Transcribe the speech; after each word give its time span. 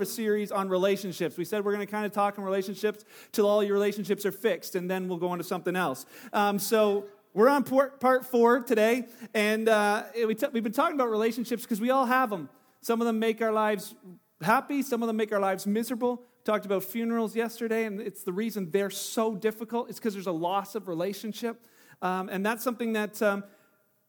of 0.00 0.08
a 0.08 0.10
series 0.10 0.50
on 0.50 0.70
relationships. 0.70 1.36
We 1.36 1.44
said 1.44 1.62
we're 1.62 1.74
going 1.74 1.86
to 1.86 1.90
kind 1.90 2.06
of 2.06 2.12
talk 2.12 2.38
on 2.38 2.44
relationships 2.44 3.04
till 3.32 3.46
all 3.46 3.62
your 3.62 3.74
relationships 3.74 4.24
are 4.24 4.32
fixed, 4.32 4.74
and 4.74 4.90
then 4.90 5.08
we'll 5.08 5.18
go 5.18 5.28
on 5.28 5.38
to 5.38 5.44
something 5.44 5.76
else. 5.76 6.06
Um, 6.32 6.58
so 6.58 7.04
we're 7.34 7.50
on 7.50 7.64
part, 7.64 8.24
four 8.24 8.60
today, 8.60 9.04
and 9.34 9.68
uh, 9.68 10.04
we 10.26 10.34
t- 10.34 10.46
we've 10.52 10.62
been 10.62 10.72
talking 10.72 10.94
about 10.94 11.10
relationships 11.10 11.62
because 11.62 11.82
we 11.82 11.90
all 11.90 12.06
have 12.06 12.30
them. 12.30 12.48
Some 12.80 13.02
of 13.02 13.06
them 13.06 13.18
make 13.18 13.42
our 13.42 13.52
lives 13.52 13.94
happy, 14.40 14.80
some 14.82 15.02
of 15.02 15.06
them 15.06 15.18
make 15.18 15.32
our 15.32 15.40
lives 15.40 15.66
miserable. 15.66 16.22
Talked 16.44 16.64
about 16.64 16.82
funerals 16.82 17.36
yesterday, 17.36 17.84
and 17.84 18.00
it's 18.00 18.24
the 18.24 18.32
reason 18.32 18.70
they're 18.70 18.88
so 18.88 19.34
difficult. 19.34 19.90
It's 19.90 19.98
because 19.98 20.14
there's 20.14 20.26
a 20.26 20.32
loss 20.32 20.74
of 20.74 20.88
relationship. 20.88 21.66
Um, 22.00 22.30
and 22.30 22.44
that's 22.46 22.64
something 22.64 22.94
that 22.94 23.20
um, 23.20 23.44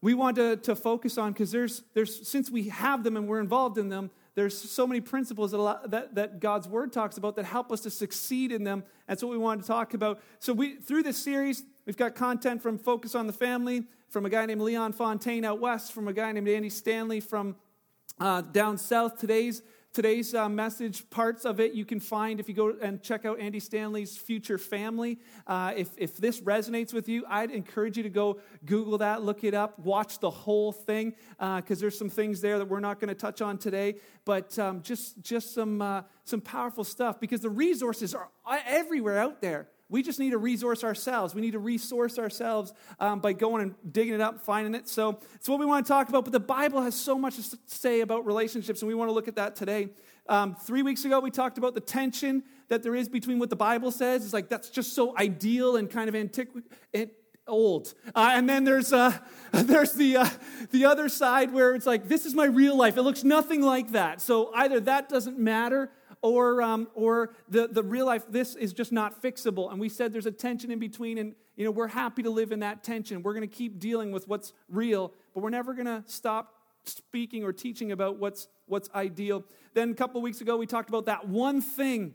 we 0.00 0.14
want 0.14 0.36
to, 0.36 0.56
to 0.56 0.74
focus 0.74 1.18
on 1.18 1.32
because 1.32 1.52
there's, 1.52 1.82
there's, 1.92 2.26
since 2.26 2.50
we 2.50 2.70
have 2.70 3.04
them 3.04 3.18
and 3.18 3.28
we're 3.28 3.40
involved 3.40 3.76
in 3.76 3.90
them, 3.90 4.10
there's 4.34 4.58
so 4.58 4.86
many 4.86 5.00
principles 5.00 5.50
that, 5.50 5.90
that, 5.90 6.14
that, 6.14 6.40
God's 6.40 6.66
word 6.66 6.92
talks 6.92 7.18
about 7.18 7.36
that 7.36 7.44
help 7.44 7.70
us 7.70 7.80
to 7.82 7.90
succeed 7.90 8.50
in 8.50 8.64
them. 8.64 8.82
That's 9.06 9.22
what 9.22 9.30
we 9.30 9.38
want 9.38 9.60
to 9.60 9.66
talk 9.66 9.92
about. 9.92 10.20
So 10.38 10.52
we, 10.52 10.76
through 10.76 11.02
this 11.02 11.18
series, 11.18 11.62
we've 11.84 11.98
got 11.98 12.14
content 12.14 12.62
from 12.62 12.78
Focus 12.78 13.14
on 13.14 13.26
the 13.26 13.32
Family, 13.32 13.84
from 14.08 14.24
a 14.24 14.30
guy 14.30 14.46
named 14.46 14.62
Leon 14.62 14.94
Fontaine 14.94 15.44
out 15.44 15.60
west, 15.60 15.92
from 15.92 16.08
a 16.08 16.12
guy 16.14 16.32
named 16.32 16.48
Andy 16.48 16.70
Stanley 16.70 17.20
from 17.20 17.56
uh, 18.18 18.40
down 18.40 18.78
south. 18.78 19.18
Today's 19.18 19.62
Today's 19.92 20.34
uh, 20.34 20.48
message, 20.48 21.10
parts 21.10 21.44
of 21.44 21.60
it 21.60 21.74
you 21.74 21.84
can 21.84 22.00
find 22.00 22.40
if 22.40 22.48
you 22.48 22.54
go 22.54 22.74
and 22.80 23.02
check 23.02 23.26
out 23.26 23.38
Andy 23.38 23.60
Stanley's 23.60 24.16
Future 24.16 24.56
Family. 24.56 25.18
Uh, 25.46 25.74
if, 25.76 25.90
if 25.98 26.16
this 26.16 26.40
resonates 26.40 26.94
with 26.94 27.10
you, 27.10 27.26
I'd 27.28 27.50
encourage 27.50 27.98
you 27.98 28.02
to 28.02 28.08
go 28.08 28.40
Google 28.64 28.96
that, 28.98 29.22
look 29.22 29.44
it 29.44 29.52
up, 29.52 29.78
watch 29.78 30.18
the 30.18 30.30
whole 30.30 30.72
thing, 30.72 31.12
because 31.38 31.78
uh, 31.78 31.80
there's 31.82 31.98
some 31.98 32.08
things 32.08 32.40
there 32.40 32.58
that 32.58 32.68
we're 32.68 32.80
not 32.80 33.00
going 33.00 33.10
to 33.10 33.14
touch 33.14 33.42
on 33.42 33.58
today, 33.58 33.96
but 34.24 34.58
um, 34.58 34.80
just, 34.80 35.20
just 35.20 35.52
some, 35.52 35.82
uh, 35.82 36.00
some 36.24 36.40
powerful 36.40 36.84
stuff, 36.84 37.20
because 37.20 37.42
the 37.42 37.50
resources 37.50 38.14
are 38.14 38.30
everywhere 38.66 39.18
out 39.18 39.42
there. 39.42 39.68
We 39.92 40.02
just 40.02 40.18
need 40.18 40.30
to 40.30 40.38
resource 40.38 40.84
ourselves. 40.84 41.34
We 41.34 41.42
need 41.42 41.50
to 41.50 41.58
resource 41.58 42.18
ourselves 42.18 42.72
um, 42.98 43.20
by 43.20 43.34
going 43.34 43.62
and 43.62 43.92
digging 43.92 44.14
it 44.14 44.22
up, 44.22 44.40
finding 44.40 44.74
it. 44.74 44.88
So 44.88 45.20
it's 45.34 45.50
what 45.50 45.60
we 45.60 45.66
want 45.66 45.84
to 45.84 45.92
talk 45.92 46.08
about. 46.08 46.24
But 46.24 46.32
the 46.32 46.40
Bible 46.40 46.80
has 46.80 46.94
so 46.94 47.18
much 47.18 47.36
to 47.36 47.58
say 47.66 48.00
about 48.00 48.24
relationships, 48.24 48.80
and 48.80 48.88
we 48.88 48.94
want 48.94 49.10
to 49.10 49.12
look 49.12 49.28
at 49.28 49.36
that 49.36 49.54
today. 49.54 49.90
Um, 50.30 50.54
three 50.54 50.82
weeks 50.82 51.04
ago, 51.04 51.20
we 51.20 51.30
talked 51.30 51.58
about 51.58 51.74
the 51.74 51.80
tension 51.80 52.42
that 52.68 52.82
there 52.82 52.94
is 52.94 53.06
between 53.06 53.38
what 53.38 53.50
the 53.50 53.56
Bible 53.56 53.90
says. 53.90 54.24
It's 54.24 54.32
like 54.32 54.48
that's 54.48 54.70
just 54.70 54.94
so 54.94 55.14
ideal 55.18 55.76
and 55.76 55.90
kind 55.90 56.08
of 56.08 56.14
antiquated 56.14 57.10
old. 57.46 57.92
Uh, 58.14 58.30
and 58.32 58.48
then 58.48 58.64
there's, 58.64 58.94
uh, 58.94 59.12
there's 59.52 59.92
the, 59.92 60.16
uh, 60.16 60.28
the 60.70 60.86
other 60.86 61.10
side 61.10 61.52
where 61.52 61.74
it's 61.74 61.86
like, 61.86 62.08
this 62.08 62.24
is 62.24 62.34
my 62.34 62.46
real 62.46 62.76
life. 62.76 62.96
It 62.96 63.02
looks 63.02 63.24
nothing 63.24 63.60
like 63.60 63.92
that. 63.92 64.22
So 64.22 64.50
either 64.54 64.80
that 64.80 65.10
doesn't 65.10 65.38
matter 65.38 65.90
or, 66.22 66.62
um, 66.62 66.88
or 66.94 67.34
the, 67.48 67.66
the 67.66 67.82
real 67.82 68.06
life, 68.06 68.24
this 68.28 68.54
is 68.54 68.72
just 68.72 68.92
not 68.92 69.20
fixable. 69.20 69.70
And 69.70 69.80
we 69.80 69.88
said 69.88 70.12
there's 70.12 70.26
a 70.26 70.32
tension 70.32 70.70
in 70.70 70.78
between, 70.78 71.18
and 71.18 71.34
you 71.56 71.64
know, 71.64 71.70
we're 71.70 71.88
happy 71.88 72.22
to 72.22 72.30
live 72.30 72.52
in 72.52 72.60
that 72.60 72.82
tension. 72.82 73.22
We're 73.22 73.34
going 73.34 73.48
to 73.48 73.54
keep 73.54 73.78
dealing 73.78 74.12
with 74.12 74.28
what's 74.28 74.52
real, 74.68 75.12
but 75.34 75.42
we're 75.42 75.50
never 75.50 75.74
going 75.74 75.86
to 75.86 76.04
stop 76.06 76.54
speaking 76.84 77.44
or 77.44 77.52
teaching 77.52 77.92
about 77.92 78.18
what's, 78.18 78.48
what's 78.66 78.88
ideal. 78.94 79.44
Then 79.74 79.90
a 79.90 79.94
couple 79.94 80.22
weeks 80.22 80.40
ago, 80.40 80.56
we 80.56 80.66
talked 80.66 80.88
about 80.88 81.06
that 81.06 81.28
one 81.28 81.60
thing 81.60 82.14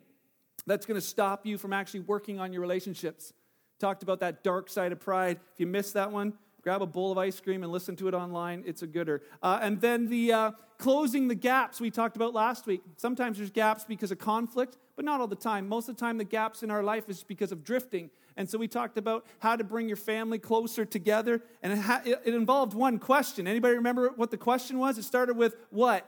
that's 0.65 0.85
going 0.85 0.99
to 0.99 1.05
stop 1.05 1.45
you 1.45 1.57
from 1.57 1.73
actually 1.73 2.01
working 2.01 2.39
on 2.39 2.51
your 2.51 2.61
relationships. 2.61 3.33
Talked 3.79 4.03
about 4.03 4.21
that 4.21 4.43
dark 4.43 4.69
side 4.69 4.91
of 4.91 4.99
pride. 4.99 5.39
If 5.53 5.59
you 5.59 5.67
missed 5.67 5.93
that 5.93 6.11
one, 6.11 6.33
grab 6.67 6.81
a 6.81 6.85
bowl 6.85 7.13
of 7.13 7.17
ice 7.17 7.39
cream 7.39 7.63
and 7.63 7.71
listen 7.71 7.95
to 7.95 8.09
it 8.09 8.13
online. 8.13 8.61
It's 8.65 8.81
a 8.81 8.87
gooder. 8.87 9.21
Uh, 9.41 9.57
and 9.61 9.79
then 9.79 10.09
the 10.09 10.33
uh, 10.33 10.51
closing 10.77 11.29
the 11.29 11.33
gaps 11.33 11.79
we 11.79 11.89
talked 11.89 12.17
about 12.17 12.33
last 12.33 12.67
week. 12.67 12.81
Sometimes 12.97 13.37
there's 13.37 13.51
gaps 13.51 13.85
because 13.85 14.11
of 14.11 14.17
conflict, 14.17 14.75
but 14.97 15.05
not 15.05 15.21
all 15.21 15.27
the 15.27 15.35
time. 15.37 15.69
Most 15.69 15.87
of 15.87 15.95
the 15.95 16.01
time, 16.01 16.17
the 16.17 16.25
gaps 16.25 16.63
in 16.63 16.69
our 16.69 16.83
life 16.83 17.07
is 17.07 17.23
because 17.23 17.53
of 17.53 17.63
drifting. 17.63 18.09
And 18.35 18.49
so 18.49 18.57
we 18.57 18.67
talked 18.67 18.97
about 18.97 19.25
how 19.39 19.55
to 19.55 19.63
bring 19.63 19.87
your 19.87 19.95
family 19.95 20.39
closer 20.39 20.83
together. 20.83 21.41
And 21.63 21.71
it, 21.71 21.79
ha- 21.79 22.01
it 22.03 22.35
involved 22.35 22.73
one 22.73 22.99
question. 22.99 23.47
Anybody 23.47 23.75
remember 23.75 24.11
what 24.17 24.29
the 24.29 24.37
question 24.37 24.77
was? 24.77 24.97
It 24.97 25.03
started 25.03 25.37
with 25.37 25.55
what? 25.69 26.05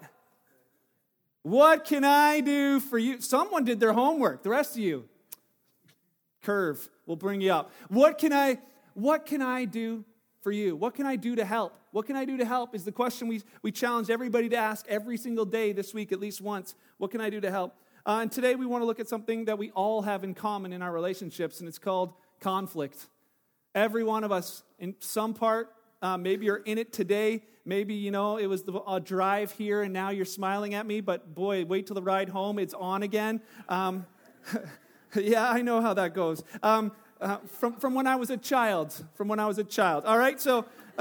What 1.44 1.86
can 1.86 2.04
I 2.04 2.42
do 2.42 2.82
for 2.82 2.98
you? 2.98 3.22
Someone 3.22 3.64
did 3.64 3.80
their 3.80 3.94
homework. 3.94 4.44
The 4.44 4.50
rest 4.50 4.74
of 4.74 4.82
you, 4.82 5.08
curve 6.44 6.90
will 7.06 7.16
bring 7.16 7.40
you 7.40 7.54
up. 7.54 7.72
What 7.88 8.18
can 8.18 8.34
I? 8.34 8.60
What 8.94 9.26
can 9.26 9.42
I 9.42 9.64
do 9.64 10.04
for 10.50 10.54
you? 10.54 10.76
What 10.76 10.96
can 10.96 11.06
I 11.06 11.16
do 11.16 11.36
to 11.36 11.46
help? 11.46 11.78
What 11.92 12.08
can 12.08 12.16
I 12.16 12.26
do 12.26 12.36
to 12.38 12.44
help 12.44 12.74
is 12.74 12.84
the 12.84 12.92
question 12.92 13.28
we, 13.28 13.44
we 13.62 13.72
challenge 13.72 14.10
everybody 14.10 14.50
to 14.50 14.56
ask 14.56 14.84
every 14.90 15.16
single 15.16 15.46
day 15.46 15.74
this 15.74 15.94
week, 15.94 16.12
at 16.12 16.20
least 16.20 16.42
once. 16.42 16.74
What 16.98 17.12
can 17.12 17.22
I 17.22 17.30
do 17.30 17.40
to 17.40 17.52
help? 17.52 17.76
Uh, 18.04 18.22
and 18.24 18.32
today 18.32 18.56
we 18.56 18.66
want 18.66 18.82
to 18.82 18.88
look 18.88 19.00
at 19.00 19.08
something 19.08 19.46
that 19.46 19.60
we 19.60 19.70
all 19.76 20.02
have 20.02 20.24
in 20.24 20.34
common 20.34 20.74
in 20.74 20.82
our 20.82 20.92
relationships, 20.92 21.60
and 21.60 21.70
it's 21.70 21.78
called 21.78 22.14
conflict. 22.40 23.06
Every 23.76 24.04
one 24.04 24.24
of 24.24 24.32
us, 24.32 24.64
in 24.80 24.96
some 24.98 25.36
part, 25.36 25.70
uh, 26.02 26.18
maybe 26.18 26.48
you're 26.48 26.64
in 26.66 26.80
it 26.80 26.92
today. 26.92 27.44
Maybe, 27.64 27.94
you 27.94 28.10
know, 28.10 28.38
it 28.38 28.48
was 28.48 28.64
the, 28.64 28.82
a 28.88 29.00
drive 29.00 29.52
here 29.52 29.84
and 29.84 29.94
now 29.94 30.10
you're 30.10 30.26
smiling 30.26 30.74
at 30.74 30.88
me, 30.88 31.00
but 31.00 31.36
boy, 31.36 31.64
wait 31.64 31.86
till 31.86 31.94
the 31.94 32.02
ride 32.02 32.30
home, 32.30 32.58
it's 32.58 32.74
on 32.74 33.04
again. 33.04 33.40
Um, 33.68 34.08
yeah, 35.16 35.48
I 35.48 35.62
know 35.62 35.80
how 35.80 35.94
that 35.94 36.16
goes. 36.16 36.44
Um, 36.64 36.92
uh, 37.22 37.38
from, 37.60 37.74
from 37.74 37.94
when 37.94 38.08
I 38.08 38.16
was 38.16 38.30
a 38.30 38.38
child. 38.38 38.94
From 39.16 39.28
when 39.28 39.40
I 39.40 39.46
was 39.46 39.58
a 39.58 39.64
child. 39.64 40.06
All 40.06 40.18
right, 40.18 40.40
so. 40.40 40.66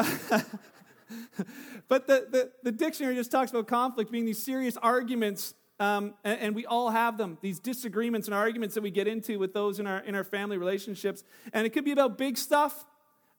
but 1.88 2.06
the, 2.06 2.26
the, 2.30 2.50
the, 2.62 2.72
dictionary 2.72 3.14
just 3.14 3.30
talks 3.30 3.50
about 3.50 3.66
conflict 3.66 4.12
being 4.12 4.26
these 4.26 4.40
serious 4.42 4.76
arguments, 4.76 5.54
um, 5.80 6.14
and, 6.22 6.40
and, 6.40 6.54
we 6.54 6.66
all 6.66 6.90
have 6.90 7.18
them, 7.18 7.38
these 7.40 7.58
disagreements 7.58 8.28
and 8.28 8.34
arguments 8.34 8.74
that 8.74 8.82
we 8.82 8.90
get 8.90 9.08
into 9.08 9.38
with 9.38 9.54
those 9.54 9.80
in 9.80 9.86
our, 9.86 9.98
in 10.00 10.14
our 10.14 10.24
family 10.24 10.56
relationships. 10.56 11.24
And 11.52 11.66
it 11.66 11.70
could 11.70 11.84
be 11.84 11.92
about 11.92 12.18
big 12.18 12.36
stuff, 12.36 12.84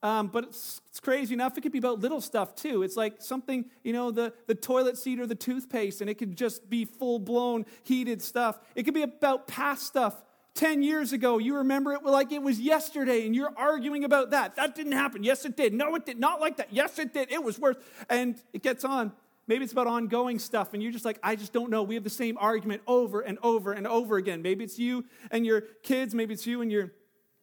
um, 0.02 0.28
but 0.28 0.46
it's, 0.46 0.82
it's, 0.90 1.00
crazy 1.00 1.34
enough, 1.34 1.58
it 1.58 1.62
could 1.62 1.72
be 1.72 1.78
about 1.78 2.00
little 2.00 2.22
stuff 2.22 2.56
too. 2.56 2.84
It's 2.84 2.98
like 2.98 3.22
something, 3.22 3.66
you 3.84 3.94
know, 3.94 4.12
the, 4.12 4.34
the 4.48 4.56
toilet 4.56 4.98
seat 4.98 5.20
or 5.20 5.28
the 5.28 5.36
toothpaste, 5.36 6.02
and 6.02 6.10
it 6.10 6.16
could 6.16 6.36
just 6.36 6.70
be 6.70 6.86
full 6.86 7.20
blown 7.20 7.66
heated 7.84 8.22
stuff. 8.22 8.60
It 8.76 8.84
could 8.84 8.94
be 8.94 9.04
about 9.04 9.48
past 9.48 9.86
stuff 9.86 10.22
10 10.56 10.84
years 10.84 11.14
ago, 11.14 11.38
you 11.38 11.58
remember 11.58 11.94
it 11.94 12.04
like 12.04 12.32
it 12.32 12.42
was 12.42 12.60
yesterday, 12.60 13.26
and 13.26 13.36
you're 13.36 13.54
arguing 13.56 14.04
about 14.04 14.32
that. 14.32 14.56
That 14.56 14.76
didn't 14.76 14.92
happen. 14.94 15.24
Yes, 15.24 15.46
it 15.46 15.56
did. 15.56 15.74
No, 15.74 15.96
it 15.96 16.06
did. 16.06 16.20
Not 16.20 16.42
like 16.42 16.58
that. 16.58 16.68
Yes, 16.72 17.00
it 17.00 17.14
did. 17.14 17.32
It 17.32 17.44
was 17.44 17.58
worse. 17.58 17.78
And 18.10 18.36
it 18.52 18.62
gets 18.62 18.84
on. 18.84 19.12
Maybe 19.48 19.64
it's 19.64 19.74
about 19.74 19.88
ongoing 19.88 20.38
stuff, 20.38 20.74
and 20.74 20.84
you're 20.84 20.92
just 20.92 21.06
like, 21.06 21.18
I 21.24 21.36
just 21.36 21.54
don't 21.54 21.72
know. 21.72 21.82
We 21.82 21.96
have 21.96 22.04
the 22.04 22.10
same 22.10 22.38
argument 22.40 22.84
over 22.86 23.22
and 23.22 23.40
over 23.42 23.72
and 23.72 23.88
over 23.88 24.18
again. 24.18 24.42
Maybe 24.44 24.64
it's 24.64 24.78
you 24.78 25.06
and 25.32 25.46
your 25.46 25.62
kids. 25.82 26.14
Maybe 26.14 26.36
it's 26.36 26.46
you 26.46 26.62
and 26.62 26.72
your 26.72 26.92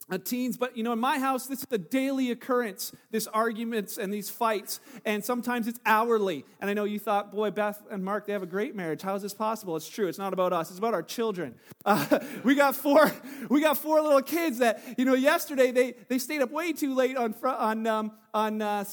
uh, 0.08 0.18
teens, 0.18 0.56
but 0.56 0.76
you 0.76 0.82
know, 0.82 0.92
in 0.92 0.98
my 0.98 1.18
house, 1.18 1.46
this 1.46 1.60
is 1.60 1.66
a 1.70 1.78
daily 1.78 2.30
occurrence, 2.30 2.92
this 3.10 3.26
arguments 3.26 3.98
and 3.98 4.12
these 4.12 4.30
fights, 4.30 4.80
and 5.04 5.24
sometimes 5.24 5.66
it's 5.66 5.80
hourly. 5.84 6.44
And 6.60 6.70
I 6.70 6.74
know 6.74 6.84
you 6.84 6.98
thought, 6.98 7.32
boy, 7.32 7.50
Beth 7.50 7.82
and 7.90 8.04
Mark, 8.04 8.26
they 8.26 8.32
have 8.32 8.42
a 8.42 8.46
great 8.46 8.76
marriage. 8.76 9.02
How 9.02 9.14
is 9.14 9.22
this 9.22 9.34
possible? 9.34 9.76
It's 9.76 9.88
true. 9.88 10.06
It's 10.06 10.18
not 10.18 10.32
about 10.32 10.52
us. 10.52 10.70
It's 10.70 10.78
about 10.78 10.94
our 10.94 11.02
children. 11.02 11.54
Uh, 11.84 12.20
we 12.44 12.54
got 12.54 12.76
four, 12.76 13.12
we 13.50 13.60
got 13.60 13.78
four 13.78 14.00
little 14.00 14.22
kids 14.22 14.58
that, 14.58 14.82
you 14.96 15.04
know, 15.04 15.14
yesterday 15.14 15.72
they, 15.72 15.94
they 16.08 16.18
stayed 16.18 16.40
up 16.40 16.50
way 16.50 16.72
too 16.72 16.94
late 16.94 17.16
on, 17.16 17.34
on, 17.42 17.86
um, 17.86 18.12
on 18.32 18.62
uh, 18.62 18.84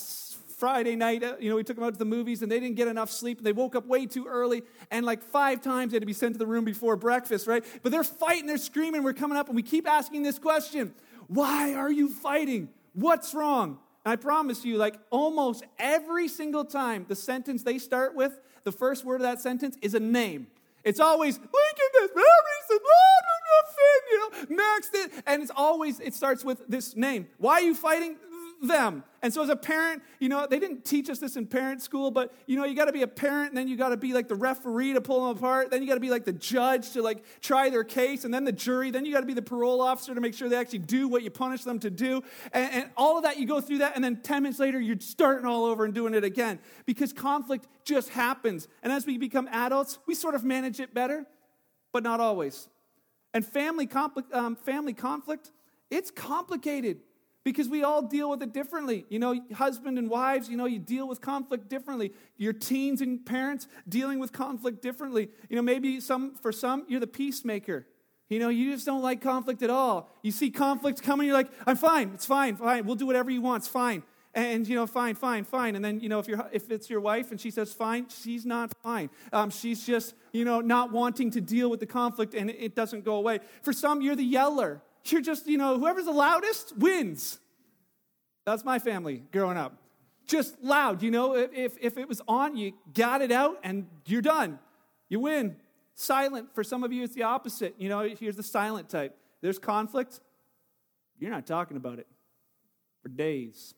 Friday 0.64 0.96
night, 0.96 1.22
uh, 1.26 1.36
you 1.42 1.50
know, 1.50 1.58
we 1.58 1.64
took 1.66 1.76
them 1.76 1.84
out 1.84 1.92
to 1.92 2.00
the 2.00 2.06
movies 2.06 2.42
and 2.42 2.50
they 2.50 2.58
didn't 2.58 2.78
get 2.78 2.88
enough 2.88 3.12
sleep. 3.12 3.42
They 3.44 3.52
woke 3.52 3.76
up 3.76 3.86
way 3.86 4.06
too 4.06 4.28
early 4.28 4.64
and 4.92 5.06
like 5.06 5.22
five 5.22 5.60
times 5.60 5.92
they 5.92 5.98
had 5.98 6.04
to 6.04 6.08
be 6.08 6.14
sent 6.14 6.36
to 6.36 6.40
the 6.40 6.46
room 6.46 6.64
before 6.64 6.96
breakfast, 6.96 7.48
right? 7.48 7.66
But 7.84 7.92
they're 7.92 8.02
fighting, 8.02 8.46
they're 8.46 8.58
screaming. 8.58 9.04
We're 9.04 9.12
coming 9.12 9.38
up 9.38 9.48
and 9.48 9.58
we 9.58 9.62
keep 9.62 9.86
asking 9.86 10.24
this 10.24 10.40
question 10.40 10.94
Why 11.28 11.74
are 11.74 11.92
you 11.92 12.08
fighting? 12.08 12.70
What's 12.94 13.34
wrong? 13.34 13.78
And 14.06 14.14
I 14.14 14.16
promise 14.16 14.64
you, 14.64 14.78
like 14.78 14.96
almost 15.10 15.66
every 15.78 16.30
single 16.30 16.64
time 16.64 17.08
the 17.10 17.16
sentence 17.18 17.64
they 17.64 17.78
start 17.78 18.16
with, 18.16 18.40
the 18.64 18.72
first 18.72 19.04
word 19.04 19.16
of 19.16 19.24
that 19.24 19.42
sentence 19.42 19.78
is 19.82 19.94
a 19.96 20.00
name. 20.00 20.48
It's 20.86 21.02
always 21.02 21.40
Lincoln 21.40 21.94
reason, 22.64 24.48
you 24.48 24.56
know, 24.58 24.64
next 24.64 24.96
it, 24.96 25.24
and 25.28 25.42
it's 25.42 25.52
always 25.54 26.00
it 26.00 26.14
starts 26.14 26.46
with 26.46 26.62
this 26.70 26.96
name. 26.96 27.28
Why 27.38 27.56
are 27.56 27.62
you 27.64 27.76
fighting? 27.76 28.16
Them. 28.68 29.04
And 29.22 29.34
so, 29.34 29.42
as 29.42 29.50
a 29.50 29.56
parent, 29.56 30.02
you 30.20 30.28
know, 30.28 30.48
they 30.50 30.60
didn't 30.60 30.84
teach 30.84 31.10
us 31.10 31.20
this 31.20 31.38
in 31.38 31.46
parent 31.46 31.82
school, 31.82 32.12
but 32.12 32.34
you 32.46 32.58
know, 32.58 32.66
you 32.66 32.76
got 32.76 32.86
to 32.86 32.92
be 32.92 33.04
a 33.04 33.08
parent, 33.08 33.50
and 33.50 33.58
then 33.58 33.68
you 33.68 33.78
got 33.78 33.90
to 33.90 33.98
be 33.98 34.14
like 34.14 34.28
the 34.28 34.36
referee 34.36 34.94
to 34.94 35.02
pull 35.02 35.28
them 35.28 35.38
apart. 35.38 35.72
Then 35.72 35.82
you 35.82 35.88
got 35.88 35.94
to 35.94 36.02
be 36.02 36.10
like 36.10 36.26
the 36.26 36.34
judge 36.34 36.92
to 36.92 37.02
like 37.02 37.24
try 37.42 37.70
their 37.70 37.84
case, 37.84 38.26
and 38.26 38.34
then 38.34 38.44
the 38.44 38.52
jury. 38.52 38.92
Then 38.92 39.06
you 39.06 39.14
got 39.14 39.22
to 39.22 39.26
be 39.26 39.34
the 39.34 39.42
parole 39.42 39.82
officer 39.82 40.14
to 40.14 40.22
make 40.22 40.34
sure 40.34 40.50
they 40.50 40.58
actually 40.58 40.80
do 40.80 41.08
what 41.08 41.24
you 41.24 41.30
punish 41.30 41.64
them 41.64 41.80
to 41.80 41.90
do. 41.90 42.22
And, 42.52 42.74
and 42.74 42.90
all 42.98 43.18
of 43.18 43.24
that, 43.24 43.40
you 43.40 43.46
go 43.46 43.62
through 43.62 43.80
that, 43.80 43.96
and 43.96 44.04
then 44.04 44.22
10 44.22 44.44
minutes 44.44 44.60
later, 44.60 44.80
you're 44.80 45.00
starting 45.00 45.46
all 45.46 45.66
over 45.66 45.86
and 45.86 45.94
doing 45.94 46.14
it 46.14 46.24
again 46.24 46.60
because 46.86 47.14
conflict 47.14 47.68
just 47.86 48.10
happens. 48.10 48.68
And 48.82 48.92
as 48.92 49.06
we 49.06 49.18
become 49.18 49.48
adults, 49.52 50.00
we 50.08 50.16
sort 50.16 50.36
of 50.36 50.44
manage 50.44 50.80
it 50.80 50.94
better, 50.94 51.26
but 51.92 52.04
not 52.04 52.20
always. 52.20 52.68
And 53.34 53.46
family 53.46 53.88
conflict, 53.88 54.34
um, 54.34 54.56
family 54.56 54.94
conflict, 54.94 55.52
it's 55.90 56.12
complicated. 56.12 57.00
Because 57.44 57.68
we 57.68 57.84
all 57.84 58.02
deal 58.02 58.30
with 58.30 58.42
it 58.42 58.54
differently. 58.54 59.06
You 59.10 59.20
know, 59.20 59.40
husband 59.54 59.98
and 59.98 60.10
wives, 60.10 60.50
you 60.50 60.58
know, 60.58 60.66
you 60.66 60.80
deal 60.80 61.08
with 61.08 61.22
conflict 61.22 61.68
differently. 61.70 62.14
Your 62.38 62.54
teens 62.54 63.02
and 63.02 63.26
parents 63.26 63.68
dealing 63.88 64.20
with 64.20 64.32
conflict 64.32 64.82
differently. 64.82 65.30
You 65.50 65.56
know, 65.56 65.62
maybe 65.62 66.00
some 66.00 66.36
for 66.36 66.52
some 66.52 66.86
you're 66.88 67.00
the 67.00 67.08
peacemaker. 67.08 67.88
You 68.30 68.40
know, 68.40 68.50
you 68.50 68.72
just 68.72 68.86
don't 68.86 69.02
like 69.02 69.22
conflict 69.22 69.62
at 69.62 69.70
all. 69.70 70.10
You 70.22 70.32
see 70.32 70.50
conflict 70.50 71.04
coming, 71.04 71.28
you're 71.28 71.36
like, 71.36 71.52
I'm 71.68 71.76
fine, 71.76 72.12
it's 72.14 72.26
fine, 72.26 72.56
fine. 72.56 72.86
We'll 72.86 72.96
do 72.96 73.06
whatever 73.06 73.30
you 73.30 73.42
want, 73.42 73.62
it's 73.62 73.68
fine. 73.68 74.02
And 74.34 74.68
you 74.68 74.76
know, 74.76 74.88
fine, 74.88 75.14
fine, 75.14 75.44
fine. 75.44 75.76
And 75.76 75.86
then 75.86 76.00
you 76.00 76.10
know, 76.10 76.20
if 76.20 76.28
you're 76.28 76.50
if 76.52 76.72
it's 76.72 76.90
your 76.90 77.02
wife 77.02 77.30
and 77.30 77.40
she 77.40 77.52
says 77.52 77.74
fine, 77.74 78.08
she's 78.10 78.46
not 78.46 78.72
fine. 78.82 79.10
Um, 79.32 79.52
she's 79.52 79.86
just 79.86 80.16
you 80.32 80.46
know 80.46 80.62
not 80.62 80.92
wanting 80.92 81.30
to 81.32 81.42
deal 81.42 81.70
with 81.70 81.80
the 81.80 81.86
conflict, 81.86 82.34
and 82.34 82.50
it 82.50 82.74
doesn't 82.74 83.04
go 83.04 83.16
away. 83.16 83.42
For 83.62 83.74
some, 83.74 84.02
you're 84.02 84.16
the 84.16 84.24
yeller. 84.24 84.82
You're 85.06 85.22
just, 85.22 85.48
you 85.48 85.58
know, 85.58 85.78
whoever's 85.78 86.06
the 86.06 86.12
loudest 86.12 86.78
wins. 86.78 87.40
That's 88.46 88.64
my 88.64 88.80
family 88.80 89.24
growing 89.32 89.58
up. 89.58 89.78
Just 90.26 90.62
loud, 90.64 91.04
you 91.04 91.12
know, 91.12 91.36
if, 91.36 91.76
if 91.82 91.98
it 91.98 92.08
was 92.08 92.22
on, 92.28 92.56
you 92.56 92.74
got 92.94 93.22
it 93.22 93.32
out 93.32 93.60
and 93.64 93.88
you're 94.06 94.22
done. 94.22 94.60
You 95.10 95.20
win. 95.20 95.58
Silent, 95.96 96.56
for 96.56 96.64
some 96.64 96.84
of 96.84 96.92
you, 96.92 97.04
it's 97.04 97.14
the 97.14 97.24
opposite. 97.24 97.76
You 97.78 97.90
know, 97.90 98.02
here's 98.02 98.38
the 98.38 98.44
silent 98.44 98.90
type. 98.90 99.16
There's 99.42 99.60
conflict, 99.60 100.22
you're 101.20 101.30
not 101.30 101.46
talking 101.46 101.78
about 101.78 102.00
it 102.00 102.08
for 103.02 103.10
days 103.10 103.76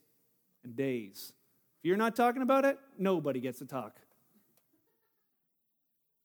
and 0.63 0.75
days. 0.75 1.33
If 1.80 1.88
you're 1.88 1.98
not 1.98 2.16
talking 2.16 2.42
about 2.42 2.63
it, 2.66 2.77
nobody 2.98 3.39
gets 3.39 3.60
to 3.60 3.66
talk. 3.66 4.00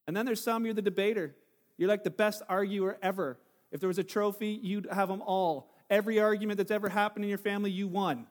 And 0.06 0.16
then 0.16 0.26
there's 0.26 0.42
some, 0.42 0.64
you're 0.64 0.74
the 0.74 0.82
debater. 0.82 1.34
You're 1.76 1.88
like 1.88 2.04
the 2.04 2.10
best 2.10 2.42
arguer 2.48 2.98
ever. 3.02 3.38
If 3.70 3.80
there 3.80 3.88
was 3.88 3.98
a 3.98 4.04
trophy, 4.04 4.58
you'd 4.62 4.88
have 4.90 5.08
them 5.08 5.22
all. 5.22 5.70
Every 5.88 6.20
argument 6.20 6.58
that's 6.58 6.70
ever 6.70 6.88
happened 6.88 7.24
in 7.24 7.28
your 7.28 7.38
family, 7.38 7.70
you 7.70 7.88
won. 7.88 8.26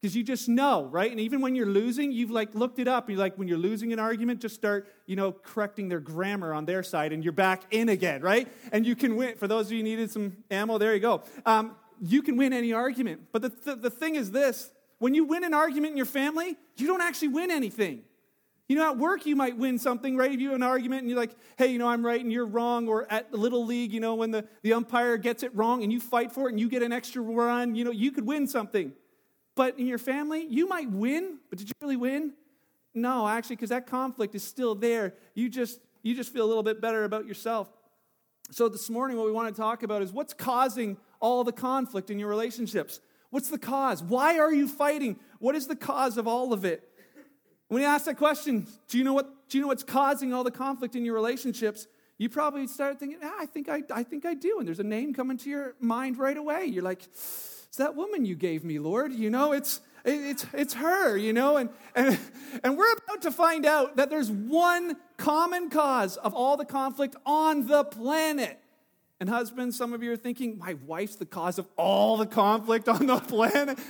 Because 0.00 0.14
you 0.14 0.22
just 0.22 0.48
know, 0.48 0.84
right? 0.84 1.10
And 1.10 1.18
even 1.18 1.40
when 1.40 1.54
you're 1.54 1.66
losing, 1.66 2.12
you've 2.12 2.30
like 2.30 2.54
looked 2.54 2.78
it 2.78 2.86
up. 2.86 3.08
You're 3.08 3.18
like, 3.18 3.36
when 3.36 3.48
you're 3.48 3.56
losing 3.56 3.92
an 3.92 3.98
argument, 3.98 4.40
just 4.40 4.54
start, 4.54 4.86
you 5.06 5.16
know, 5.16 5.32
correcting 5.32 5.88
their 5.88 6.00
grammar 6.00 6.52
on 6.52 6.66
their 6.66 6.82
side, 6.82 7.12
and 7.14 7.24
you're 7.24 7.32
back 7.32 7.62
in 7.70 7.88
again, 7.88 8.20
right? 8.20 8.46
And 8.70 8.84
you 8.84 8.96
can 8.96 9.16
win. 9.16 9.36
For 9.36 9.48
those 9.48 9.66
of 9.66 9.72
you 9.72 9.82
needed 9.82 10.10
some 10.10 10.36
ammo, 10.50 10.76
there 10.76 10.94
you 10.94 11.00
go. 11.00 11.22
Um, 11.46 11.76
you 12.02 12.20
can 12.20 12.36
win 12.36 12.52
any 12.52 12.74
argument. 12.74 13.28
But 13.32 13.42
the, 13.42 13.50
th- 13.50 13.78
the 13.80 13.90
thing 13.90 14.16
is 14.16 14.30
this 14.30 14.70
when 14.98 15.14
you 15.14 15.24
win 15.24 15.44
an 15.44 15.54
argument 15.54 15.92
in 15.92 15.96
your 15.96 16.06
family, 16.06 16.56
you 16.76 16.86
don't 16.86 17.00
actually 17.00 17.28
win 17.28 17.50
anything. 17.50 18.02
You 18.66 18.76
know, 18.76 18.90
at 18.90 18.96
work, 18.96 19.26
you 19.26 19.36
might 19.36 19.58
win 19.58 19.78
something, 19.78 20.16
right? 20.16 20.32
If 20.32 20.40
you 20.40 20.48
have 20.48 20.56
an 20.56 20.62
argument 20.62 21.02
and 21.02 21.10
you're 21.10 21.18
like, 21.18 21.36
hey, 21.58 21.66
you 21.66 21.78
know, 21.78 21.86
I'm 21.86 22.04
right 22.04 22.20
and 22.20 22.32
you're 22.32 22.46
wrong. 22.46 22.88
Or 22.88 23.10
at 23.12 23.30
the 23.30 23.36
Little 23.36 23.66
League, 23.66 23.92
you 23.92 24.00
know, 24.00 24.14
when 24.14 24.30
the, 24.30 24.46
the 24.62 24.72
umpire 24.72 25.18
gets 25.18 25.42
it 25.42 25.54
wrong 25.54 25.82
and 25.82 25.92
you 25.92 26.00
fight 26.00 26.32
for 26.32 26.48
it 26.48 26.52
and 26.52 26.60
you 26.60 26.68
get 26.68 26.82
an 26.82 26.92
extra 26.92 27.20
run, 27.20 27.74
you 27.74 27.84
know, 27.84 27.90
you 27.90 28.10
could 28.10 28.26
win 28.26 28.46
something. 28.46 28.92
But 29.54 29.78
in 29.78 29.86
your 29.86 29.98
family, 29.98 30.46
you 30.48 30.66
might 30.66 30.90
win, 30.90 31.38
but 31.50 31.58
did 31.58 31.68
you 31.68 31.74
really 31.80 31.96
win? 31.96 32.32
No, 32.94 33.28
actually, 33.28 33.56
because 33.56 33.70
that 33.70 33.86
conflict 33.86 34.34
is 34.34 34.42
still 34.42 34.74
there. 34.74 35.14
You 35.34 35.48
just, 35.48 35.80
you 36.02 36.14
just 36.14 36.32
feel 36.32 36.44
a 36.44 36.48
little 36.48 36.62
bit 36.62 36.80
better 36.80 37.04
about 37.04 37.26
yourself. 37.26 37.68
So 38.50 38.68
this 38.68 38.88
morning, 38.88 39.16
what 39.16 39.26
we 39.26 39.32
want 39.32 39.54
to 39.54 39.60
talk 39.60 39.82
about 39.82 40.02
is 40.02 40.12
what's 40.12 40.32
causing 40.32 40.96
all 41.20 41.44
the 41.44 41.52
conflict 41.52 42.10
in 42.10 42.18
your 42.18 42.28
relationships? 42.28 43.00
What's 43.30 43.48
the 43.48 43.58
cause? 43.58 44.02
Why 44.02 44.38
are 44.38 44.52
you 44.52 44.68
fighting? 44.68 45.18
What 45.38 45.54
is 45.54 45.66
the 45.66 45.76
cause 45.76 46.16
of 46.18 46.28
all 46.28 46.52
of 46.52 46.64
it? 46.64 46.88
When 47.74 47.82
you 47.82 47.88
ask 47.88 48.04
that 48.04 48.18
question, 48.18 48.68
do 48.86 48.98
you 48.98 49.02
know 49.02 49.14
what 49.14 49.48
do 49.48 49.58
you 49.58 49.62
know 49.62 49.66
what's 49.66 49.82
causing 49.82 50.32
all 50.32 50.44
the 50.44 50.52
conflict 50.52 50.94
in 50.94 51.04
your 51.04 51.14
relationships? 51.14 51.88
You 52.18 52.28
probably 52.28 52.68
start 52.68 53.00
thinking, 53.00 53.18
ah, 53.20 53.34
I 53.40 53.46
think 53.46 53.68
I, 53.68 53.82
I 53.92 54.04
think 54.04 54.24
I 54.24 54.34
do. 54.34 54.60
And 54.60 54.68
there's 54.68 54.78
a 54.78 54.84
name 54.84 55.12
coming 55.12 55.36
to 55.38 55.50
your 55.50 55.74
mind 55.80 56.16
right 56.16 56.36
away. 56.36 56.66
You're 56.66 56.84
like, 56.84 57.02
it's 57.02 57.76
that 57.78 57.96
woman 57.96 58.24
you 58.24 58.36
gave 58.36 58.62
me, 58.62 58.78
Lord. 58.78 59.12
You 59.12 59.28
know, 59.28 59.50
it's 59.50 59.80
it's 60.04 60.46
it's 60.52 60.74
her, 60.74 61.16
you 61.16 61.32
know, 61.32 61.56
and, 61.56 61.68
and 61.96 62.16
and 62.62 62.78
we're 62.78 62.92
about 62.92 63.22
to 63.22 63.32
find 63.32 63.66
out 63.66 63.96
that 63.96 64.08
there's 64.08 64.30
one 64.30 64.96
common 65.16 65.68
cause 65.68 66.16
of 66.16 66.32
all 66.32 66.56
the 66.56 66.64
conflict 66.64 67.16
on 67.26 67.66
the 67.66 67.82
planet. 67.82 68.60
And 69.18 69.28
husbands, 69.28 69.76
some 69.76 69.92
of 69.92 70.00
you 70.00 70.12
are 70.12 70.16
thinking, 70.16 70.58
my 70.58 70.74
wife's 70.86 71.16
the 71.16 71.26
cause 71.26 71.58
of 71.58 71.66
all 71.76 72.18
the 72.18 72.26
conflict 72.26 72.88
on 72.88 73.06
the 73.06 73.16
planet. 73.28 73.80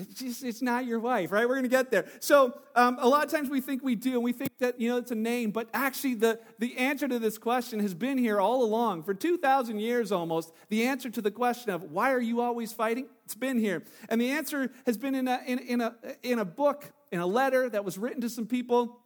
It's 0.00 0.20
just, 0.20 0.44
it's 0.44 0.62
not 0.62 0.86
your 0.86 0.98
wife, 0.98 1.32
right? 1.32 1.48
We're 1.48 1.54
going 1.54 1.64
to 1.64 1.68
get 1.68 1.90
there. 1.90 2.06
So, 2.20 2.58
um, 2.74 2.98
a 3.00 3.08
lot 3.08 3.24
of 3.24 3.30
times 3.30 3.50
we 3.50 3.60
think 3.60 3.82
we 3.82 3.94
do, 3.94 4.12
and 4.12 4.22
we 4.22 4.32
think 4.32 4.50
that, 4.58 4.80
you 4.80 4.88
know, 4.88 4.96
it's 4.96 5.10
a 5.10 5.16
name, 5.16 5.50
but 5.50 5.68
actually, 5.74 6.14
the, 6.14 6.38
the 6.58 6.76
answer 6.78 7.06
to 7.08 7.18
this 7.18 7.38
question 7.38 7.80
has 7.80 7.94
been 7.94 8.18
here 8.18 8.40
all 8.40 8.62
along. 8.62 9.02
For 9.02 9.14
2,000 9.14 9.78
years 9.78 10.12
almost, 10.12 10.52
the 10.68 10.84
answer 10.86 11.10
to 11.10 11.20
the 11.20 11.30
question 11.30 11.70
of 11.70 11.84
why 11.84 12.12
are 12.12 12.20
you 12.20 12.40
always 12.40 12.72
fighting? 12.72 13.06
It's 13.24 13.34
been 13.34 13.58
here. 13.58 13.82
And 14.08 14.20
the 14.20 14.30
answer 14.30 14.70
has 14.86 14.96
been 14.96 15.14
in 15.14 15.28
a, 15.28 15.40
in, 15.46 15.58
in 15.58 15.80
a, 15.80 15.94
in 16.22 16.38
a 16.38 16.44
book, 16.44 16.90
in 17.12 17.20
a 17.20 17.26
letter 17.26 17.68
that 17.68 17.84
was 17.84 17.98
written 17.98 18.20
to 18.22 18.30
some 18.30 18.46
people. 18.46 19.00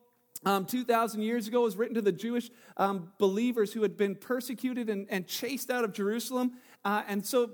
Um, 0.46 0.66
2,000 0.66 1.22
years 1.22 1.48
ago, 1.48 1.62
was 1.62 1.76
written 1.76 1.94
to 1.94 2.02
the 2.02 2.12
Jewish 2.12 2.50
um, 2.76 3.12
believers 3.18 3.72
who 3.72 3.80
had 3.80 3.96
been 3.96 4.14
persecuted 4.14 4.90
and, 4.90 5.06
and 5.08 5.26
chased 5.26 5.70
out 5.70 5.84
of 5.84 5.94
Jerusalem. 5.94 6.52
Uh, 6.84 7.02
and 7.08 7.24
so 7.24 7.52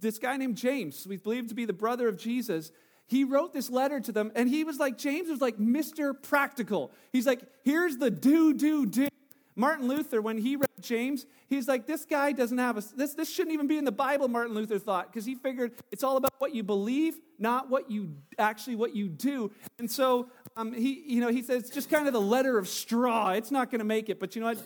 this 0.00 0.18
guy 0.18 0.36
named 0.36 0.56
James, 0.56 1.06
we 1.06 1.16
believe 1.16 1.48
to 1.48 1.54
be 1.54 1.64
the 1.64 1.72
brother 1.72 2.08
of 2.08 2.16
Jesus, 2.16 2.72
he 3.06 3.24
wrote 3.24 3.52
this 3.52 3.70
letter 3.70 4.00
to 4.00 4.12
them, 4.12 4.32
and 4.34 4.48
he 4.48 4.64
was 4.64 4.78
like, 4.78 4.98
James 4.98 5.28
was 5.28 5.40
like 5.40 5.58
Mr. 5.58 6.20
Practical. 6.20 6.90
He's 7.12 7.26
like, 7.26 7.40
here's 7.62 7.96
the 7.98 8.10
do, 8.10 8.52
do, 8.52 8.86
do. 8.86 9.08
Martin 9.54 9.88
Luther, 9.88 10.20
when 10.20 10.36
he 10.36 10.56
read 10.56 10.68
James, 10.82 11.24
he's 11.48 11.66
like, 11.66 11.86
this 11.86 12.04
guy 12.04 12.32
doesn't 12.32 12.58
have 12.58 12.76
a, 12.76 12.82
this, 12.94 13.14
this 13.14 13.30
shouldn't 13.32 13.54
even 13.54 13.66
be 13.66 13.78
in 13.78 13.84
the 13.84 13.92
Bible, 13.92 14.28
Martin 14.28 14.54
Luther 14.54 14.78
thought, 14.78 15.10
because 15.10 15.24
he 15.24 15.34
figured 15.34 15.72
it's 15.90 16.04
all 16.04 16.18
about 16.18 16.34
what 16.38 16.54
you 16.54 16.62
believe, 16.62 17.18
not 17.38 17.70
what 17.70 17.90
you 17.90 18.16
actually 18.38 18.76
what 18.76 18.94
you 18.94 19.08
do. 19.08 19.50
And 19.78 19.90
so 19.90 20.28
um, 20.56 20.74
he, 20.74 21.02
you 21.06 21.20
know, 21.20 21.28
he 21.28 21.42
says 21.42 21.70
just 21.70 21.88
kind 21.88 22.06
of 22.06 22.12
the 22.12 22.20
letter 22.20 22.58
of 22.58 22.68
straw. 22.68 23.30
It's 23.30 23.50
not 23.50 23.70
going 23.70 23.78
to 23.78 23.86
make 23.86 24.10
it, 24.10 24.20
but 24.20 24.34
you 24.34 24.42
know 24.42 24.48
what? 24.48 24.62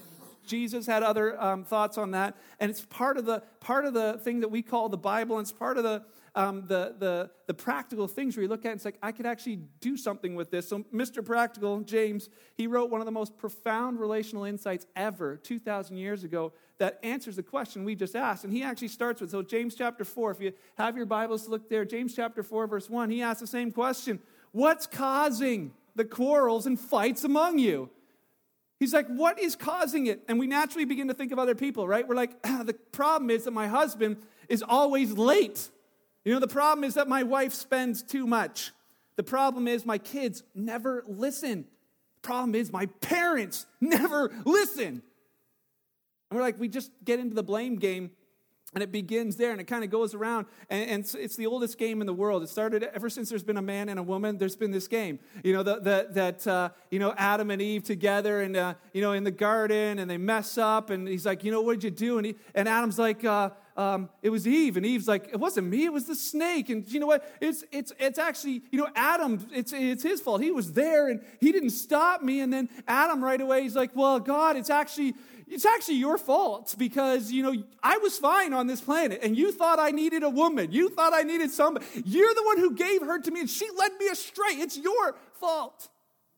Jesus 0.51 0.85
had 0.85 1.05
other 1.05 1.41
um, 1.41 1.65
thoughts 1.65 1.97
on 1.97 2.11
that, 2.11 2.37
and 2.59 2.71
it's 2.71 2.85
part 2.85 3.17
of 3.17 3.25
the 3.25 3.41
part 3.61 3.85
of 3.85 3.95
the 3.95 4.15
thing 4.25 4.41
that 4.41 4.49
we 4.49 4.63
call 4.63 4.89
the 4.89 4.99
Bible, 4.99 5.39
and 5.39 5.45
it's 5.45 5.53
part 5.53 5.79
of 5.79 5.85
the 5.85 6.03
um, 6.35 6.65
the, 6.67 6.97
the 6.99 7.31
the 7.47 7.55
practical 7.55 8.09
things 8.09 8.37
where 8.37 8.43
you 8.43 8.49
look 8.49 8.65
at 8.65 8.73
it, 8.73 8.75
it's 8.75 8.85
like 8.85 8.99
I 9.01 9.13
could 9.13 9.27
actually 9.27 9.61
do 9.81 9.97
something 9.97 10.35
with 10.35 10.51
this. 10.51 10.69
So, 10.69 10.81
Mr. 10.93 11.25
Practical, 11.25 11.81
James, 11.83 12.29
he 12.57 12.67
wrote 12.67 12.91
one 12.91 13.01
of 13.01 13.05
the 13.05 13.13
most 13.13 13.39
profound 13.39 14.01
relational 14.01 14.43
insights 14.43 14.89
ever, 14.97 15.37
two 15.37 15.61
thousand 15.61 15.99
years 15.99 16.25
ago, 16.25 16.53
that 16.79 16.99
answers 17.05 17.37
the 17.37 17.45
question 17.45 17.85
we 17.85 17.95
just 17.95 18.17
asked. 18.17 18.43
And 18.43 18.53
he 18.53 18.65
actually 18.65 18.89
starts 18.89 19.21
with 19.21 19.31
so 19.31 19.43
James 19.43 19.77
chapter 19.77 20.05
four. 20.05 20.33
If 20.33 20.41
you 20.41 20.53
have 20.79 20.97
your 20.97 21.07
Bibles, 21.07 21.49
look 21.49 21.69
there. 21.71 21.85
James 21.85 22.13
chapter 22.17 22.43
four, 22.43 22.67
verse 22.67 22.91
one. 22.91 23.09
He 23.09 23.23
asks 23.23 23.41
the 23.41 23.47
same 23.47 23.71
question: 23.71 24.19
What's 24.51 24.89
causing 24.89 25.75
the 25.95 26.05
quarrels 26.05 26.67
and 26.67 26.79
fights 26.79 27.23
among 27.23 27.61
you? 27.61 27.89
He's 28.81 28.95
like, 28.95 29.07
what 29.09 29.39
is 29.39 29.57
causing 29.57 30.07
it? 30.07 30.23
And 30.27 30.39
we 30.39 30.47
naturally 30.47 30.87
begin 30.87 31.09
to 31.09 31.15
think 31.15 31.33
of 31.33 31.39
other 31.39 31.55
people, 31.55 31.87
right? 31.87 32.09
We're 32.09 32.17
like, 32.17 32.33
ah, 32.45 32.63
the 32.65 32.73
problem 32.73 33.31
is 33.31 33.45
that 33.45 33.51
my 33.51 33.69
husband 33.69 34.17
is 34.49 34.65
always 34.67 35.13
late. 35.13 35.69
You 36.25 36.33
know, 36.33 36.41
the 36.41 36.49
problem 36.49 36.83
is 36.85 36.95
that 36.95 37.07
my 37.07 37.23
wife 37.23 37.53
spends 37.53 38.03
too 38.03 38.27
much. 38.27 38.73
The 39.17 39.23
problem 39.23 39.69
is 39.69 39.85
my 39.85 39.99
kids 39.99 40.43
never 40.55 41.05
listen. 41.07 41.67
The 42.23 42.27
problem 42.27 42.55
is 42.55 42.73
my 42.73 42.87
parents 43.03 43.67
never 43.83 44.33
listen. 44.47 45.03
And 46.31 46.39
we're 46.39 46.41
like, 46.41 46.59
we 46.59 46.69
just 46.69 46.91
get 47.05 47.21
into 47.21 47.35
the 47.35 47.43
blame 47.43 47.77
game 47.77 48.13
and 48.75 48.83
it 48.83 48.93
begins 48.93 49.37
there 49.37 49.51
and 49.51 49.61
it 49.61 49.65
kind 49.65 49.83
of 49.83 49.91
goes 49.91 50.15
around 50.15 50.47
and, 50.69 50.89
and, 50.89 51.15
it's 51.19 51.35
the 51.35 51.47
oldest 51.47 51.77
game 51.77 52.01
in 52.01 52.07
the 52.07 52.15
world. 52.15 52.43
It 52.43 52.49
started 52.49 52.85
ever 52.85 53.11
since 53.11 53.29
there's 53.29 53.43
been 53.43 53.57
a 53.57 53.63
man 53.63 53.89
and 53.89 53.99
a 53.99 54.03
woman 54.03 54.39
there's 54.39 54.55
been 54.55 54.71
this 54.71 54.87
game. 54.87 55.19
You 55.43 55.55
know 55.55 55.63
the, 55.63 55.81
the, 55.81 56.07
that 56.11 56.47
uh, 56.47 56.69
you 56.91 56.99
know 56.99 57.13
adam 57.17 57.51
and 57.51 57.61
eve 57.61 57.83
together 57.83 58.43
and 58.43 58.57
uh, 58.57 58.75
you 58.93 59.01
know 59.01 59.13
in 59.13 59.25
the 59.25 59.31
garden 59.31 59.99
and 59.99 60.09
they 60.09 60.19
mess 60.19 60.57
up 60.57 60.91
and 60.91 61.09
he's 61.09 61.27
like 61.27 61.43
you 61.43 61.51
know 61.51 61.63
what 61.63 61.81
did 61.81 61.85
you 61.85 61.91
do? 61.91 62.19
And, 62.19 62.27
he, 62.27 62.37
and 62.55 62.69
adam's 62.69 62.99
like 62.99 63.25
uh, 63.25 63.51
um, 63.77 64.09
it 64.23 64.31
was 64.31 64.47
eve. 64.47 64.77
And 64.77 64.87
eve's 64.87 65.09
like 65.09 65.29
it 65.33 65.41
wasn't 65.41 65.69
me 65.69 65.85
it 65.87 65.93
was 65.93 66.07
the 66.07 66.15
snake. 66.15 66.71
And 66.71 66.87
you 66.89 67.01
know 67.01 67.07
what? 67.07 67.29
It's, 67.41 67.65
it's, 67.73 67.93
it's 67.99 68.19
actually 68.19 68.63
you 68.71 68.79
know 68.79 68.89
adam 68.95 69.47
it's, 69.53 69.73
it's 69.73 70.03
his 70.03 70.21
fault. 70.21 70.43
He 70.43 70.53
was 70.53 70.73
there 70.73 71.09
and 71.09 71.21
he 71.41 71.51
didn't 71.51 71.71
stop 71.71 72.23
me. 72.23 72.41
And 72.41 72.53
then 72.53 72.69
adam 72.87 73.23
right 73.25 73.41
away 73.41 73.63
he's 73.63 73.77
like 73.77 73.97
well 73.97 74.21
god 74.21 74.57
it's 74.57 74.71
actually 74.71 75.15
it's 75.51 75.67
actually 75.67 75.97
your 75.97 76.17
fault 76.17 76.75
because, 76.79 77.33
you 77.33 77.43
know, 77.43 77.63
I 77.83 77.99
was 77.99 78.17
fine 78.17 78.53
on 78.53 78.69
this 78.69 78.81
planet 78.81 79.21
and 79.23 79.37
you 79.37 79.51
thought 79.51 79.79
I 79.79 79.91
needed 79.91 80.23
a 80.23 80.31
woman. 80.31 80.71
You 80.71 80.89
thought 80.89 81.13
I 81.13 81.23
needed 81.23 81.51
somebody. 81.51 81.87
You're 82.05 82.35
the 82.35 82.43
one 82.45 82.59
who 82.59 82.75
gave 82.75 83.03
her 83.03 83.19
to 83.19 83.31
me 83.31 83.41
and 83.41 83.51
she 83.51 83.67
led 83.77 83.93
me 83.99 84.07
astray. 84.07 84.53
It's 84.53 84.79
your 84.79 85.17
fault. 85.35 85.89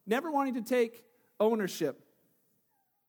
Never 0.06 0.30
wanting 0.30 0.54
to 0.54 0.62
take 0.62 1.04
ownership. 1.38 2.02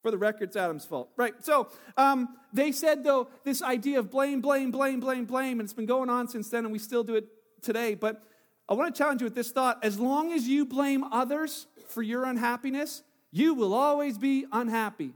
For 0.02 0.12
the 0.12 0.18
record, 0.18 0.50
it's 0.50 0.58
Adam's 0.58 0.84
fault. 0.84 1.10
Right. 1.16 1.34
So 1.40 1.70
um, 1.96 2.36
they 2.52 2.74
said, 2.74 3.06
though, 3.06 3.30
this 3.46 3.62
idea 3.62 4.00
of 4.00 4.12
blame, 4.12 4.42
blame, 4.42 4.70
blame, 4.70 5.00
blame, 5.00 5.24
blame, 5.24 5.62
and 5.62 5.66
it's 5.66 5.74
been 5.74 5.86
going 5.86 6.10
on 6.10 6.28
since 6.28 6.50
then, 6.50 6.66
and 6.66 6.74
we 6.74 6.80
still 6.80 7.06
do 7.06 7.16
it 7.16 7.26
today. 7.62 7.96
But 7.96 8.22
I 8.68 8.74
want 8.74 8.94
to 8.94 8.98
challenge 8.98 9.22
you 9.22 9.26
with 9.26 9.36
this 9.36 9.52
thought 9.52 9.80
as 9.82 9.98
long 9.98 10.34
as 10.34 10.46
you 10.46 10.66
blame 10.66 11.06
others 11.06 11.68
for 11.88 12.02
your 12.02 12.26
unhappiness, 12.26 13.04
you 13.32 13.54
will 13.54 13.74
always 13.74 14.18
be 14.18 14.46
unhappy. 14.52 15.14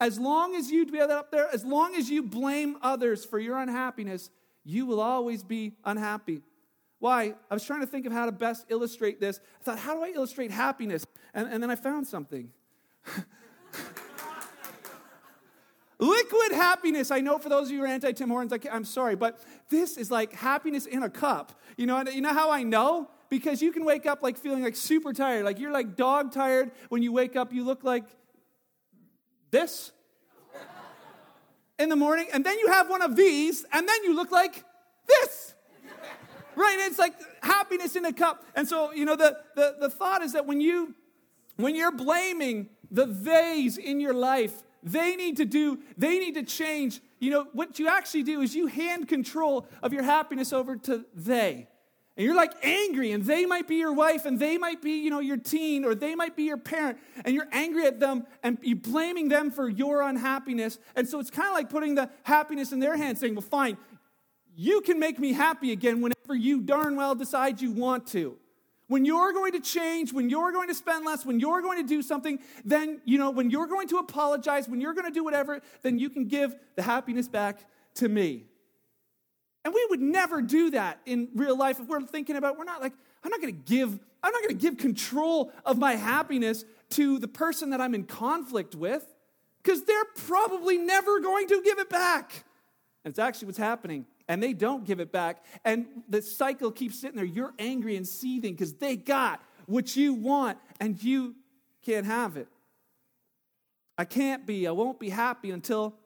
As 0.00 0.18
long 0.18 0.54
as 0.54 0.70
you 0.70 0.84
be 0.86 1.00
up 1.00 1.30
there, 1.30 1.48
as 1.52 1.64
long 1.64 1.94
as 1.94 2.10
you 2.10 2.22
blame 2.22 2.76
others 2.82 3.24
for 3.24 3.38
your 3.38 3.58
unhappiness, 3.58 4.30
you 4.64 4.84
will 4.84 5.00
always 5.00 5.42
be 5.42 5.72
unhappy. 5.84 6.42
Why? 6.98 7.34
I 7.50 7.54
was 7.54 7.64
trying 7.64 7.80
to 7.80 7.86
think 7.86 8.04
of 8.06 8.12
how 8.12 8.26
to 8.26 8.32
best 8.32 8.66
illustrate 8.68 9.20
this. 9.20 9.40
I 9.60 9.64
thought, 9.64 9.78
how 9.78 9.94
do 9.94 10.02
I 10.02 10.08
illustrate 10.08 10.50
happiness? 10.50 11.06
And, 11.34 11.48
and 11.48 11.62
then 11.62 11.70
I 11.70 11.76
found 11.76 12.06
something. 12.06 12.50
Liquid 15.98 16.52
happiness. 16.52 17.10
I 17.10 17.20
know 17.20 17.38
for 17.38 17.48
those 17.48 17.68
of 17.68 17.72
you 17.72 17.78
who 17.78 17.84
are 17.84 17.88
anti 17.88 18.12
Tim 18.12 18.28
Hortons, 18.28 18.52
I 18.52 18.58
am 18.74 18.84
sorry, 18.84 19.16
but 19.16 19.40
this 19.70 19.96
is 19.96 20.10
like 20.10 20.32
happiness 20.32 20.84
in 20.84 21.02
a 21.02 21.08
cup. 21.08 21.58
You 21.76 21.86
know, 21.86 22.02
you 22.02 22.20
know 22.20 22.34
how 22.34 22.50
I 22.50 22.62
know? 22.64 23.08
Because 23.28 23.62
you 23.62 23.72
can 23.72 23.84
wake 23.84 24.04
up 24.06 24.22
like 24.22 24.36
feeling 24.36 24.62
like 24.62 24.76
super 24.76 25.12
tired. 25.12 25.44
Like 25.44 25.58
you're 25.58 25.72
like 25.72 25.96
dog 25.96 26.32
tired. 26.32 26.70
When 26.90 27.02
you 27.02 27.12
wake 27.12 27.34
up, 27.34 27.52
you 27.52 27.64
look 27.64 27.82
like 27.82 28.04
this 29.50 29.92
in 31.78 31.88
the 31.88 31.96
morning. 31.96 32.26
And 32.32 32.44
then 32.44 32.58
you 32.58 32.68
have 32.68 32.88
one 32.88 33.02
of 33.02 33.16
these, 33.16 33.64
and 33.72 33.88
then 33.88 34.04
you 34.04 34.14
look 34.14 34.30
like 34.30 34.64
this. 35.06 35.54
Right? 36.54 36.76
It's 36.80 36.98
like 36.98 37.14
happiness 37.42 37.96
in 37.96 38.04
a 38.06 38.12
cup. 38.12 38.44
And 38.54 38.66
so, 38.66 38.92
you 38.92 39.04
know, 39.04 39.16
the, 39.16 39.38
the, 39.54 39.76
the 39.80 39.90
thought 39.90 40.22
is 40.22 40.32
that 40.32 40.46
when 40.46 40.60
you 40.60 40.94
when 41.56 41.74
you're 41.74 41.92
blaming 41.92 42.68
the 42.90 43.06
theys 43.06 43.78
in 43.78 43.98
your 43.98 44.12
life 44.12 44.62
they 44.86 45.16
need 45.16 45.36
to 45.38 45.44
do, 45.44 45.80
they 45.98 46.18
need 46.20 46.34
to 46.34 46.44
change. 46.44 47.00
You 47.18 47.30
know, 47.32 47.48
what 47.52 47.78
you 47.80 47.88
actually 47.88 48.22
do 48.22 48.40
is 48.40 48.54
you 48.54 48.68
hand 48.68 49.08
control 49.08 49.66
of 49.82 49.92
your 49.92 50.04
happiness 50.04 50.52
over 50.52 50.76
to 50.76 51.04
they. 51.12 51.66
And 52.16 52.24
you're 52.24 52.34
like 52.34 52.52
angry, 52.62 53.12
and 53.12 53.22
they 53.24 53.44
might 53.44 53.68
be 53.68 53.76
your 53.76 53.92
wife, 53.92 54.24
and 54.24 54.38
they 54.38 54.56
might 54.56 54.80
be, 54.80 54.92
you 54.92 55.10
know, 55.10 55.20
your 55.20 55.36
teen, 55.36 55.84
or 55.84 55.94
they 55.94 56.14
might 56.14 56.34
be 56.34 56.44
your 56.44 56.56
parent, 56.56 56.98
and 57.26 57.34
you're 57.34 57.48
angry 57.52 57.84
at 57.86 58.00
them, 58.00 58.26
and 58.42 58.56
you're 58.62 58.76
blaming 58.76 59.28
them 59.28 59.50
for 59.50 59.68
your 59.68 60.00
unhappiness. 60.00 60.78
And 60.94 61.06
so 61.06 61.20
it's 61.20 61.30
kind 61.30 61.48
of 61.48 61.54
like 61.54 61.68
putting 61.68 61.94
the 61.94 62.08
happiness 62.22 62.72
in 62.72 62.80
their 62.80 62.96
hands, 62.96 63.20
saying, 63.20 63.34
Well, 63.34 63.42
fine, 63.42 63.76
you 64.54 64.80
can 64.80 64.98
make 64.98 65.18
me 65.18 65.34
happy 65.34 65.72
again 65.72 66.00
whenever 66.00 66.34
you 66.34 66.62
darn 66.62 66.96
well 66.96 67.14
decide 67.14 67.60
you 67.60 67.72
want 67.72 68.06
to. 68.08 68.38
When 68.88 69.04
you're 69.04 69.32
going 69.32 69.52
to 69.52 69.60
change, 69.60 70.12
when 70.12 70.30
you're 70.30 70.52
going 70.52 70.68
to 70.68 70.74
spend 70.74 71.04
less, 71.04 71.26
when 71.26 71.38
you're 71.40 71.60
going 71.60 71.82
to 71.82 71.86
do 71.86 72.00
something, 72.02 72.38
then, 72.64 73.02
you 73.04 73.18
know, 73.18 73.30
when 73.30 73.50
you're 73.50 73.66
going 73.66 73.88
to 73.88 73.98
apologize, 73.98 74.68
when 74.68 74.80
you're 74.80 74.94
going 74.94 75.06
to 75.06 75.12
do 75.12 75.24
whatever, 75.24 75.60
then 75.82 75.98
you 75.98 76.08
can 76.08 76.26
give 76.26 76.54
the 76.76 76.82
happiness 76.82 77.28
back 77.28 77.66
to 77.96 78.08
me. 78.08 78.44
And 79.66 79.74
we 79.74 79.84
would 79.90 80.00
never 80.00 80.42
do 80.42 80.70
that 80.70 81.00
in 81.06 81.26
real 81.34 81.58
life 81.58 81.80
if 81.80 81.88
we're 81.88 82.00
thinking 82.00 82.36
about, 82.36 82.56
we're 82.56 82.62
not 82.62 82.80
like, 82.80 82.92
I'm 83.24 83.30
not 83.30 83.40
going 83.40 83.52
to 83.52 83.60
give, 83.64 83.98
I'm 84.22 84.32
not 84.32 84.40
going 84.40 84.56
to 84.56 84.62
give 84.62 84.76
control 84.76 85.50
of 85.64 85.76
my 85.76 85.96
happiness 85.96 86.64
to 86.90 87.18
the 87.18 87.26
person 87.26 87.70
that 87.70 87.80
I'm 87.80 87.92
in 87.92 88.04
conflict 88.04 88.76
with 88.76 89.04
because 89.60 89.82
they're 89.82 90.04
probably 90.24 90.78
never 90.78 91.18
going 91.18 91.48
to 91.48 91.60
give 91.64 91.80
it 91.80 91.90
back. 91.90 92.44
And 93.04 93.10
it's 93.10 93.18
actually 93.18 93.46
what's 93.46 93.58
happening 93.58 94.06
and 94.28 94.40
they 94.40 94.52
don't 94.52 94.84
give 94.84 95.00
it 95.00 95.10
back. 95.10 95.44
And 95.64 95.86
the 96.08 96.22
cycle 96.22 96.70
keeps 96.70 97.00
sitting 97.00 97.16
there. 97.16 97.24
You're 97.24 97.52
angry 97.58 97.96
and 97.96 98.06
seething 98.06 98.54
because 98.54 98.74
they 98.74 98.94
got 98.94 99.42
what 99.66 99.96
you 99.96 100.14
want 100.14 100.58
and 100.78 101.02
you 101.02 101.34
can't 101.84 102.06
have 102.06 102.36
it. 102.36 102.46
I 103.98 104.04
can't 104.04 104.46
be, 104.46 104.68
I 104.68 104.70
won't 104.70 105.00
be 105.00 105.08
happy 105.08 105.50
until 105.50 105.96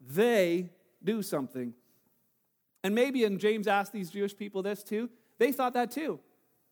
they 0.00 0.70
do 1.02 1.20
something. 1.20 1.74
And 2.88 2.94
maybe, 2.94 3.24
and 3.24 3.38
James 3.38 3.68
asked 3.68 3.92
these 3.92 4.08
Jewish 4.08 4.34
people 4.34 4.62
this 4.62 4.82
too, 4.82 5.10
they 5.36 5.52
thought 5.52 5.74
that 5.74 5.90
too. 5.90 6.20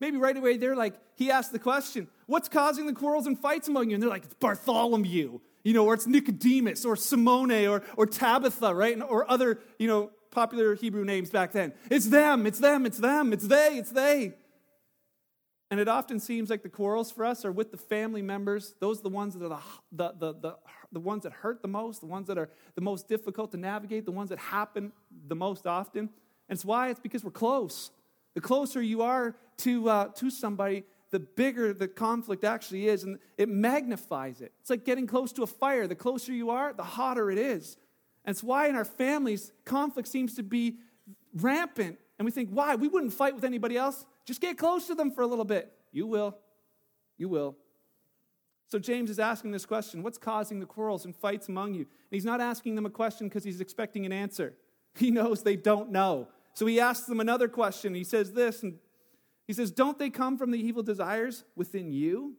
Maybe 0.00 0.16
right 0.16 0.34
away 0.34 0.56
they're 0.56 0.74
like, 0.74 0.94
he 1.14 1.30
asked 1.30 1.52
the 1.52 1.58
question, 1.58 2.08
what's 2.24 2.48
causing 2.48 2.86
the 2.86 2.94
quarrels 2.94 3.26
and 3.26 3.38
fights 3.38 3.68
among 3.68 3.90
you? 3.90 3.96
And 3.96 4.02
they're 4.02 4.08
like, 4.08 4.24
it's 4.24 4.32
Bartholomew, 4.32 5.40
you 5.62 5.74
know, 5.74 5.84
or 5.84 5.92
it's 5.92 6.06
Nicodemus 6.06 6.86
or 6.86 6.96
Simone 6.96 7.66
or, 7.66 7.82
or 7.98 8.06
Tabitha, 8.06 8.74
right? 8.74 8.98
Or 9.06 9.30
other, 9.30 9.60
you 9.78 9.88
know, 9.88 10.10
popular 10.30 10.74
Hebrew 10.74 11.04
names 11.04 11.28
back 11.28 11.52
then. 11.52 11.74
It's 11.90 12.06
them, 12.06 12.46
it's 12.46 12.60
them, 12.60 12.86
it's 12.86 12.96
them, 12.96 13.34
it's 13.34 13.46
they, 13.46 13.76
it's 13.76 13.90
they. 13.90 14.32
And 15.70 15.80
it 15.80 15.88
often 15.88 16.20
seems 16.20 16.48
like 16.48 16.62
the 16.62 16.68
quarrels 16.68 17.10
for 17.10 17.24
us 17.24 17.44
are 17.44 17.50
with 17.50 17.72
the 17.72 17.76
family 17.76 18.22
members. 18.22 18.74
Those 18.78 19.00
are 19.00 19.02
the 19.02 19.08
ones 19.08 19.34
that 19.34 19.50
are 19.50 19.60
the, 19.90 20.12
the, 20.16 20.32
the, 20.34 20.56
the, 20.92 21.00
ones 21.00 21.24
that 21.24 21.32
hurt 21.32 21.60
the 21.60 21.68
most, 21.68 22.00
the 22.00 22.06
ones 22.06 22.28
that 22.28 22.38
are 22.38 22.50
the 22.76 22.80
most 22.80 23.08
difficult 23.08 23.50
to 23.50 23.56
navigate, 23.56 24.04
the 24.04 24.12
ones 24.12 24.30
that 24.30 24.38
happen 24.38 24.92
the 25.26 25.34
most 25.34 25.66
often. 25.66 26.08
And 26.48 26.56
it's 26.56 26.64
why 26.64 26.90
it's 26.90 27.00
because 27.00 27.24
we're 27.24 27.32
close. 27.32 27.90
The 28.34 28.40
closer 28.40 28.80
you 28.80 29.02
are 29.02 29.34
to, 29.58 29.88
uh, 29.88 30.04
to 30.14 30.30
somebody, 30.30 30.84
the 31.10 31.18
bigger 31.18 31.72
the 31.72 31.88
conflict 31.88 32.44
actually 32.44 32.86
is, 32.86 33.02
and 33.02 33.18
it 33.36 33.48
magnifies 33.48 34.40
it. 34.40 34.52
It's 34.60 34.70
like 34.70 34.84
getting 34.84 35.06
close 35.06 35.32
to 35.32 35.42
a 35.42 35.46
fire. 35.48 35.88
The 35.88 35.94
closer 35.96 36.32
you 36.32 36.50
are, 36.50 36.72
the 36.74 36.84
hotter 36.84 37.30
it 37.30 37.38
is. 37.38 37.76
And 38.24 38.34
it's 38.34 38.42
why 38.42 38.68
in 38.68 38.76
our 38.76 38.84
families, 38.84 39.52
conflict 39.64 40.08
seems 40.08 40.34
to 40.34 40.42
be 40.44 40.76
rampant. 41.34 41.98
And 42.18 42.26
we 42.26 42.30
think, 42.30 42.50
why? 42.50 42.76
We 42.76 42.88
wouldn't 42.88 43.12
fight 43.12 43.34
with 43.34 43.44
anybody 43.44 43.76
else. 43.76 44.04
Just 44.26 44.40
get 44.40 44.58
close 44.58 44.86
to 44.88 44.94
them 44.94 45.10
for 45.10 45.22
a 45.22 45.26
little 45.26 45.44
bit. 45.44 45.72
You 45.92 46.06
will. 46.06 46.36
You 47.16 47.28
will. 47.28 47.56
So 48.68 48.78
James 48.78 49.10
is 49.10 49.18
asking 49.18 49.52
this 49.52 49.64
question 49.64 50.02
What's 50.02 50.18
causing 50.18 50.60
the 50.60 50.66
quarrels 50.66 51.04
and 51.04 51.16
fights 51.16 51.48
among 51.48 51.74
you? 51.74 51.80
And 51.80 51.88
he's 52.10 52.24
not 52.24 52.40
asking 52.40 52.74
them 52.74 52.84
a 52.84 52.90
question 52.90 53.28
because 53.28 53.44
he's 53.44 53.60
expecting 53.60 54.04
an 54.06 54.12
answer. 54.12 54.54
He 54.98 55.10
knows 55.10 55.42
they 55.42 55.56
don't 55.56 55.92
know. 55.92 56.28
So 56.54 56.64
he 56.64 56.80
asks 56.80 57.06
them 57.06 57.20
another 57.20 57.48
question. 57.48 57.94
He 57.94 58.02
says 58.02 58.32
this, 58.32 58.62
and 58.62 58.78
he 59.46 59.52
says, 59.52 59.70
Don't 59.70 59.98
they 59.98 60.08
come 60.08 60.38
from 60.38 60.50
the 60.50 60.58
evil 60.58 60.82
desires 60.82 61.44
within 61.54 61.92
you? 61.92 62.36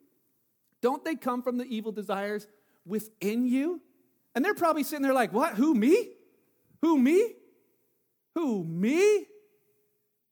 Don't 0.82 1.06
they 1.06 1.16
come 1.16 1.44
from 1.44 1.58
the 1.58 1.66
evil 1.66 1.92
desires 1.92 2.48
within 2.86 3.46
you? 3.46 3.82
And 4.36 4.46
they're 4.46 4.54
probably 4.54 4.84
sitting 4.84 5.02
there 5.02 5.14
like, 5.14 5.34
what? 5.34 5.56
Who, 5.56 5.74
me? 5.74 6.12
Who, 6.82 6.98
me? 6.98 7.34
Who, 8.36 8.64
me? 8.64 9.26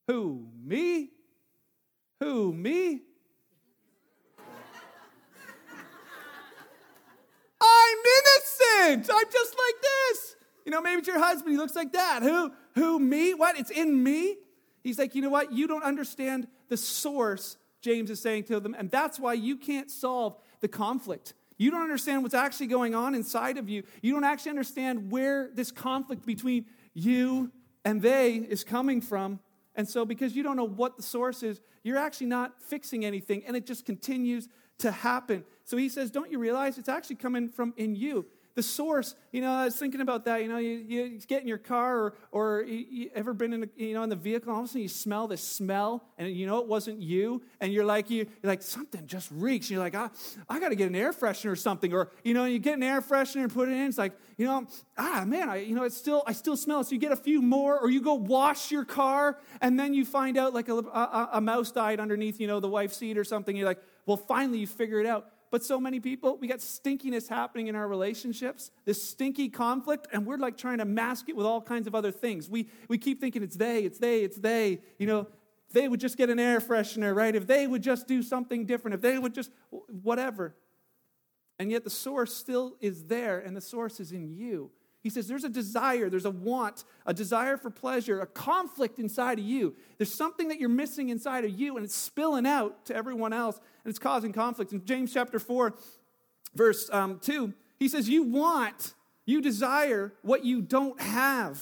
Who, 0.08 0.48
me? 0.64 1.10
Who, 2.20 2.54
me? 2.54 3.02
I'm 7.62 7.98
innocent. 8.18 9.10
I'm 9.14 9.32
just 9.32 9.56
like 9.58 9.82
this. 9.82 10.36
You 10.66 10.72
know, 10.72 10.82
maybe 10.82 11.00
it's 11.00 11.08
your 11.08 11.20
husband. 11.20 11.52
He 11.52 11.58
looks 11.58 11.76
like 11.76 11.94
that. 11.94 12.24
Who, 12.24 12.52
who, 12.76 13.00
me? 13.00 13.34
What? 13.34 13.58
It's 13.60 13.72
in 13.72 14.04
me? 14.04 14.38
He's 14.84 15.00
like, 15.00 15.16
you 15.16 15.22
know 15.22 15.30
what? 15.30 15.52
You 15.52 15.68
don't 15.68 15.84
understand 15.84 16.48
the 16.70 16.78
source, 16.78 17.58
James 17.82 18.10
is 18.10 18.22
saying 18.22 18.46
to 18.46 18.60
them, 18.60 18.76
and 18.78 18.90
that's 18.90 19.20
why 19.20 19.34
you 19.34 19.58
can't 19.58 19.90
solve 19.90 20.38
the 20.62 20.68
conflict. 20.68 21.34
You 21.58 21.72
don't 21.72 21.82
understand 21.82 22.24
what's 22.24 22.36
actually 22.36 22.68
going 22.68 22.96
on 22.96 23.16
inside 23.16 23.58
of 23.58 23.70
you. 23.70 23.84
You 24.02 24.14
don't 24.14 24.24
actually 24.24 24.52
understand 24.52 25.12
where 25.12 25.50
this 25.54 25.72
conflict 25.72 26.26
between 26.26 26.66
you 26.94 27.52
and 27.84 28.02
they 28.02 28.36
is 28.36 28.64
coming 28.64 29.02
from. 29.02 29.40
And 29.76 29.88
so, 29.88 30.06
because 30.06 30.36
you 30.36 30.44
don't 30.44 30.56
know 30.56 30.68
what 30.68 30.98
the 30.98 31.04
source 31.04 31.44
is, 31.44 31.62
you're 31.84 31.98
actually 31.98 32.28
not 32.28 32.62
fixing 32.62 33.06
anything, 33.06 33.44
and 33.46 33.56
it 33.56 33.66
just 33.66 33.86
continues 33.86 34.48
to 34.80 34.92
happen. 34.92 35.44
So 35.64 35.78
he 35.78 35.90
says, 35.90 36.12
Don't 36.12 36.32
you 36.32 36.40
realize 36.40 36.78
it's 36.78 36.90
actually 36.90 37.18
coming 37.18 37.50
from 37.50 37.74
in 37.78 37.96
you? 37.96 38.26
The 38.56 38.64
source, 38.64 39.16
you 39.34 39.42
know, 39.42 39.52
I 39.52 39.66
was 39.66 39.76
thinking 39.76 40.00
about 40.00 40.26
that. 40.26 40.42
You 40.42 40.48
know, 40.48 40.58
you, 40.58 40.84
you 40.88 41.20
get 41.28 41.42
in 41.42 41.48
your 41.48 41.58
car 41.58 42.00
or, 42.00 42.14
or 42.32 42.64
you, 42.64 42.86
you 42.90 43.10
ever 43.14 43.34
been 43.34 43.52
in, 43.52 43.64
a, 43.64 43.68
you 43.76 43.94
know, 43.94 44.04
in 44.04 44.10
the 44.10 44.16
vehicle, 44.16 44.54
all 44.54 44.60
of 44.60 44.66
a 44.66 44.68
sudden 44.70 44.82
you 44.82 44.88
smell 44.88 45.28
this 45.28 45.44
smell, 45.44 46.06
and 46.18 46.32
you 46.32 46.48
know 46.48 46.60
it 46.60 46.68
wasn't 46.68 47.02
you, 47.02 47.42
and 47.60 47.74
you're 47.74 47.86
like, 47.86 48.10
you, 48.10 48.24
are 48.24 48.48
like, 48.48 48.62
something 48.62 49.06
just 49.06 49.30
reeks. 49.32 49.70
You're 49.70 49.82
like, 49.82 49.96
ah, 49.96 50.10
I 50.50 50.60
got 50.62 50.70
to 50.70 50.76
get 50.76 50.88
an 50.88 50.96
air 50.96 51.12
freshener 51.12 51.52
or 51.52 51.56
something. 51.58 51.94
Or, 51.94 52.12
you 52.24 52.34
know, 52.34 52.46
you 52.46 52.60
get 52.60 52.76
an 52.76 52.84
air 52.84 53.02
freshener 53.02 53.44
and 53.44 53.54
put 53.54 53.68
it 53.68 53.74
in. 53.74 53.88
It's 53.88 53.98
like, 53.98 54.14
you 54.38 54.46
know, 54.46 54.68
ah, 54.98 55.26
man, 55.28 55.50
I, 55.50 55.58
you 55.58 55.76
know, 55.76 55.84
it's 55.84 55.98
still, 55.98 56.24
I 56.26 56.32
still 56.32 56.56
smell 56.56 56.80
it. 56.80 56.86
So 56.86 56.92
you 56.94 57.00
get 57.00 57.12
a 57.12 57.18
few 57.18 57.42
more, 57.42 57.78
or 57.78 57.90
you 57.90 58.02
go 58.02 58.14
wash 58.14 58.72
your 58.72 58.86
car, 58.86 59.38
and 59.60 59.78
then 59.78 59.94
you 59.94 60.06
find 60.06 60.38
out 60.38 60.54
like 60.54 60.70
a, 60.70 60.76
a, 60.76 61.30
a 61.34 61.42
mouse 61.42 61.72
died 61.72 62.00
underneath, 62.00 62.40
you 62.40 62.48
know, 62.48 62.62
the 62.62 62.70
wife's 62.70 62.96
seat 62.96 63.18
or 63.18 63.26
something. 63.26 63.56
You're 63.56 63.68
like, 63.68 63.82
well, 64.06 64.18
finally 64.18 64.60
you 64.60 64.68
figure 64.68 65.00
it 65.00 65.08
out. 65.08 65.28
But 65.52 65.64
so 65.64 65.80
many 65.80 66.00
people, 66.00 66.38
we 66.38 66.48
got 66.48 66.60
stinkiness 66.60 67.28
happening 67.28 67.68
in 67.68 67.76
our 67.76 67.88
relationships, 67.88 68.72
this 68.84 69.02
stinky 69.02 69.50
conflict, 69.50 70.08
and 70.12 70.26
we're 70.26 70.38
like 70.38 70.58
trying 70.58 70.80
to 70.80 70.86
mask 70.86 71.30
it 71.30 71.36
with 71.36 71.46
all 71.46 71.62
kinds 71.62 71.88
of 71.88 71.96
other 71.96 72.12
things. 72.12 72.50
We, 72.50 72.70
we 72.88 72.98
keep 72.98 73.22
thinking 73.22 73.44
it's 73.44 73.56
they, 73.56 73.84
it's 73.84 74.00
they, 74.00 74.24
it's 74.24 74.38
they. 74.38 74.82
You 74.98 75.08
know, 75.08 75.28
they 75.72 75.88
would 75.88 76.00
just 76.00 76.18
get 76.18 76.30
an 76.30 76.40
air 76.40 76.60
freshener, 76.60 77.16
right? 77.16 77.36
If 77.36 77.48
they 77.48 77.68
would 77.68 77.84
just 77.84 78.08
do 78.08 78.22
something 78.22 78.66
different, 78.66 78.96
if 78.96 79.02
they 79.02 79.18
would 79.18 79.34
just 79.34 79.52
whatever. 79.70 80.56
And 81.60 81.72
yet 81.72 81.84
the 81.84 81.90
source 81.90 82.34
still 82.34 82.76
is 82.82 83.06
there, 83.06 83.40
and 83.40 83.56
the 83.56 83.62
source 83.62 84.00
is 84.00 84.12
in 84.12 84.30
you. 84.30 84.72
He 85.06 85.12
says 85.12 85.28
there's 85.28 85.44
a 85.44 85.50
desire, 85.50 86.10
there's 86.10 86.26
a 86.26 86.32
want, 86.32 86.84
a 87.06 87.14
desire 87.14 87.58
for 87.58 87.70
pleasure, 87.70 88.22
a 88.22 88.26
conflict 88.26 88.98
inside 88.98 89.38
of 89.38 89.46
you. 89.46 89.76
There's 90.00 90.12
something 90.12 90.48
that 90.48 90.60
you're 90.60 90.68
missing 90.68 91.10
inside 91.10 91.46
of 91.46 91.52
you, 91.52 91.76
and 91.76 91.86
it's 91.86 91.96
spilling 91.96 92.48
out 92.48 92.88
to 92.88 92.96
everyone 92.96 93.32
else, 93.32 93.58
and 93.84 93.92
it's 93.92 94.00
causing 94.00 94.34
conflict. 94.34 94.74
In 94.74 94.84
James 94.84 95.14
chapter 95.14 95.38
4, 95.38 95.76
verse 96.56 96.90
um, 96.92 97.20
2, 97.20 97.54
he 97.78 97.88
says, 97.88 98.10
You 98.10 98.24
want, 98.24 98.96
you 99.28 99.42
desire 99.42 100.12
what 100.24 100.44
you 100.44 100.60
don't 100.60 101.00
have. 101.00 101.62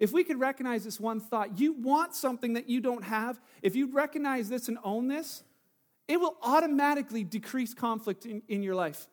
If 0.00 0.10
we 0.10 0.24
could 0.24 0.40
recognize 0.40 0.82
this 0.82 0.98
one 0.98 1.20
thought, 1.20 1.60
you 1.60 1.74
want 1.74 2.16
something 2.16 2.54
that 2.54 2.68
you 2.68 2.80
don't 2.80 3.04
have, 3.04 3.40
if 3.62 3.76
you 3.76 3.92
recognize 3.92 4.48
this 4.48 4.66
and 4.66 4.76
own 4.82 5.06
this, 5.06 5.44
it 6.08 6.18
will 6.18 6.36
automatically 6.42 7.22
decrease 7.22 7.74
conflict 7.74 8.26
in, 8.26 8.42
in 8.48 8.64
your 8.64 8.74
life. 8.74 9.06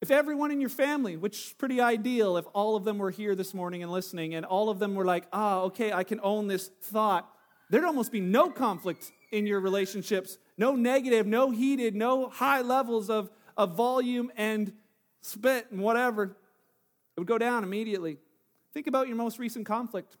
If 0.00 0.10
everyone 0.10 0.50
in 0.50 0.60
your 0.60 0.70
family, 0.70 1.16
which 1.16 1.48
is 1.48 1.52
pretty 1.52 1.80
ideal 1.80 2.38
if 2.38 2.46
all 2.54 2.74
of 2.74 2.84
them 2.84 2.96
were 2.96 3.10
here 3.10 3.34
this 3.34 3.52
morning 3.52 3.82
and 3.82 3.92
listening, 3.92 4.34
and 4.34 4.46
all 4.46 4.70
of 4.70 4.78
them 4.78 4.94
were 4.94 5.04
like, 5.04 5.26
ah, 5.32 5.60
okay, 5.62 5.92
I 5.92 6.04
can 6.04 6.20
own 6.22 6.46
this 6.46 6.68
thought, 6.82 7.30
there'd 7.68 7.84
almost 7.84 8.10
be 8.10 8.20
no 8.20 8.50
conflict 8.50 9.12
in 9.30 9.46
your 9.46 9.60
relationships, 9.60 10.38
no 10.56 10.74
negative, 10.74 11.26
no 11.26 11.50
heated, 11.50 11.94
no 11.94 12.30
high 12.30 12.62
levels 12.62 13.10
of, 13.10 13.30
of 13.56 13.76
volume 13.76 14.32
and 14.36 14.72
spit 15.20 15.66
and 15.70 15.80
whatever. 15.80 16.24
It 16.24 17.20
would 17.20 17.28
go 17.28 17.38
down 17.38 17.62
immediately. 17.62 18.16
Think 18.72 18.86
about 18.86 19.06
your 19.06 19.16
most 19.16 19.38
recent 19.38 19.66
conflict. 19.66 20.16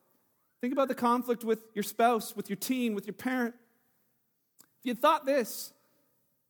Think 0.60 0.74
about 0.74 0.88
the 0.88 0.94
conflict 0.94 1.42
with 1.42 1.64
your 1.74 1.82
spouse, 1.82 2.36
with 2.36 2.50
your 2.50 2.56
teen, 2.56 2.94
with 2.94 3.06
your 3.06 3.14
parent. 3.14 3.54
If 4.80 4.86
you 4.86 4.94
thought 4.94 5.24
this, 5.24 5.72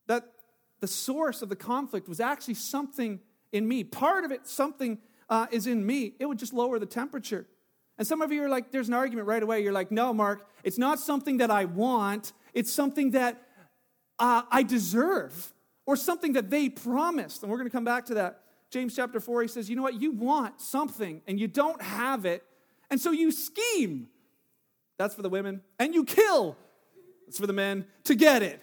that 0.08 0.24
the 0.80 0.86
source 0.86 1.42
of 1.42 1.48
the 1.48 1.56
conflict 1.56 2.08
was 2.08 2.20
actually 2.20 2.54
something 2.54 3.20
in 3.52 3.66
me, 3.66 3.84
part 3.84 4.24
of 4.24 4.30
it, 4.30 4.46
something 4.46 4.98
uh, 5.28 5.46
is 5.50 5.66
in 5.66 5.84
me, 5.84 6.14
it 6.18 6.26
would 6.26 6.38
just 6.38 6.52
lower 6.52 6.78
the 6.78 6.86
temperature. 6.86 7.46
And 7.98 8.06
some 8.06 8.22
of 8.22 8.32
you 8.32 8.42
are 8.42 8.48
like, 8.48 8.72
there's 8.72 8.88
an 8.88 8.94
argument 8.94 9.28
right 9.28 9.42
away. 9.42 9.62
You're 9.62 9.72
like, 9.72 9.90
no, 9.90 10.14
Mark, 10.14 10.48
it's 10.64 10.78
not 10.78 10.98
something 10.98 11.38
that 11.38 11.50
I 11.50 11.66
want, 11.66 12.32
it's 12.54 12.72
something 12.72 13.10
that 13.10 13.42
uh, 14.18 14.42
I 14.50 14.62
deserve 14.62 15.52
or 15.86 15.96
something 15.96 16.34
that 16.34 16.50
they 16.50 16.68
promised. 16.68 17.42
And 17.42 17.50
we're 17.50 17.58
going 17.58 17.68
to 17.68 17.72
come 17.72 17.84
back 17.84 18.06
to 18.06 18.14
that. 18.14 18.42
James 18.70 18.94
chapter 18.94 19.18
4, 19.18 19.42
he 19.42 19.48
says, 19.48 19.68
you 19.68 19.76
know 19.76 19.82
what? 19.82 20.00
You 20.00 20.12
want 20.12 20.60
something 20.60 21.22
and 21.26 21.40
you 21.40 21.48
don't 21.48 21.82
have 21.82 22.24
it. 22.24 22.44
And 22.90 23.00
so 23.00 23.10
you 23.10 23.32
scheme. 23.32 24.08
That's 24.98 25.14
for 25.14 25.22
the 25.22 25.28
women. 25.28 25.62
And 25.78 25.94
you 25.94 26.04
kill. 26.04 26.56
That's 27.26 27.38
for 27.38 27.46
the 27.46 27.52
men 27.52 27.86
to 28.04 28.14
get 28.14 28.42
it. 28.42 28.62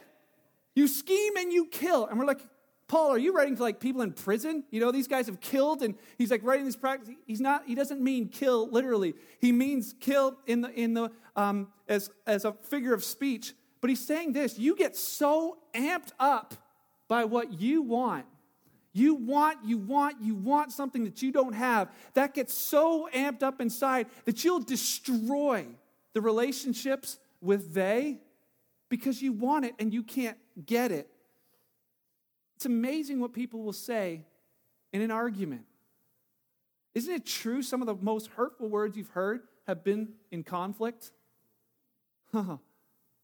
You 0.77 0.87
scheme 0.87 1.35
and 1.37 1.51
you 1.51 1.65
kill. 1.65 2.05
And 2.05 2.19
we're 2.19 2.27
like, 2.27 2.41
Paul, 2.87 3.09
are 3.09 3.17
you 3.17 3.33
writing 3.33 3.55
to 3.55 3.63
like 3.63 3.79
people 3.79 4.03
in 4.03 4.11
prison? 4.11 4.63
You 4.69 4.79
know, 4.79 4.91
these 4.91 5.07
guys 5.07 5.25
have 5.25 5.39
killed, 5.41 5.81
and 5.81 5.95
he's 6.19 6.29
like 6.29 6.43
writing 6.43 6.67
this 6.67 6.75
practice. 6.75 7.09
He's 7.25 7.41
not, 7.41 7.63
he 7.65 7.73
doesn't 7.73 7.99
mean 7.99 8.29
kill 8.29 8.69
literally. 8.69 9.15
He 9.39 9.51
means 9.51 9.95
kill 9.99 10.37
in 10.45 10.61
the 10.61 10.69
in 10.79 10.93
the 10.93 11.09
um 11.35 11.69
as 11.87 12.11
as 12.27 12.45
a 12.45 12.53
figure 12.53 12.93
of 12.93 13.03
speech. 13.03 13.55
But 13.81 13.89
he's 13.89 14.05
saying 14.05 14.33
this: 14.33 14.59
you 14.59 14.75
get 14.75 14.95
so 14.95 15.57
amped 15.73 16.11
up 16.19 16.53
by 17.07 17.25
what 17.25 17.59
you 17.59 17.81
want. 17.81 18.27
You 18.93 19.15
want, 19.15 19.65
you 19.65 19.79
want, 19.79 20.21
you 20.21 20.35
want 20.35 20.71
something 20.71 21.05
that 21.05 21.23
you 21.23 21.31
don't 21.31 21.53
have. 21.53 21.89
That 22.13 22.35
gets 22.35 22.53
so 22.53 23.09
amped 23.15 23.41
up 23.41 23.61
inside 23.61 24.05
that 24.25 24.43
you'll 24.43 24.59
destroy 24.59 25.65
the 26.13 26.21
relationships 26.21 27.17
with 27.41 27.73
they 27.73 28.19
because 28.89 29.23
you 29.23 29.33
want 29.33 29.65
it 29.65 29.73
and 29.79 29.91
you 29.91 30.03
can't 30.03 30.37
get 30.65 30.91
it. 30.91 31.09
It's 32.55 32.65
amazing 32.65 33.19
what 33.19 33.33
people 33.33 33.61
will 33.61 33.73
say 33.73 34.25
in 34.91 35.01
an 35.01 35.11
argument. 35.11 35.65
Isn't 36.95 37.13
it 37.13 37.25
true 37.25 37.61
some 37.61 37.81
of 37.81 37.87
the 37.87 37.95
most 37.95 38.27
hurtful 38.27 38.67
words 38.69 38.97
you've 38.97 39.09
heard 39.09 39.41
have 39.67 39.83
been 39.83 40.09
in 40.31 40.43
conflict? 40.43 41.11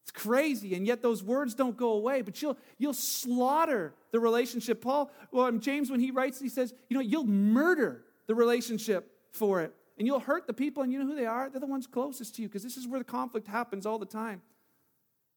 It's 0.03 0.11
crazy, 0.11 0.75
and 0.75 0.85
yet 0.85 1.01
those 1.01 1.23
words 1.23 1.55
don't 1.55 1.77
go 1.77 1.93
away, 1.93 2.21
but 2.21 2.41
you'll, 2.41 2.57
you'll 2.77 2.93
slaughter 2.93 3.93
the 4.11 4.19
relationship. 4.19 4.81
Paul, 4.81 5.09
well, 5.31 5.45
um, 5.45 5.61
James, 5.61 5.89
when 5.89 6.01
he 6.01 6.11
writes, 6.11 6.41
he 6.41 6.49
says, 6.49 6.73
you 6.89 6.97
know, 6.97 7.01
you'll 7.01 7.25
murder 7.25 8.03
the 8.27 8.35
relationship 8.35 9.09
for 9.31 9.61
it. 9.61 9.73
And 9.97 10.05
you'll 10.05 10.19
hurt 10.19 10.45
the 10.45 10.53
people, 10.53 10.83
and 10.83 10.91
you 10.91 10.99
know 10.99 11.05
who 11.05 11.15
they 11.15 11.25
are? 11.25 11.49
They're 11.49 11.61
the 11.61 11.67
ones 11.67 11.87
closest 11.87 12.35
to 12.35 12.41
you, 12.41 12.49
because 12.49 12.63
this 12.63 12.75
is 12.75 12.85
where 12.85 12.99
the 12.99 13.05
conflict 13.05 13.47
happens 13.47 13.85
all 13.85 13.97
the 13.97 14.05
time. 14.05 14.41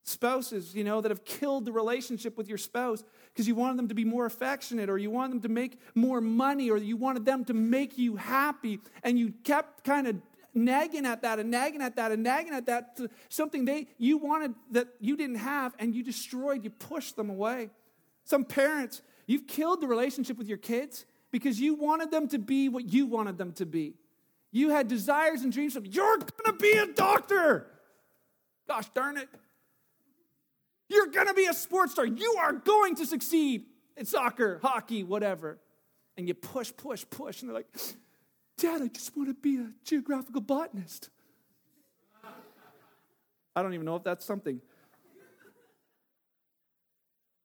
Spouses, 0.03 0.73
you 0.73 0.83
know, 0.83 1.01
that 1.01 1.11
have 1.11 1.25
killed 1.25 1.65
the 1.65 1.71
relationship 1.71 2.37
with 2.37 2.47
your 2.47 2.57
spouse 2.57 3.03
because 3.33 3.47
you 3.47 3.55
wanted 3.55 3.77
them 3.77 3.89
to 3.89 3.93
be 3.93 4.05
more 4.05 4.25
affectionate, 4.25 4.89
or 4.89 4.97
you 4.97 5.11
wanted 5.11 5.33
them 5.33 5.41
to 5.41 5.49
make 5.49 5.79
more 5.95 6.21
money, 6.21 6.69
or 6.69 6.77
you 6.77 6.95
wanted 6.95 7.25
them 7.25 7.43
to 7.45 7.53
make 7.53 7.97
you 7.97 8.15
happy, 8.15 8.79
and 9.03 9.19
you 9.19 9.33
kept 9.43 9.83
kind 9.83 10.07
of 10.07 10.15
nagging 10.57 11.05
at 11.05 11.21
that 11.21 11.39
and 11.39 11.51
nagging 11.51 11.81
at 11.81 11.95
that 11.95 12.11
and 12.11 12.23
nagging 12.23 12.53
at 12.53 12.65
that 12.65 12.99
something 13.29 13.65
they 13.65 13.87
you 13.97 14.17
wanted 14.17 14.55
that 14.71 14.87
you 14.99 15.15
didn't 15.15 15.35
have 15.35 15.75
and 15.77 15.93
you 15.93 16.03
destroyed 16.03 16.63
you 16.63 16.69
pushed 16.69 17.15
them 17.15 17.29
away. 17.29 17.69
Some 18.23 18.43
parents 18.43 19.01
you've 19.27 19.47
killed 19.47 19.81
the 19.81 19.87
relationship 19.87 20.37
with 20.37 20.47
your 20.47 20.57
kids 20.57 21.05
because 21.31 21.59
you 21.59 21.75
wanted 21.75 22.11
them 22.11 22.27
to 22.29 22.39
be 22.39 22.69
what 22.69 22.91
you 22.91 23.05
wanted 23.05 23.37
them 23.37 23.51
to 23.53 23.65
be. 23.65 23.93
You 24.51 24.69
had 24.69 24.87
desires 24.87 25.43
and 25.43 25.51
dreams 25.51 25.75
of 25.75 25.85
you're 25.85 26.17
going 26.17 26.45
to 26.45 26.53
be 26.53 26.71
a 26.71 26.87
doctor! 26.87 27.67
Gosh 28.67 28.89
darn 28.89 29.17
it 29.17 29.29
you're 30.89 31.07
going 31.07 31.27
to 31.27 31.33
be 31.33 31.45
a 31.45 31.53
sports 31.53 31.93
star 31.93 32.05
you 32.05 32.35
are 32.39 32.53
going 32.53 32.95
to 32.95 33.05
succeed 33.05 33.65
in 33.95 34.05
soccer 34.05 34.59
hockey 34.61 35.03
whatever 35.03 35.59
and 36.17 36.27
you 36.27 36.33
push 36.33 36.71
push 36.75 37.05
push 37.09 37.41
and 37.41 37.49
they're 37.49 37.55
like 37.55 37.67
Dad, 38.57 38.81
I 38.81 38.87
just 38.87 39.15
want 39.15 39.29
to 39.29 39.35
be 39.35 39.57
a 39.57 39.67
geographical 39.83 40.41
botanist. 40.41 41.09
I 43.55 43.61
don't 43.61 43.73
even 43.73 43.85
know 43.85 43.95
if 43.95 44.03
that's 44.03 44.25
something. 44.25 44.59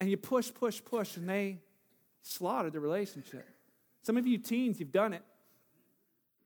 And 0.00 0.10
you 0.10 0.16
push, 0.16 0.52
push, 0.52 0.82
push, 0.82 1.16
and 1.16 1.28
they 1.28 1.60
slaughter 2.22 2.70
the 2.70 2.80
relationship. 2.80 3.46
Some 4.02 4.16
of 4.16 4.26
you 4.26 4.38
teens, 4.38 4.80
you've 4.80 4.90
done 4.90 5.12
it. 5.12 5.22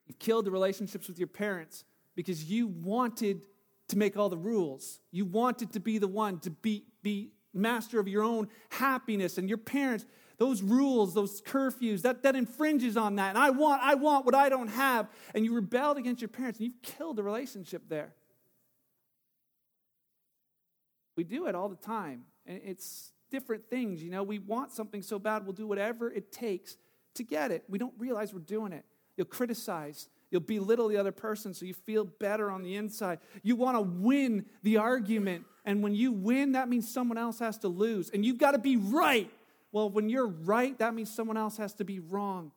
You've 0.06 0.18
killed 0.18 0.44
the 0.44 0.50
relationships 0.50 1.09
with 1.09 1.18
your 1.18 1.28
parents 1.28 1.85
because 2.14 2.44
you 2.44 2.66
wanted 2.66 3.42
to 3.88 3.99
make 3.99 4.16
all 4.16 4.29
the 4.29 4.37
rules. 4.37 5.01
You 5.12 5.25
wanted 5.25 5.72
to 5.72 5.81
be 5.81 5.99
the 5.99 6.09
one 6.09 6.40
to 6.40 6.51
be, 6.51 6.85
be 7.03 7.31
master 7.55 7.99
of 7.99 8.09
your 8.09 8.22
own 8.22 8.49
happiness. 8.70 9.38
And 9.38 9.49
your 9.49 9.59
parents, 9.59 10.05
those 10.38 10.62
rules, 10.62 11.14
those 11.14 11.40
curfews, 11.40 12.03
that, 12.03 12.22
that 12.22 12.37
infringes 12.37 12.96
on 12.96 13.16
that. 13.16 13.31
And 13.31 13.38
I 13.38 13.51
want, 13.51 13.83
I 13.83 13.94
want 13.94 14.27
what 14.27 14.35
I 14.35 14.49
don't 14.49 14.68
have. 14.68 15.09
And 15.35 15.44
you 15.44 15.55
rebelled 15.55 15.99
against 15.99 16.20
your 16.20 16.29
parents 16.29 16.59
and 16.59 16.66
you've 16.66 16.83
killed 16.83 17.16
the 17.16 17.22
relationship 17.22 17.83
there. 17.88 18.14
We 21.16 21.25
do 21.25 21.46
it 21.46 21.55
all 21.55 21.68
the 21.68 21.77
time. 21.77 22.25
And 22.44 22.61
it's 22.62 23.12
different 23.31 23.68
things, 23.68 24.03
you 24.03 24.11
know. 24.11 24.22
We 24.22 24.38
want 24.38 24.72
something 24.72 25.03
so 25.03 25.18
bad, 25.18 25.44
we'll 25.44 25.55
do 25.55 25.66
whatever 25.66 26.11
it 26.11 26.31
takes 26.31 26.77
to 27.14 27.25
get 27.25 27.51
it. 27.51 27.64
We 27.68 27.79
don't 27.79 27.94
realize 27.99 28.33
we're 28.33 28.40
doing 28.40 28.72
it. 28.72 28.85
You'll 29.16 29.27
criticize, 29.27 30.09
You'll 30.31 30.41
belittle 30.41 30.89
the 30.89 30.97
other 30.97 31.12
person 31.12 31.55
so 31.55 31.65
you 31.65 31.75
feel 31.75 32.05
better 32.05 32.51
on 32.51 32.62
the 32.62 32.75
inside. 32.75 33.21
You 33.43 33.57
want 33.57 33.77
to 33.77 33.83
win 33.83 34.47
the 34.62 34.79
argument. 34.79 35.45
And 35.65 35.83
when 35.83 35.95
you 35.95 36.12
win, 36.12 36.53
that 36.53 36.69
means 36.69 36.93
someone 36.93 37.19
else 37.19 37.39
has 37.39 37.59
to 37.59 37.69
lose. 37.69 38.11
And 38.11 38.25
you've 38.25 38.39
got 38.39 38.53
to 38.53 38.59
be 38.59 38.77
right. 38.77 39.31
Well, 39.73 39.91
when 39.91 40.09
you're 40.09 40.29
right, 40.29 40.77
that 40.79 40.95
means 40.95 41.15
someone 41.15 41.37
else 41.37 41.57
has 41.59 41.75
to 41.75 41.85
be 41.85 42.01
wrong. 42.01 42.53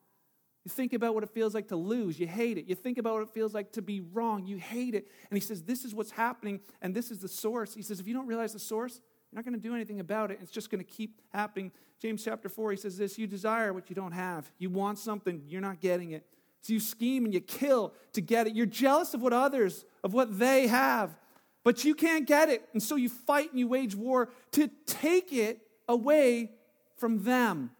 You 0.64 0.70
think 0.70 0.92
about 0.92 1.14
what 1.14 1.22
it 1.22 1.30
feels 1.30 1.54
like 1.54 1.68
to 1.68 1.76
lose, 1.76 2.20
you 2.20 2.26
hate 2.26 2.58
it. 2.58 2.66
You 2.66 2.74
think 2.74 2.98
about 2.98 3.14
what 3.14 3.22
it 3.22 3.30
feels 3.30 3.54
like 3.54 3.72
to 3.72 3.82
be 3.82 4.00
wrong, 4.00 4.46
you 4.46 4.58
hate 4.58 4.94
it. 4.94 5.08
And 5.30 5.36
he 5.36 5.40
says, 5.40 5.62
This 5.62 5.84
is 5.84 5.94
what's 5.94 6.10
happening, 6.10 6.60
and 6.82 6.94
this 6.94 7.10
is 7.10 7.20
the 7.20 7.28
source. 7.28 7.74
He 7.74 7.82
says, 7.82 7.98
If 7.98 8.06
you 8.06 8.12
don't 8.12 8.26
realize 8.26 8.52
the 8.52 8.58
source, 8.58 9.00
you're 9.30 9.38
not 9.38 9.44
going 9.44 9.54
to 9.54 9.60
do 9.60 9.74
anything 9.74 10.00
about 10.00 10.30
it. 10.30 10.38
It's 10.42 10.50
just 10.50 10.70
going 10.70 10.84
to 10.84 10.90
keep 10.90 11.22
happening. 11.32 11.72
James 12.00 12.24
chapter 12.24 12.48
4, 12.48 12.72
he 12.72 12.76
says 12.76 12.98
this 12.98 13.18
You 13.18 13.26
desire 13.26 13.72
what 13.72 13.88
you 13.88 13.96
don't 13.96 14.12
have. 14.12 14.50
You 14.58 14.68
want 14.68 14.98
something, 14.98 15.42
you're 15.46 15.62
not 15.62 15.80
getting 15.80 16.10
it. 16.10 16.26
So 16.62 16.72
you 16.72 16.80
scheme 16.80 17.24
and 17.24 17.32
you 17.32 17.40
kill 17.40 17.94
to 18.12 18.20
get 18.20 18.46
it. 18.46 18.54
You're 18.54 18.66
jealous 18.66 19.14
of 19.14 19.22
what 19.22 19.32
others, 19.32 19.84
of 20.04 20.12
what 20.12 20.38
they 20.38 20.66
have, 20.66 21.16
but 21.64 21.84
you 21.84 21.94
can't 21.94 22.26
get 22.26 22.48
it. 22.48 22.68
And 22.72 22.82
so 22.82 22.96
you 22.96 23.08
fight 23.08 23.50
and 23.50 23.58
you 23.58 23.68
wage 23.68 23.94
war 23.94 24.30
to 24.52 24.70
take 24.86 25.32
it 25.32 25.60
away 25.88 26.52
from 26.96 27.24
them. 27.24 27.70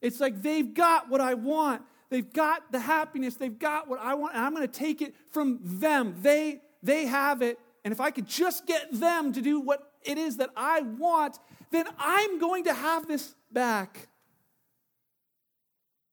It's 0.00 0.20
like 0.20 0.42
they've 0.42 0.72
got 0.72 1.10
what 1.10 1.20
I 1.20 1.34
want. 1.34 1.82
They've 2.08 2.32
got 2.32 2.72
the 2.72 2.80
happiness. 2.80 3.36
They've 3.36 3.58
got 3.58 3.88
what 3.88 4.00
I 4.00 4.14
want, 4.14 4.34
and 4.34 4.44
I'm 4.44 4.54
going 4.54 4.66
to 4.66 4.72
take 4.72 5.00
it 5.00 5.14
from 5.30 5.60
them. 5.62 6.16
They, 6.22 6.60
they 6.82 7.06
have 7.06 7.42
it. 7.42 7.58
And 7.84 7.92
if 7.92 8.00
I 8.00 8.10
could 8.10 8.26
just 8.26 8.66
get 8.66 8.88
them 8.92 9.32
to 9.32 9.40
do 9.40 9.60
what 9.60 9.92
it 10.02 10.18
is 10.18 10.38
that 10.38 10.50
I 10.56 10.80
want, 10.80 11.38
then 11.70 11.86
I'm 11.98 12.38
going 12.38 12.64
to 12.64 12.74
have 12.74 13.06
this 13.06 13.34
back. 13.52 14.08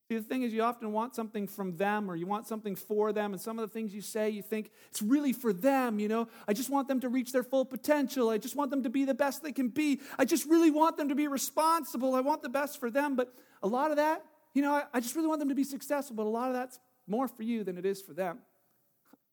See, 0.09 0.15
the 0.15 0.23
thing 0.23 0.43
is, 0.43 0.53
you 0.53 0.63
often 0.63 0.93
want 0.93 1.15
something 1.15 1.47
from 1.47 1.75
them 1.75 2.09
or 2.09 2.15
you 2.15 2.25
want 2.25 2.47
something 2.47 2.77
for 2.77 3.11
them, 3.11 3.33
and 3.33 3.41
some 3.41 3.59
of 3.59 3.67
the 3.67 3.73
things 3.73 3.93
you 3.93 3.99
say, 3.99 4.29
you 4.29 4.41
think 4.41 4.71
it's 4.89 5.01
really 5.01 5.33
for 5.33 5.51
them, 5.51 5.99
you 5.99 6.07
know? 6.07 6.29
I 6.47 6.53
just 6.53 6.69
want 6.69 6.87
them 6.87 7.01
to 7.01 7.09
reach 7.09 7.33
their 7.33 7.43
full 7.43 7.65
potential. 7.65 8.29
I 8.29 8.37
just 8.37 8.55
want 8.55 8.71
them 8.71 8.83
to 8.83 8.89
be 8.89 9.03
the 9.03 9.13
best 9.13 9.43
they 9.43 9.51
can 9.51 9.67
be. 9.67 9.99
I 10.17 10.23
just 10.23 10.45
really 10.45 10.71
want 10.71 10.95
them 10.95 11.09
to 11.09 11.15
be 11.15 11.27
responsible. 11.27 12.15
I 12.15 12.21
want 12.21 12.41
the 12.41 12.47
best 12.47 12.79
for 12.79 12.89
them. 12.89 13.17
But 13.17 13.33
a 13.61 13.67
lot 13.67 13.91
of 13.91 13.97
that, 13.97 14.23
you 14.53 14.61
know, 14.61 14.73
I, 14.73 14.83
I 14.93 15.01
just 15.01 15.13
really 15.15 15.27
want 15.27 15.39
them 15.39 15.49
to 15.49 15.55
be 15.55 15.65
successful, 15.65 16.15
but 16.15 16.25
a 16.25 16.29
lot 16.29 16.47
of 16.47 16.53
that's 16.53 16.79
more 17.05 17.27
for 17.27 17.43
you 17.43 17.65
than 17.65 17.77
it 17.77 17.85
is 17.85 18.01
for 18.01 18.13
them. 18.13 18.39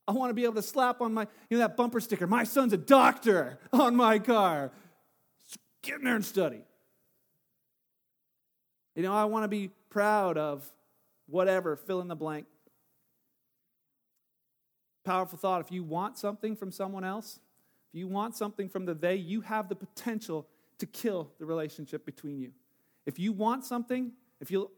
I 0.09 0.13
want 0.13 0.31
to 0.31 0.35
be 0.35 0.43
able 0.43 0.55
to 0.55 0.63
slap 0.63 1.01
on 1.01 1.15
my, 1.15 1.29
you 1.49 1.57
know, 1.57 1.59
that 1.59 1.77
bumper 1.77 2.01
sticker, 2.01 2.27
my 2.27 2.43
son's 2.43 2.73
a 2.73 2.77
doctor 2.77 3.61
on 3.73 3.95
my 3.95 4.19
car. 4.19 4.73
Get 5.83 5.99
in 5.99 6.05
there 6.05 6.17
and 6.17 6.25
study. 6.25 6.63
You 8.97 9.03
know, 9.03 9.15
I 9.15 9.25
want 9.25 9.45
to 9.45 9.49
be 9.49 9.71
proud 9.95 10.37
of 10.37 10.69
whatever, 11.29 11.77
fill 11.77 12.01
in 12.01 12.09
the 12.09 12.17
blank. 12.17 12.47
Powerful 15.05 15.39
thought 15.39 15.61
if 15.61 15.71
you 15.71 15.85
want 15.85 16.19
something 16.19 16.57
from 16.57 16.73
someone 16.73 17.05
else, 17.05 17.39
if 17.93 18.01
you 18.01 18.09
want 18.09 18.35
something 18.35 18.69
from 18.69 18.87
the 18.87 18.95
they, 18.95 19.15
you 19.15 19.43
have 19.43 19.69
the 19.69 19.77
potential 19.77 20.49
to 20.79 20.87
kill 20.87 21.31
the 21.39 21.47
relationship 21.47 22.05
between 22.05 22.41
you. 22.41 22.51
If 23.07 23.21
you 23.21 23.33
want 23.33 23.65
something, 23.65 24.11
if 24.41 24.51
you 24.51 24.69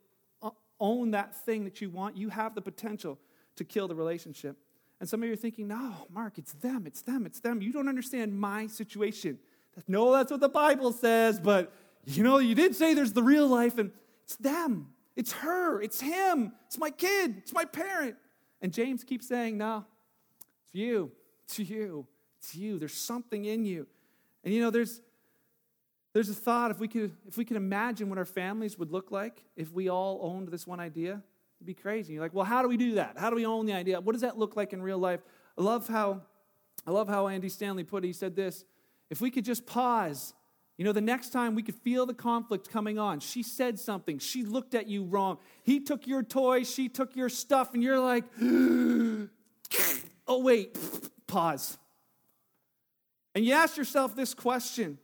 own 0.78 1.12
that 1.12 1.34
thing 1.34 1.64
that 1.64 1.80
you 1.80 1.88
want, 1.88 2.18
you 2.18 2.28
have 2.28 2.54
the 2.54 2.60
potential 2.60 3.18
to 3.56 3.64
kill 3.64 3.88
the 3.88 3.94
relationship. 3.94 4.58
And 5.00 5.08
some 5.08 5.22
of 5.22 5.28
you 5.28 5.32
are 5.32 5.36
thinking, 5.36 5.66
no, 5.66 5.94
Mark, 6.10 6.36
it's 6.36 6.52
them, 6.52 6.86
it's 6.86 7.00
them, 7.00 7.24
it's 7.24 7.40
them. 7.40 7.62
You 7.62 7.72
don't 7.72 7.88
understand 7.88 8.38
my 8.38 8.66
situation. 8.66 9.38
No, 9.88 10.12
that's 10.12 10.30
what 10.30 10.40
the 10.40 10.50
Bible 10.50 10.92
says, 10.92 11.40
but 11.40 11.72
you 12.04 12.22
know, 12.22 12.36
you 12.36 12.54
did 12.54 12.76
say 12.76 12.92
there's 12.92 13.14
the 13.14 13.22
real 13.22 13.48
life, 13.48 13.78
and 13.78 13.90
it's 14.24 14.36
them, 14.36 14.88
it's 15.16 15.32
her, 15.32 15.80
it's 15.80 16.00
him, 16.00 16.52
it's 16.66 16.78
my 16.78 16.90
kid, 16.90 17.36
it's 17.38 17.52
my 17.52 17.64
parent. 17.64 18.16
And 18.60 18.72
James 18.72 19.02
keeps 19.02 19.26
saying, 19.26 19.58
no, 19.58 19.84
it's 20.64 20.74
you, 20.74 21.10
it's 21.44 21.58
you, 21.58 22.06
it's 22.38 22.54
you. 22.54 22.78
There's 22.78 22.94
something 22.94 23.44
in 23.44 23.64
you. 23.64 23.86
And 24.44 24.54
you 24.54 24.60
know, 24.60 24.70
there's 24.70 25.00
there's 26.16 26.30
a 26.30 26.34
thought 26.34 26.70
if 26.70 26.78
we 26.78 26.88
could 26.88 27.14
if 27.28 27.36
we 27.36 27.44
could 27.44 27.58
imagine 27.58 28.08
what 28.08 28.16
our 28.16 28.24
families 28.24 28.78
would 28.78 28.90
look 28.90 29.10
like 29.10 29.42
if 29.54 29.70
we 29.70 29.90
all 29.90 30.18
owned 30.22 30.48
this 30.48 30.66
one 30.66 30.80
idea 30.80 31.20
it'd 31.58 31.66
be 31.66 31.74
crazy. 31.74 32.14
You're 32.14 32.22
like 32.22 32.32
well 32.32 32.46
how 32.46 32.62
do 32.62 32.68
we 32.68 32.78
do 32.78 32.94
that? 32.94 33.18
How 33.18 33.28
do 33.28 33.36
we 33.36 33.44
own 33.44 33.66
the 33.66 33.74
idea? 33.74 34.00
What 34.00 34.12
does 34.12 34.22
that 34.22 34.38
look 34.38 34.56
like 34.56 34.72
in 34.72 34.80
real 34.80 34.96
life? 34.96 35.20
I 35.58 35.62
love 35.62 35.86
how 35.88 36.22
i 36.86 36.90
love 36.90 37.06
how 37.06 37.28
andy 37.28 37.50
stanley 37.50 37.84
put 37.84 38.02
it. 38.02 38.06
He 38.06 38.12
said 38.14 38.34
this 38.34 38.64
if 39.10 39.20
we 39.20 39.30
could 39.30 39.44
just 39.44 39.66
pause 39.66 40.32
you 40.76 40.84
know 40.84 40.92
the 40.92 41.00
next 41.00 41.30
time 41.30 41.54
we 41.54 41.62
could 41.62 41.74
feel 41.76 42.06
the 42.06 42.14
conflict 42.14 42.70
coming 42.70 42.98
on 42.98 43.20
she 43.20 43.42
said 43.42 43.78
something 43.78 44.18
she 44.18 44.44
looked 44.44 44.74
at 44.74 44.86
you 44.86 45.04
wrong 45.04 45.38
he 45.62 45.80
took 45.80 46.06
your 46.06 46.22
toy. 46.22 46.64
she 46.64 46.88
took 46.88 47.16
your 47.16 47.28
stuff 47.28 47.74
and 47.74 47.82
you're 47.82 48.00
like 48.00 48.24
oh 48.40 49.28
wait 50.42 50.76
pause 51.26 51.78
and 53.34 53.44
you 53.44 53.52
ask 53.52 53.76
yourself 53.76 54.16
this 54.16 54.32
question 54.32 54.98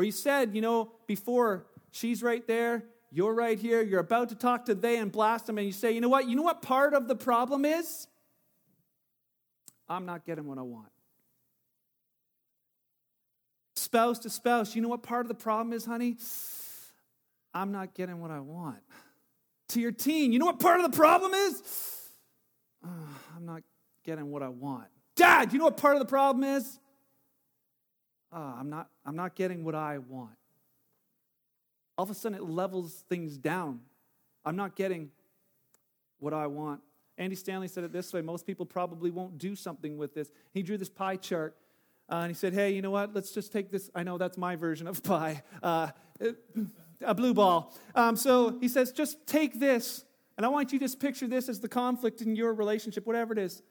or 0.00 0.02
you 0.02 0.12
said, 0.12 0.54
you 0.54 0.62
know, 0.62 0.92
before, 1.06 1.66
she's 1.90 2.22
right 2.22 2.46
there, 2.46 2.84
you're 3.10 3.34
right 3.34 3.58
here, 3.58 3.82
you're 3.82 4.00
about 4.00 4.28
to 4.30 4.34
talk 4.34 4.64
to 4.64 4.74
they 4.74 4.96
and 4.96 5.10
blast 5.10 5.46
them, 5.46 5.58
and 5.58 5.66
you 5.66 5.72
say, 5.74 5.92
you 5.92 6.00
know 6.00 6.08
what? 6.08 6.28
You 6.28 6.36
know 6.36 6.42
what 6.42 6.62
part 6.62 6.94
of 6.94 7.08
the 7.08 7.16
problem 7.16 7.66
is? 7.66 8.06
I'm 9.88 10.06
not 10.06 10.24
getting 10.24 10.46
what 10.46 10.56
I 10.56 10.62
want. 10.62 10.88
Spouse 13.90 14.20
to 14.20 14.30
spouse, 14.30 14.76
you 14.76 14.82
know 14.82 14.88
what 14.88 15.02
part 15.02 15.22
of 15.26 15.28
the 15.28 15.34
problem 15.34 15.72
is, 15.72 15.84
honey? 15.84 16.16
I'm 17.52 17.72
not 17.72 17.92
getting 17.92 18.20
what 18.20 18.30
I 18.30 18.38
want. 18.38 18.78
To 19.70 19.80
your 19.80 19.90
teen, 19.90 20.32
you 20.32 20.38
know 20.38 20.46
what 20.46 20.60
part 20.60 20.78
of 20.78 20.88
the 20.88 20.96
problem 20.96 21.34
is? 21.34 21.60
Oh, 22.86 22.88
I'm 23.36 23.44
not 23.44 23.62
getting 24.04 24.30
what 24.30 24.44
I 24.44 24.48
want. 24.48 24.86
Dad, 25.16 25.52
you 25.52 25.58
know 25.58 25.64
what 25.64 25.76
part 25.76 25.96
of 25.96 26.00
the 26.00 26.06
problem 26.06 26.44
is? 26.44 26.78
oh, 28.32 28.54
I'm, 28.58 28.70
not, 28.70 28.88
I'm 29.04 29.16
not 29.16 29.34
getting 29.34 29.64
what 29.64 29.74
I 29.74 29.98
want. 29.98 30.36
All 31.98 32.04
of 32.04 32.10
a 32.10 32.14
sudden, 32.14 32.38
it 32.38 32.44
levels 32.44 33.04
things 33.08 33.36
down. 33.36 33.80
I'm 34.44 34.56
not 34.56 34.76
getting 34.76 35.10
what 36.18 36.32
I 36.32 36.46
want. 36.46 36.80
Andy 37.18 37.36
Stanley 37.36 37.68
said 37.68 37.84
it 37.84 37.92
this 37.92 38.12
way 38.12 38.22
most 38.22 38.46
people 38.46 38.64
probably 38.64 39.10
won't 39.10 39.36
do 39.36 39.54
something 39.54 39.98
with 39.98 40.14
this. 40.14 40.30
He 40.52 40.62
drew 40.62 40.78
this 40.78 40.88
pie 40.88 41.16
chart. 41.16 41.56
Uh, 42.10 42.16
and 42.16 42.30
he 42.30 42.34
said, 42.34 42.52
Hey, 42.52 42.70
you 42.70 42.82
know 42.82 42.90
what? 42.90 43.14
Let's 43.14 43.32
just 43.32 43.52
take 43.52 43.70
this. 43.70 43.90
I 43.94 44.02
know 44.02 44.18
that's 44.18 44.36
my 44.36 44.56
version 44.56 44.86
of 44.86 45.02
pie, 45.02 45.42
uh, 45.62 45.88
a 47.02 47.14
blue 47.14 47.34
ball. 47.34 47.74
Um, 47.94 48.16
so 48.16 48.58
he 48.60 48.68
says, 48.68 48.92
Just 48.92 49.26
take 49.26 49.60
this, 49.60 50.04
and 50.36 50.44
I 50.44 50.48
want 50.48 50.72
you 50.72 50.78
to 50.78 50.84
just 50.84 51.00
picture 51.00 51.28
this 51.28 51.48
as 51.48 51.60
the 51.60 51.68
conflict 51.68 52.20
in 52.20 52.34
your 52.34 52.52
relationship, 52.54 53.06
whatever 53.06 53.32
it 53.32 53.38
is 53.38 53.62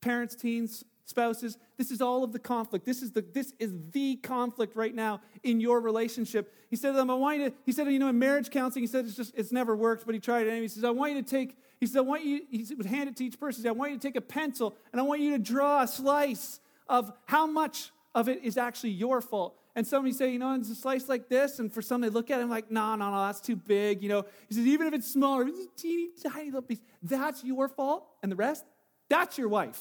parents, 0.00 0.36
teens, 0.36 0.84
spouses 1.08 1.56
this 1.78 1.90
is 1.90 2.02
all 2.02 2.22
of 2.22 2.32
the 2.32 2.38
conflict 2.38 2.84
this 2.84 3.00
is 3.00 3.12
the 3.12 3.22
this 3.32 3.54
is 3.58 3.72
the 3.92 4.16
conflict 4.16 4.76
right 4.76 4.94
now 4.94 5.22
in 5.42 5.58
your 5.58 5.80
relationship 5.80 6.54
he 6.68 6.76
said 6.76 6.90
to 6.90 6.96
them 6.98 7.08
i 7.08 7.14
want 7.14 7.38
you 7.38 7.48
to 7.48 7.56
he 7.64 7.72
said 7.72 7.90
you 7.90 7.98
know 7.98 8.08
in 8.08 8.18
marriage 8.18 8.50
counseling 8.50 8.82
he 8.82 8.86
said 8.86 9.06
it's 9.06 9.16
just 9.16 9.34
it's 9.34 9.50
never 9.50 9.74
worked 9.74 10.04
but 10.04 10.14
he 10.14 10.20
tried 10.20 10.46
it 10.46 10.50
anyway 10.50 10.62
he 10.64 10.68
says 10.68 10.84
i 10.84 10.90
want 10.90 11.14
you 11.14 11.22
to 11.22 11.26
take 11.26 11.56
he 11.80 11.86
said 11.86 12.00
i 12.00 12.02
want 12.02 12.22
you 12.24 12.42
he 12.50 12.62
would 12.74 12.84
hand 12.84 13.08
it 13.08 13.16
to 13.16 13.24
each 13.24 13.40
person 13.40 13.60
He 13.60 13.62
said, 13.62 13.70
i 13.70 13.72
want 13.72 13.92
you 13.92 13.96
to 13.96 14.06
take 14.06 14.16
a 14.16 14.20
pencil 14.20 14.76
and 14.92 15.00
i 15.00 15.02
want 15.02 15.22
you 15.22 15.30
to 15.30 15.38
draw 15.38 15.80
a 15.80 15.88
slice 15.88 16.60
of 16.88 17.12
how 17.26 17.46
much 17.46 17.90
of 18.14 18.28
it 18.28 18.42
is 18.44 18.56
actually 18.56 18.90
your 18.90 19.20
fault 19.20 19.58
and 19.78 19.86
somebody 19.86 20.12
say, 20.12 20.32
you 20.32 20.40
know, 20.40 20.54
it's 20.54 20.70
a 20.70 20.74
slice 20.74 21.08
like 21.08 21.28
this, 21.28 21.60
and 21.60 21.72
for 21.72 21.82
some 21.82 22.00
they 22.00 22.08
look 22.08 22.32
at 22.32 22.40
it 22.40 22.42
and 22.42 22.50
like, 22.50 22.68
no, 22.68 22.96
no, 22.96 23.12
no, 23.12 23.26
that's 23.26 23.40
too 23.40 23.54
big. 23.54 24.02
You 24.02 24.08
know, 24.08 24.24
he 24.48 24.56
says, 24.56 24.66
even 24.66 24.88
if 24.88 24.92
it's 24.92 25.06
smaller, 25.06 25.46
it's 25.46 25.60
a 25.60 25.80
teeny 25.80 26.08
tiny 26.20 26.46
little 26.46 26.62
piece, 26.62 26.80
that's 27.00 27.44
your 27.44 27.68
fault, 27.68 28.04
and 28.20 28.32
the 28.32 28.34
rest, 28.34 28.64
that's 29.08 29.38
your 29.38 29.48
wife. 29.48 29.80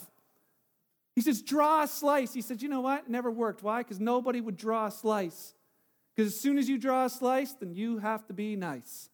He 1.16 1.22
says, 1.22 1.42
draw 1.42 1.82
a 1.82 1.88
slice. 1.88 2.32
He 2.32 2.42
said, 2.42 2.62
you 2.62 2.70
know 2.70 2.82
what? 2.82 3.10
Never 3.10 3.32
worked. 3.32 3.64
Why? 3.64 3.80
Because 3.80 4.00
nobody 4.00 4.40
would 4.40 4.56
draw 4.56 4.86
a 4.86 4.92
slice. 4.92 5.56
Because 6.16 6.32
as 6.32 6.40
soon 6.40 6.60
as 6.60 6.70
you 6.70 6.78
draw 6.78 7.06
a 7.06 7.10
slice, 7.10 7.54
then 7.54 7.74
you 7.74 7.98
have 7.98 8.28
to 8.28 8.34
be 8.34 8.56
nice. 8.56 9.10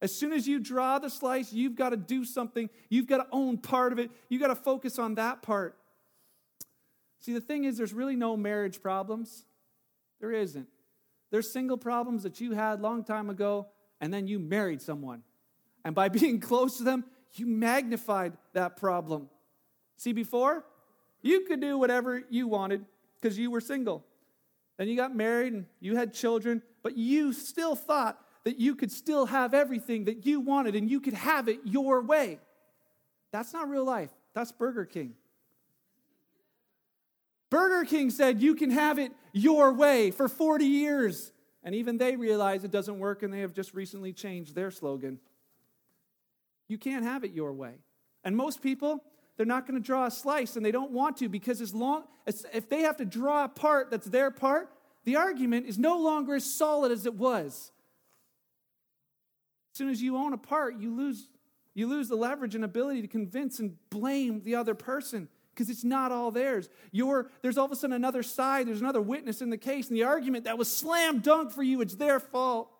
As 0.00 0.14
soon 0.14 0.32
as 0.32 0.46
you 0.46 0.60
draw 0.60 1.00
the 1.00 1.10
slice, 1.10 1.52
you've 1.52 1.74
got 1.74 1.88
to 1.88 1.96
do 1.96 2.24
something. 2.24 2.70
You've 2.88 3.08
got 3.08 3.16
to 3.16 3.26
own 3.32 3.58
part 3.58 3.92
of 3.92 3.98
it. 3.98 4.12
You've 4.28 4.40
got 4.40 4.48
to 4.48 4.54
focus 4.54 5.00
on 5.00 5.16
that 5.16 5.42
part. 5.42 5.76
See, 7.22 7.32
the 7.32 7.40
thing 7.40 7.64
is, 7.64 7.78
there's 7.78 7.92
really 7.92 8.16
no 8.16 8.36
marriage 8.36 8.82
problems. 8.82 9.44
There 10.20 10.32
isn't. 10.32 10.66
There's 11.30 11.50
single 11.50 11.76
problems 11.76 12.24
that 12.24 12.40
you 12.40 12.52
had 12.52 12.80
a 12.80 12.82
long 12.82 13.04
time 13.04 13.30
ago, 13.30 13.68
and 14.00 14.12
then 14.12 14.26
you 14.26 14.40
married 14.40 14.82
someone. 14.82 15.22
And 15.84 15.94
by 15.94 16.08
being 16.10 16.40
close 16.40 16.78
to 16.78 16.82
them, 16.82 17.04
you 17.34 17.46
magnified 17.46 18.32
that 18.54 18.76
problem. 18.76 19.30
See, 19.96 20.12
before, 20.12 20.64
you 21.22 21.42
could 21.42 21.60
do 21.60 21.78
whatever 21.78 22.22
you 22.28 22.48
wanted 22.48 22.84
because 23.20 23.38
you 23.38 23.52
were 23.52 23.60
single. 23.60 24.04
Then 24.76 24.88
you 24.88 24.96
got 24.96 25.14
married 25.14 25.52
and 25.52 25.66
you 25.78 25.96
had 25.96 26.12
children, 26.12 26.60
but 26.82 26.96
you 26.96 27.32
still 27.32 27.76
thought 27.76 28.18
that 28.42 28.58
you 28.58 28.74
could 28.74 28.90
still 28.90 29.26
have 29.26 29.54
everything 29.54 30.04
that 30.04 30.26
you 30.26 30.40
wanted 30.40 30.74
and 30.74 30.90
you 30.90 31.00
could 31.00 31.14
have 31.14 31.46
it 31.46 31.60
your 31.62 32.02
way. 32.02 32.40
That's 33.30 33.52
not 33.52 33.68
real 33.68 33.84
life. 33.84 34.10
That's 34.34 34.50
Burger 34.50 34.84
King. 34.84 35.14
Burger 37.52 37.84
King 37.84 38.08
said 38.08 38.40
you 38.40 38.54
can 38.54 38.70
have 38.70 38.98
it 38.98 39.12
your 39.34 39.74
way 39.74 40.10
for 40.10 40.26
40 40.26 40.64
years. 40.64 41.32
And 41.62 41.74
even 41.74 41.98
they 41.98 42.16
realize 42.16 42.64
it 42.64 42.70
doesn't 42.70 42.98
work 42.98 43.22
and 43.22 43.30
they 43.30 43.40
have 43.40 43.52
just 43.52 43.74
recently 43.74 44.14
changed 44.14 44.54
their 44.54 44.70
slogan. 44.70 45.18
You 46.66 46.78
can't 46.78 47.04
have 47.04 47.24
it 47.24 47.32
your 47.32 47.52
way. 47.52 47.74
And 48.24 48.34
most 48.34 48.62
people, 48.62 49.04
they're 49.36 49.44
not 49.44 49.66
going 49.66 49.78
to 49.78 49.86
draw 49.86 50.06
a 50.06 50.10
slice 50.10 50.56
and 50.56 50.64
they 50.64 50.70
don't 50.70 50.92
want 50.92 51.18
to 51.18 51.28
because 51.28 51.60
as 51.60 51.74
long 51.74 52.04
as 52.26 52.46
if 52.54 52.70
they 52.70 52.80
have 52.80 52.96
to 52.96 53.04
draw 53.04 53.44
a 53.44 53.48
part 53.48 53.90
that's 53.90 54.06
their 54.06 54.30
part 54.30 54.70
the 55.04 55.16
argument 55.16 55.66
is 55.66 55.78
no 55.78 55.98
longer 55.98 56.36
as 56.36 56.44
solid 56.44 56.92
as 56.92 57.06
it 57.06 57.14
was 57.14 57.72
as 59.72 59.78
soon 59.78 59.88
as 59.88 60.00
you 60.00 60.16
own 60.16 60.32
a 60.32 60.38
part 60.38 60.76
you 60.78 60.94
lose 60.94 61.28
you 61.74 61.88
lose 61.88 62.08
the 62.08 62.14
leverage 62.14 62.54
and 62.54 62.64
ability 62.64 63.02
to 63.02 63.08
convince 63.08 63.58
and 63.58 63.76
blame 63.90 64.42
the 64.44 64.54
other 64.54 64.74
person 64.74 65.28
because 65.54 65.70
it's 65.70 65.84
not 65.84 66.12
all 66.12 66.30
theirs 66.30 66.68
You're, 66.90 67.30
there's 67.42 67.58
all 67.58 67.66
of 67.66 67.72
a 67.72 67.76
sudden 67.76 67.94
another 67.94 68.22
side 68.22 68.66
there's 68.66 68.80
another 68.80 69.00
witness 69.00 69.42
in 69.42 69.50
the 69.50 69.58
case 69.58 69.88
and 69.88 69.96
the 69.96 70.04
argument 70.04 70.44
that 70.44 70.58
was 70.58 70.70
slam 70.74 71.20
dunk 71.20 71.52
for 71.52 71.62
you 71.62 71.80
it's 71.80 71.94
their 71.94 72.20
fault 72.20 72.70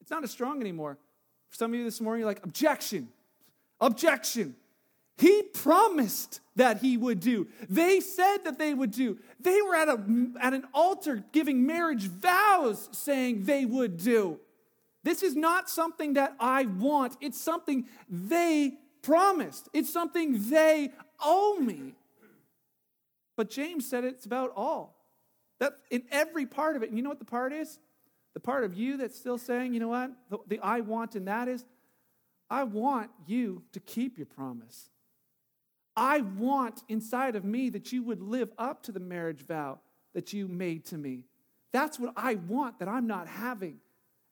it's 0.00 0.10
not 0.10 0.24
as 0.24 0.30
strong 0.30 0.60
anymore 0.60 0.98
for 1.48 1.56
some 1.56 1.72
of 1.72 1.78
you 1.78 1.84
this 1.84 2.00
morning 2.00 2.20
you're 2.20 2.28
like 2.28 2.44
objection 2.44 3.08
objection 3.80 4.54
he 5.18 5.42
promised 5.42 6.40
that 6.56 6.78
he 6.78 6.96
would 6.96 7.20
do. 7.20 7.48
They 7.70 8.00
said 8.00 8.38
that 8.44 8.58
they 8.58 8.74
would 8.74 8.90
do. 8.90 9.18
They 9.40 9.62
were 9.62 9.74
at, 9.74 9.88
a, 9.88 9.98
at 10.40 10.52
an 10.52 10.64
altar 10.74 11.24
giving 11.32 11.66
marriage 11.66 12.06
vows 12.06 12.88
saying 12.92 13.44
they 13.44 13.64
would 13.64 13.96
do. 13.96 14.38
This 15.04 15.22
is 15.22 15.36
not 15.36 15.70
something 15.70 16.14
that 16.14 16.34
I 16.40 16.64
want, 16.64 17.16
it's 17.20 17.40
something 17.40 17.86
they 18.08 18.72
promised, 19.02 19.68
it's 19.72 19.92
something 19.92 20.50
they 20.50 20.90
owe 21.20 21.58
me. 21.60 21.94
But 23.36 23.50
James 23.50 23.88
said 23.88 24.04
it's 24.04 24.26
about 24.26 24.52
all. 24.56 24.94
That 25.58 25.74
in 25.90 26.02
every 26.10 26.46
part 26.46 26.76
of 26.76 26.82
it, 26.82 26.88
and 26.88 26.98
you 26.98 27.02
know 27.02 27.10
what 27.10 27.18
the 27.18 27.24
part 27.24 27.52
is? 27.52 27.78
The 28.34 28.40
part 28.40 28.64
of 28.64 28.74
you 28.74 28.98
that's 28.98 29.16
still 29.16 29.38
saying, 29.38 29.74
you 29.74 29.80
know 29.80 29.88
what? 29.88 30.10
The, 30.30 30.38
the 30.46 30.58
I 30.60 30.80
want 30.80 31.16
in 31.16 31.24
that 31.26 31.48
is, 31.48 31.64
I 32.50 32.64
want 32.64 33.10
you 33.26 33.62
to 33.72 33.80
keep 33.80 34.18
your 34.18 34.26
promise. 34.26 34.90
I 35.96 36.20
want 36.20 36.82
inside 36.88 37.36
of 37.36 37.44
me 37.44 37.70
that 37.70 37.92
you 37.92 38.02
would 38.02 38.20
live 38.20 38.52
up 38.58 38.82
to 38.84 38.92
the 38.92 39.00
marriage 39.00 39.42
vow 39.46 39.78
that 40.12 40.32
you 40.32 40.46
made 40.46 40.84
to 40.86 40.98
me. 40.98 41.24
That's 41.72 41.98
what 41.98 42.12
I 42.16 42.34
want 42.34 42.78
that 42.78 42.88
I'm 42.88 43.06
not 43.06 43.26
having. 43.26 43.78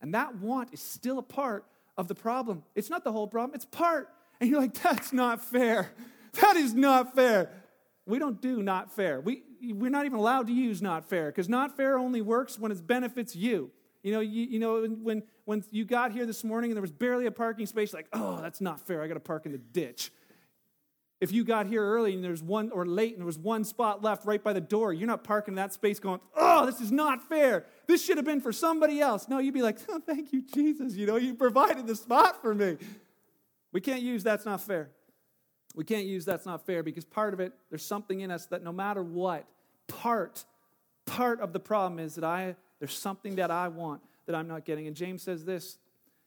And 0.00 0.14
that 0.14 0.36
want 0.36 0.70
is 0.72 0.80
still 0.80 1.18
a 1.18 1.22
part 1.22 1.64
of 1.96 2.08
the 2.08 2.14
problem. 2.14 2.62
It's 2.74 2.90
not 2.90 3.04
the 3.04 3.12
whole 3.12 3.26
problem, 3.26 3.54
it's 3.54 3.64
part. 3.64 4.10
And 4.40 4.50
you're 4.50 4.60
like, 4.60 4.74
that's 4.82 5.12
not 5.12 5.42
fair. 5.42 5.90
That 6.40 6.56
is 6.56 6.74
not 6.74 7.14
fair. 7.14 7.50
We 8.06 8.18
don't 8.18 8.40
do 8.40 8.62
not 8.62 8.92
fair. 8.92 9.20
We, 9.20 9.42
we're 9.62 9.90
not 9.90 10.04
even 10.04 10.18
allowed 10.18 10.46
to 10.48 10.52
use 10.52 10.82
not 10.82 11.08
fair 11.08 11.26
because 11.26 11.48
not 11.48 11.76
fair 11.76 11.98
only 11.98 12.20
works 12.20 12.58
when 12.58 12.70
it 12.70 12.86
benefits 12.86 13.34
you. 13.34 13.70
You 14.02 14.12
know, 14.12 14.20
you, 14.20 14.42
you 14.44 14.58
know 14.58 14.84
when, 14.84 15.22
when 15.46 15.64
you 15.70 15.84
got 15.84 16.12
here 16.12 16.26
this 16.26 16.44
morning 16.44 16.70
and 16.70 16.76
there 16.76 16.82
was 16.82 16.92
barely 16.92 17.26
a 17.26 17.30
parking 17.30 17.66
space, 17.66 17.94
like, 17.94 18.08
oh, 18.12 18.38
that's 18.42 18.60
not 18.60 18.86
fair. 18.86 19.02
I 19.02 19.08
got 19.08 19.14
to 19.14 19.20
park 19.20 19.46
in 19.46 19.52
the 19.52 19.58
ditch. 19.58 20.12
If 21.20 21.32
you 21.32 21.44
got 21.44 21.66
here 21.66 21.82
early 21.82 22.12
and 22.12 22.22
there's 22.22 22.42
one, 22.42 22.70
or 22.70 22.84
late 22.84 23.12
and 23.12 23.20
there 23.20 23.26
was 23.26 23.38
one 23.38 23.64
spot 23.64 24.02
left 24.02 24.26
right 24.26 24.42
by 24.42 24.52
the 24.52 24.60
door, 24.60 24.92
you're 24.92 25.06
not 25.06 25.24
parking 25.24 25.52
in 25.52 25.56
that 25.56 25.72
space 25.72 25.98
going, 25.98 26.20
oh, 26.36 26.66
this 26.66 26.82
is 26.82 26.92
not 26.92 27.26
fair. 27.26 27.64
This 27.86 28.04
should 28.04 28.18
have 28.18 28.26
been 28.26 28.42
for 28.42 28.52
somebody 28.52 29.00
else. 29.00 29.26
No, 29.26 29.38
you'd 29.38 29.54
be 29.54 29.62
like, 29.62 29.78
oh, 29.88 30.02
thank 30.04 30.34
you, 30.34 30.42
Jesus. 30.42 30.94
You 30.96 31.06
know, 31.06 31.16
you 31.16 31.32
provided 31.34 31.86
the 31.86 31.96
spot 31.96 32.42
for 32.42 32.54
me. 32.54 32.76
We 33.72 33.80
can't 33.80 34.02
use 34.02 34.22
that's 34.22 34.44
not 34.44 34.60
fair. 34.60 34.90
We 35.74 35.84
can't 35.84 36.06
use 36.06 36.24
that's 36.24 36.46
not 36.46 36.64
fair 36.64 36.82
because 36.82 37.04
part 37.04 37.34
of 37.34 37.40
it, 37.40 37.52
there's 37.68 37.84
something 37.84 38.20
in 38.20 38.30
us 38.30 38.46
that 38.46 38.62
no 38.62 38.72
matter 38.72 39.02
what, 39.02 39.44
part, 39.88 40.44
part 41.04 41.40
of 41.40 41.52
the 41.52 41.60
problem 41.60 41.98
is 41.98 42.14
that 42.14 42.24
I, 42.24 42.54
there's 42.78 42.96
something 42.96 43.36
that 43.36 43.50
I 43.50 43.68
want 43.68 44.00
that 44.26 44.34
I'm 44.34 44.48
not 44.48 44.64
getting. 44.64 44.86
And 44.86 44.94
James 44.94 45.22
says 45.22 45.44
this 45.44 45.78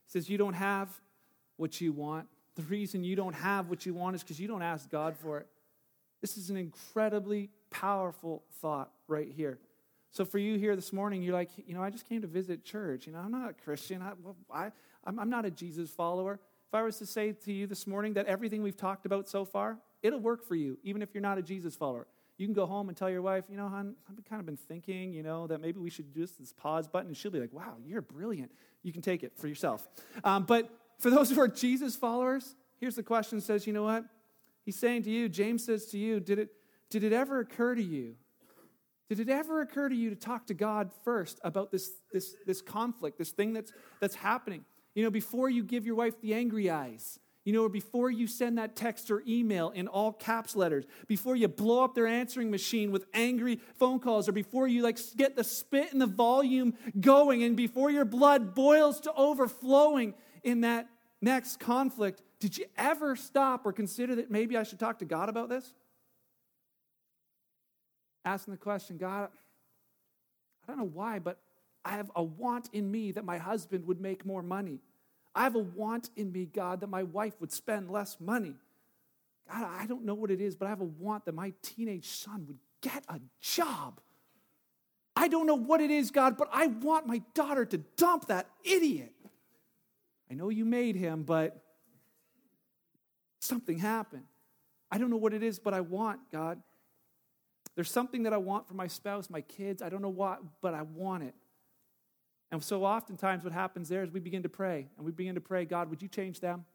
He 0.05 0.11
says, 0.11 0.29
You 0.29 0.37
don't 0.37 0.53
have 0.53 0.89
what 1.55 1.79
you 1.79 1.93
want. 1.93 2.27
The 2.55 2.63
reason 2.63 3.03
you 3.03 3.15
don't 3.15 3.35
have 3.35 3.69
what 3.69 3.85
you 3.85 3.93
want 3.93 4.15
is 4.15 4.23
because 4.23 4.39
you 4.39 4.47
don't 4.47 4.63
ask 4.63 4.89
God 4.89 5.15
for 5.15 5.39
it. 5.39 5.47
This 6.21 6.37
is 6.37 6.49
an 6.49 6.57
incredibly 6.57 7.49
powerful 7.69 8.43
thought 8.61 8.91
right 9.07 9.31
here. 9.31 9.59
So 10.11 10.25
for 10.25 10.39
you 10.39 10.57
here 10.57 10.75
this 10.75 10.91
morning, 10.91 11.21
you're 11.21 11.33
like, 11.33 11.51
you 11.67 11.75
know, 11.75 11.83
I 11.83 11.89
just 11.91 12.09
came 12.09 12.21
to 12.21 12.27
visit 12.27 12.65
church. 12.65 13.05
You 13.05 13.13
know, 13.13 13.19
I'm 13.19 13.31
not 13.31 13.49
a 13.49 13.53
Christian. 13.53 14.01
I, 14.01 14.13
I, 14.51 14.71
I'm 15.05 15.29
not 15.29 15.45
a 15.45 15.51
Jesus 15.51 15.91
follower. 15.91 16.39
If 16.67 16.73
I 16.73 16.81
was 16.81 16.97
to 16.97 17.05
say 17.05 17.31
to 17.31 17.53
you 17.53 17.65
this 17.65 17.87
morning 17.87 18.13
that 18.13 18.25
everything 18.25 18.61
we've 18.61 18.75
talked 18.75 19.05
about 19.05 19.29
so 19.29 19.45
far, 19.45 19.77
it'll 20.03 20.19
work 20.19 20.45
for 20.45 20.55
you, 20.55 20.77
even 20.83 21.01
if 21.01 21.13
you're 21.13 21.21
not 21.21 21.37
a 21.37 21.41
Jesus 21.41 21.75
follower. 21.75 22.07
You 22.37 22.45
can 22.45 22.53
go 22.53 22.65
home 22.65 22.89
and 22.89 22.97
tell 22.97 23.09
your 23.09 23.21
wife, 23.21 23.45
you 23.49 23.57
know, 23.57 23.67
hon, 23.69 23.95
I've 24.09 24.23
kind 24.25 24.39
of 24.39 24.45
been 24.45 24.57
thinking, 24.57 25.13
you 25.13 25.23
know, 25.23 25.47
that 25.47 25.61
maybe 25.61 25.79
we 25.79 25.89
should 25.89 26.13
do 26.13 26.27
this 26.27 26.53
pause 26.53 26.87
button. 26.87 27.07
And 27.07 27.17
she'll 27.17 27.31
be 27.31 27.39
like, 27.39 27.53
wow, 27.53 27.77
you're 27.85 28.01
brilliant. 28.01 28.51
You 28.83 28.91
can 28.91 29.01
take 29.01 29.23
it 29.23 29.33
for 29.35 29.47
yourself. 29.47 29.87
Um, 30.23 30.43
but 30.43 30.69
for 30.99 31.09
those 31.09 31.31
who 31.31 31.39
are 31.39 31.47
Jesus 31.47 31.95
followers, 31.95 32.55
here's 32.79 32.95
the 32.95 33.03
question 33.03 33.39
says, 33.41 33.65
you 33.65 33.73
know 33.73 33.83
what? 33.83 34.03
He's 34.65 34.77
saying 34.77 35.03
to 35.03 35.09
you, 35.09 35.29
James 35.29 35.63
says 35.63 35.85
to 35.87 35.97
you, 35.97 36.19
did 36.19 36.37
it, 36.37 36.49
did 36.89 37.03
it 37.03 37.13
ever 37.13 37.39
occur 37.39 37.75
to 37.75 37.81
you? 37.81 38.15
Did 39.09 39.21
it 39.21 39.29
ever 39.29 39.61
occur 39.61 39.87
to 39.87 39.95
you 39.95 40.09
to 40.09 40.17
talk 40.17 40.47
to 40.47 40.53
God 40.53 40.91
first 41.05 41.39
about 41.43 41.71
this, 41.71 41.91
this, 42.11 42.35
this 42.45 42.61
conflict, 42.61 43.17
this 43.17 43.31
thing 43.31 43.53
that's, 43.53 43.71
that's 44.01 44.15
happening? 44.15 44.65
You 44.97 45.03
know, 45.03 45.11
before 45.11 45.47
you 45.47 45.63
give 45.63 45.85
your 45.85 45.93
wife 45.93 46.19
the 46.21 46.33
angry 46.33 46.71
eyes, 46.71 47.19
you 47.45 47.53
know, 47.53 47.65
or 47.65 47.69
before 47.69 48.09
you 48.09 48.25
send 48.25 48.57
that 48.57 48.75
text 48.75 49.11
or 49.11 49.21
email 49.27 49.69
in 49.69 49.87
all 49.87 50.11
caps 50.11 50.55
letters, 50.55 50.85
before 51.05 51.35
you 51.35 51.47
blow 51.47 51.83
up 51.83 51.93
their 51.93 52.07
answering 52.07 52.49
machine 52.49 52.91
with 52.91 53.05
angry 53.13 53.61
phone 53.75 53.99
calls, 53.99 54.27
or 54.27 54.31
before 54.31 54.67
you 54.67 54.81
like 54.81 54.97
get 55.15 55.35
the 55.35 55.43
spit 55.43 55.91
and 55.91 56.01
the 56.01 56.07
volume 56.07 56.73
going, 56.99 57.43
and 57.43 57.55
before 57.55 57.91
your 57.91 58.05
blood 58.05 58.55
boils 58.55 58.99
to 59.01 59.13
overflowing 59.13 60.15
in 60.41 60.61
that 60.61 60.89
next 61.21 61.59
conflict, 61.59 62.23
did 62.39 62.57
you 62.57 62.65
ever 62.75 63.15
stop 63.15 63.67
or 63.67 63.73
consider 63.73 64.15
that 64.15 64.31
maybe 64.31 64.57
I 64.57 64.63
should 64.63 64.79
talk 64.79 64.97
to 64.97 65.05
God 65.05 65.29
about 65.29 65.47
this? 65.47 65.75
Asking 68.25 68.55
the 68.55 68.57
question, 68.57 68.97
God, 68.97 69.29
I 70.63 70.71
don't 70.71 70.79
know 70.79 70.89
why, 70.91 71.19
but 71.19 71.37
I 71.85 71.91
have 71.91 72.11
a 72.15 72.23
want 72.23 72.69
in 72.73 72.89
me 72.89 73.11
that 73.11 73.23
my 73.23 73.37
husband 73.37 73.85
would 73.85 74.01
make 74.01 74.25
more 74.25 74.41
money. 74.41 74.81
I 75.37 75.43
have 75.43 75.55
a 75.55 75.59
want 75.59 76.09
in 76.15 76.31
me, 76.31 76.45
God, 76.45 76.81
that 76.81 76.87
my 76.87 77.03
wife 77.03 77.39
would 77.39 77.51
spend 77.51 77.91
less 77.91 78.17
money. 78.19 78.55
God, 79.47 79.69
I 79.79 79.85
don't 79.85 80.03
know 80.03 80.15
what 80.15 80.31
it 80.31 80.41
is, 80.41 80.55
but 80.55 80.65
I 80.65 80.69
have 80.69 80.81
a 80.81 80.85
want 80.85 81.25
that 81.25 81.35
my 81.35 81.53
teenage 81.61 82.07
son 82.07 82.45
would 82.47 82.57
get 82.81 83.03
a 83.07 83.19
job. 83.39 84.01
I 85.15 85.27
don't 85.27 85.45
know 85.45 85.55
what 85.55 85.79
it 85.79 85.91
is, 85.91 86.09
God, 86.09 86.37
but 86.37 86.49
I 86.51 86.67
want 86.67 87.05
my 87.05 87.21
daughter 87.35 87.65
to 87.65 87.77
dump 87.77 88.27
that 88.27 88.49
idiot. 88.63 89.13
I 90.29 90.33
know 90.33 90.49
you 90.49 90.65
made 90.65 90.95
him, 90.95 91.21
but 91.21 91.63
something 93.39 93.77
happened. 93.77 94.25
I 94.91 94.97
don't 94.97 95.11
know 95.11 95.17
what 95.17 95.35
it 95.35 95.43
is, 95.43 95.59
but 95.59 95.73
I 95.73 95.81
want, 95.81 96.19
God. 96.31 96.59
There's 97.75 97.91
something 97.91 98.23
that 98.23 98.33
I 98.33 98.37
want 98.37 98.67
for 98.67 98.73
my 98.73 98.87
spouse, 98.87 99.29
my 99.29 99.41
kids. 99.41 99.83
I 99.83 99.89
don't 99.89 100.01
know 100.01 100.09
why, 100.09 100.37
but 100.61 100.73
I 100.73 100.81
want 100.81 101.23
it. 101.23 101.35
And 102.51 102.63
so 102.63 102.85
oftentimes 102.85 103.43
what 103.43 103.53
happens 103.53 103.89
there 103.89 104.03
is 104.03 104.11
we 104.11 104.19
begin 104.19 104.43
to 104.43 104.49
pray 104.49 104.87
and 104.97 105.05
we 105.05 105.11
begin 105.11 105.35
to 105.35 105.41
pray, 105.41 105.65
God, 105.65 105.89
would 105.89 106.01
you 106.01 106.07
change 106.07 106.39
them? 106.39 106.65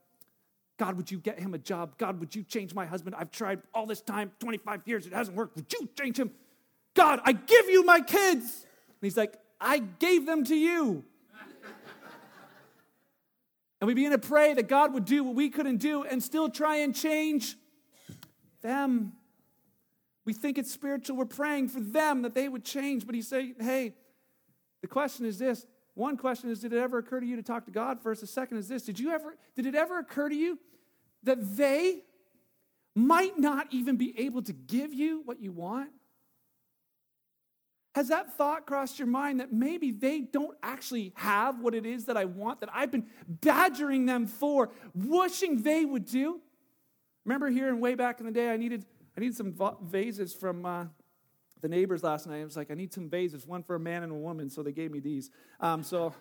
God, 0.78 0.96
would 0.96 1.10
you 1.10 1.18
get 1.18 1.38
him 1.38 1.54
a 1.54 1.58
job? 1.58 1.96
God, 1.96 2.20
would 2.20 2.34
you 2.34 2.42
change 2.42 2.74
my 2.74 2.84
husband? 2.84 3.16
I've 3.18 3.30
tried 3.30 3.60
all 3.72 3.86
this 3.86 4.00
time, 4.00 4.32
25 4.40 4.82
years, 4.84 5.06
it 5.06 5.12
hasn't 5.12 5.36
worked. 5.36 5.56
Would 5.56 5.72
you 5.72 5.88
change 5.98 6.18
him? 6.18 6.30
God, 6.94 7.20
I 7.24 7.32
give 7.32 7.70
you 7.70 7.84
my 7.84 8.00
kids. 8.00 8.64
And 8.64 8.98
he's 9.00 9.16
like, 9.16 9.34
I 9.60 9.78
gave 9.78 10.26
them 10.26 10.44
to 10.44 10.54
you. 10.54 11.04
and 13.80 13.88
we 13.88 13.94
begin 13.94 14.10
to 14.10 14.18
pray 14.18 14.54
that 14.54 14.68
God 14.68 14.92
would 14.92 15.04
do 15.04 15.24
what 15.24 15.34
we 15.34 15.48
couldn't 15.48 15.78
do 15.78 16.04
and 16.04 16.22
still 16.22 16.50
try 16.50 16.76
and 16.76 16.94
change 16.94 17.56
them. 18.60 19.12
We 20.24 20.32
think 20.32 20.58
it's 20.58 20.70
spiritual. 20.70 21.16
We're 21.16 21.24
praying 21.24 21.68
for 21.68 21.80
them 21.80 22.22
that 22.22 22.34
they 22.34 22.48
would 22.48 22.64
change. 22.64 23.06
But 23.06 23.14
he's 23.14 23.28
saying, 23.28 23.56
hey, 23.60 23.94
the 24.82 24.88
question 24.88 25.24
is 25.24 25.38
this 25.38 25.64
one 25.94 26.16
question 26.16 26.50
is 26.50 26.60
did 26.60 26.72
it 26.72 26.78
ever 26.78 26.98
occur 26.98 27.20
to 27.20 27.26
you 27.26 27.36
to 27.36 27.42
talk 27.42 27.64
to 27.66 27.70
God 27.70 28.00
first? 28.02 28.20
The 28.20 28.26
second 28.26 28.58
is 28.58 28.68
this 28.68 28.82
did 28.82 28.98
you 28.98 29.10
ever 29.10 29.36
did 29.56 29.66
it 29.66 29.74
ever 29.74 29.98
occur 29.98 30.28
to 30.28 30.34
you 30.34 30.58
that 31.22 31.56
they 31.56 32.02
might 32.94 33.38
not 33.38 33.68
even 33.70 33.96
be 33.96 34.18
able 34.20 34.42
to 34.42 34.52
give 34.52 34.92
you 34.92 35.22
what 35.24 35.40
you 35.40 35.52
want? 35.52 35.90
Has 37.94 38.08
that 38.08 38.38
thought 38.38 38.66
crossed 38.66 38.98
your 38.98 39.08
mind 39.08 39.40
that 39.40 39.52
maybe 39.52 39.90
they 39.90 40.20
don't 40.20 40.56
actually 40.62 41.12
have 41.14 41.60
what 41.60 41.74
it 41.74 41.84
is 41.84 42.06
that 42.06 42.16
I 42.16 42.24
want, 42.24 42.60
that 42.60 42.70
I've 42.72 42.90
been 42.90 43.06
badgering 43.28 44.06
them 44.06 44.26
for, 44.26 44.70
wishing 44.94 45.62
they 45.62 45.84
would 45.84 46.06
do? 46.06 46.40
Remember 47.26 47.50
here 47.50 47.68
and 47.68 47.82
way 47.82 47.94
back 47.94 48.18
in 48.18 48.24
the 48.24 48.32
day, 48.32 48.50
I 48.50 48.56
needed, 48.56 48.86
I 49.14 49.20
needed 49.20 49.36
some 49.36 49.54
vases 49.82 50.32
from 50.32 50.64
uh, 50.64 50.86
the 51.62 51.68
neighbors 51.68 52.02
last 52.02 52.26
night. 52.26 52.40
I 52.40 52.44
was 52.44 52.56
like, 52.56 52.70
I 52.70 52.74
need 52.74 52.92
some 52.92 53.08
vases, 53.08 53.46
one 53.46 53.62
for 53.62 53.76
a 53.76 53.80
man 53.80 54.02
and 54.02 54.12
a 54.12 54.16
woman. 54.16 54.50
So 54.50 54.62
they 54.62 54.72
gave 54.72 54.90
me 54.90 55.00
these. 55.00 55.30
Um, 55.60 55.82
so, 55.82 56.12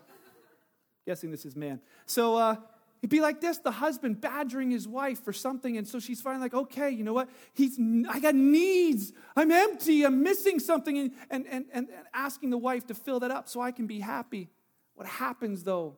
guessing 1.06 1.32
this 1.32 1.46
is 1.46 1.56
man. 1.56 1.82
So 2.06 2.38
uh, 2.38 2.56
it'd 3.02 3.10
be 3.10 3.20
like 3.20 3.42
this: 3.42 3.58
the 3.58 3.72
husband 3.72 4.22
badgering 4.22 4.72
his 4.72 4.88
wife 4.88 5.24
for 5.24 5.34
something, 5.34 5.78
and 5.78 5.88
so 5.88 6.00
she's 6.00 6.22
finally 6.22 6.44
like, 6.44 6.54
okay, 6.54 6.92
you 6.92 7.04
know 7.04 7.14
what? 7.14 7.28
He's, 7.54 7.78
I 8.08 8.20
got 8.20 8.36
needs. 8.36 9.12
I'm 9.36 9.52
empty. 9.52 10.04
I'm 10.04 10.24
missing 10.24 10.60
something, 10.60 10.98
and 10.98 11.12
and 11.30 11.46
and, 11.52 11.66
and 11.74 11.88
asking 12.14 12.52
the 12.52 12.60
wife 12.60 12.88
to 12.88 12.94
fill 12.94 13.20
that 13.22 13.32
up 13.32 13.50
so 13.50 13.60
I 13.60 13.72
can 13.72 13.88
be 13.88 14.00
happy. 14.00 14.50
What 14.94 15.08
happens 15.08 15.64
though? 15.64 15.98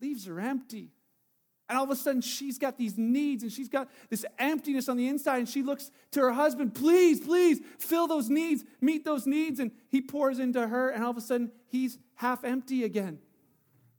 Leaves 0.00 0.28
are 0.28 0.38
empty. 0.38 0.92
And 1.68 1.76
all 1.76 1.84
of 1.84 1.90
a 1.90 1.96
sudden, 1.96 2.20
she's 2.20 2.58
got 2.58 2.78
these 2.78 2.96
needs 2.96 3.42
and 3.42 3.50
she's 3.50 3.68
got 3.68 3.88
this 4.08 4.24
emptiness 4.38 4.88
on 4.88 4.96
the 4.96 5.08
inside. 5.08 5.38
And 5.38 5.48
she 5.48 5.62
looks 5.62 5.90
to 6.12 6.20
her 6.20 6.32
husband, 6.32 6.74
please, 6.74 7.20
please 7.20 7.60
fill 7.78 8.06
those 8.06 8.30
needs, 8.30 8.64
meet 8.80 9.04
those 9.04 9.26
needs. 9.26 9.58
And 9.58 9.72
he 9.88 10.00
pours 10.00 10.38
into 10.38 10.66
her, 10.66 10.90
and 10.90 11.02
all 11.02 11.10
of 11.10 11.16
a 11.16 11.20
sudden, 11.20 11.50
he's 11.66 11.98
half 12.14 12.44
empty 12.44 12.84
again 12.84 13.18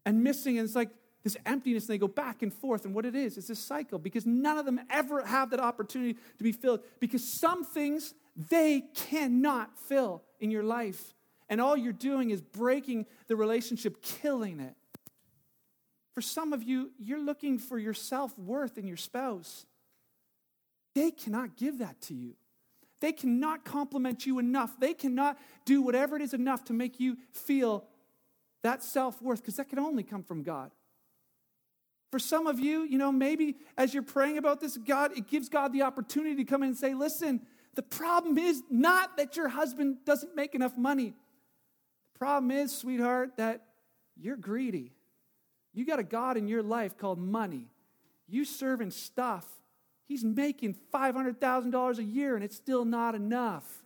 and 0.06 0.24
missing. 0.24 0.58
And 0.58 0.66
it's 0.66 0.76
like 0.76 0.90
this 1.24 1.36
emptiness, 1.46 1.84
and 1.84 1.94
they 1.94 1.98
go 1.98 2.08
back 2.08 2.42
and 2.42 2.54
forth. 2.54 2.86
And 2.86 2.96
what 2.96 3.06
it 3.06 3.16
is, 3.16 3.38
is 3.38 3.48
this 3.48 3.60
cycle 3.60 4.00
because 4.00 4.26
none 4.26 4.58
of 4.58 4.66
them 4.66 4.80
ever 4.90 5.26
have 5.26 5.50
that 5.50 5.60
opportunity 5.60 6.14
to 6.14 6.44
be 6.44 6.54
filled 6.54 6.82
because 7.02 7.28
some 7.28 7.66
things 7.66 8.14
they 8.50 8.84
cannot 8.96 9.78
fill 9.78 10.24
in 10.40 10.52
your 10.52 10.64
life. 10.64 11.14
And 11.50 11.60
all 11.60 11.76
you're 11.76 11.94
doing 11.94 12.30
is 12.30 12.42
breaking 12.42 13.08
the 13.28 13.36
relationship, 13.36 14.02
killing 14.02 14.60
it. 14.60 14.76
For 16.18 16.22
some 16.22 16.52
of 16.52 16.64
you, 16.64 16.90
you're 16.98 17.24
looking 17.24 17.60
for 17.60 17.78
your 17.78 17.94
self 17.94 18.36
worth 18.40 18.80
in 18.80 18.88
your 18.88 18.98
spouse. 18.98 19.68
They 20.96 21.12
cannot 21.12 21.58
give 21.58 21.78
that 21.78 22.02
to 22.08 22.16
you. 22.16 22.34
They 23.02 23.12
cannot 23.12 23.64
compliment 23.64 24.26
you 24.26 24.40
enough. 24.40 24.80
They 24.80 24.96
cannot 24.96 25.38
do 25.64 25.80
whatever 25.80 26.16
it 26.16 26.24
is 26.24 26.34
enough 26.34 26.64
to 26.64 26.74
make 26.74 27.00
you 27.00 27.18
feel 27.34 27.86
that 28.64 28.82
self 28.84 29.22
worth, 29.22 29.42
because 29.44 29.58
that 29.58 29.70
can 29.70 29.78
only 29.78 30.02
come 30.02 30.24
from 30.24 30.42
God. 30.42 30.72
For 32.10 32.18
some 32.18 32.48
of 32.48 32.60
you, 32.60 32.82
you 32.82 32.98
know, 32.98 33.12
maybe 33.12 33.58
as 33.78 33.94
you're 33.94 34.02
praying 34.02 34.40
about 34.40 34.60
this, 34.60 34.76
God, 34.76 35.16
it 35.16 35.28
gives 35.28 35.50
God 35.50 35.72
the 35.72 35.84
opportunity 35.84 36.38
to 36.38 36.46
come 36.46 36.64
in 36.64 36.70
and 36.70 36.78
say, 36.80 36.96
listen, 36.96 37.42
the 37.76 37.84
problem 37.84 38.40
is 38.40 38.64
not 38.72 39.18
that 39.18 39.38
your 39.38 39.50
husband 39.50 39.98
doesn't 40.04 40.36
make 40.36 40.56
enough 40.56 40.76
money. 40.80 41.14
The 42.14 42.18
problem 42.18 42.50
is, 42.50 42.76
sweetheart, 42.76 43.38
that 43.38 43.62
you're 44.16 44.36
greedy. 44.36 44.94
You 45.78 45.86
got 45.86 46.00
a 46.00 46.04
God 46.04 46.38
in 46.38 46.48
your 46.48 46.64
life 46.64 46.98
called 46.98 47.20
money. 47.20 47.68
You 48.28 48.46
serving 48.46 48.90
stuff. 48.90 49.46
He's 50.08 50.24
making 50.24 50.76
$500,000 50.92 51.98
a 52.00 52.04
year 52.04 52.34
and 52.34 52.44
it's 52.44 52.56
still 52.56 52.84
not 52.84 53.14
enough. 53.14 53.86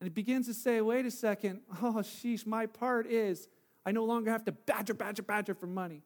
And 0.00 0.06
he 0.06 0.10
begins 0.10 0.46
to 0.46 0.54
say, 0.54 0.80
wait 0.80 1.04
a 1.04 1.10
second. 1.10 1.62
Oh, 1.82 1.94
sheesh, 1.94 2.46
my 2.46 2.66
part 2.66 3.08
is 3.08 3.48
I 3.84 3.90
no 3.90 4.04
longer 4.04 4.30
have 4.30 4.44
to 4.44 4.52
badger, 4.52 4.94
badger, 4.94 5.22
badger 5.22 5.52
for 5.52 5.66
money. 5.66 6.02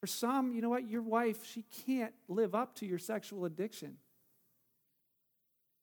For 0.00 0.06
some, 0.06 0.52
you 0.52 0.62
know 0.62 0.68
what? 0.68 0.88
Your 0.88 1.02
wife, 1.02 1.44
she 1.44 1.64
can't 1.86 2.14
live 2.28 2.54
up 2.54 2.76
to 2.76 2.86
your 2.86 2.98
sexual 2.98 3.46
addiction. 3.46 3.96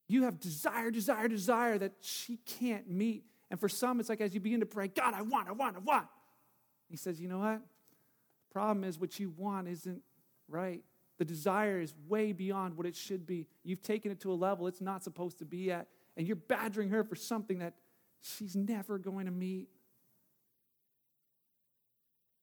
You 0.07 0.23
have 0.23 0.39
desire, 0.39 0.89
desire, 0.89 1.27
desire 1.27 1.77
that 1.79 1.95
she 1.99 2.37
can't 2.45 2.89
meet. 2.89 3.25
And 3.51 3.59
for 3.59 3.67
some, 3.67 3.99
it's 3.99 4.07
like 4.07 4.21
as 4.21 4.33
you 4.33 4.39
begin 4.39 4.61
to 4.61 4.65
pray, 4.65 4.87
God, 4.87 5.13
I 5.13 5.21
want, 5.21 5.49
I 5.49 5.51
want, 5.51 5.75
I 5.75 5.79
want. 5.79 6.07
He 6.89 6.97
says, 6.97 7.19
You 7.19 7.27
know 7.27 7.39
what? 7.39 7.59
The 7.59 8.53
problem 8.53 8.83
is 8.83 8.99
what 8.99 9.19
you 9.19 9.33
want 9.35 9.67
isn't 9.67 10.01
right. 10.47 10.83
The 11.17 11.25
desire 11.25 11.79
is 11.79 11.93
way 12.07 12.33
beyond 12.33 12.75
what 12.75 12.85
it 12.85 12.95
should 12.95 13.25
be. 13.25 13.47
You've 13.63 13.81
taken 13.81 14.11
it 14.11 14.19
to 14.21 14.31
a 14.31 14.35
level 14.35 14.67
it's 14.67 14.81
not 14.81 15.03
supposed 15.03 15.39
to 15.39 15.45
be 15.45 15.71
at, 15.71 15.87
and 16.17 16.27
you're 16.27 16.35
badgering 16.35 16.89
her 16.89 17.03
for 17.03 17.15
something 17.15 17.59
that 17.59 17.75
she's 18.21 18.55
never 18.55 18.97
going 18.97 19.25
to 19.25 19.31
meet. 19.31 19.69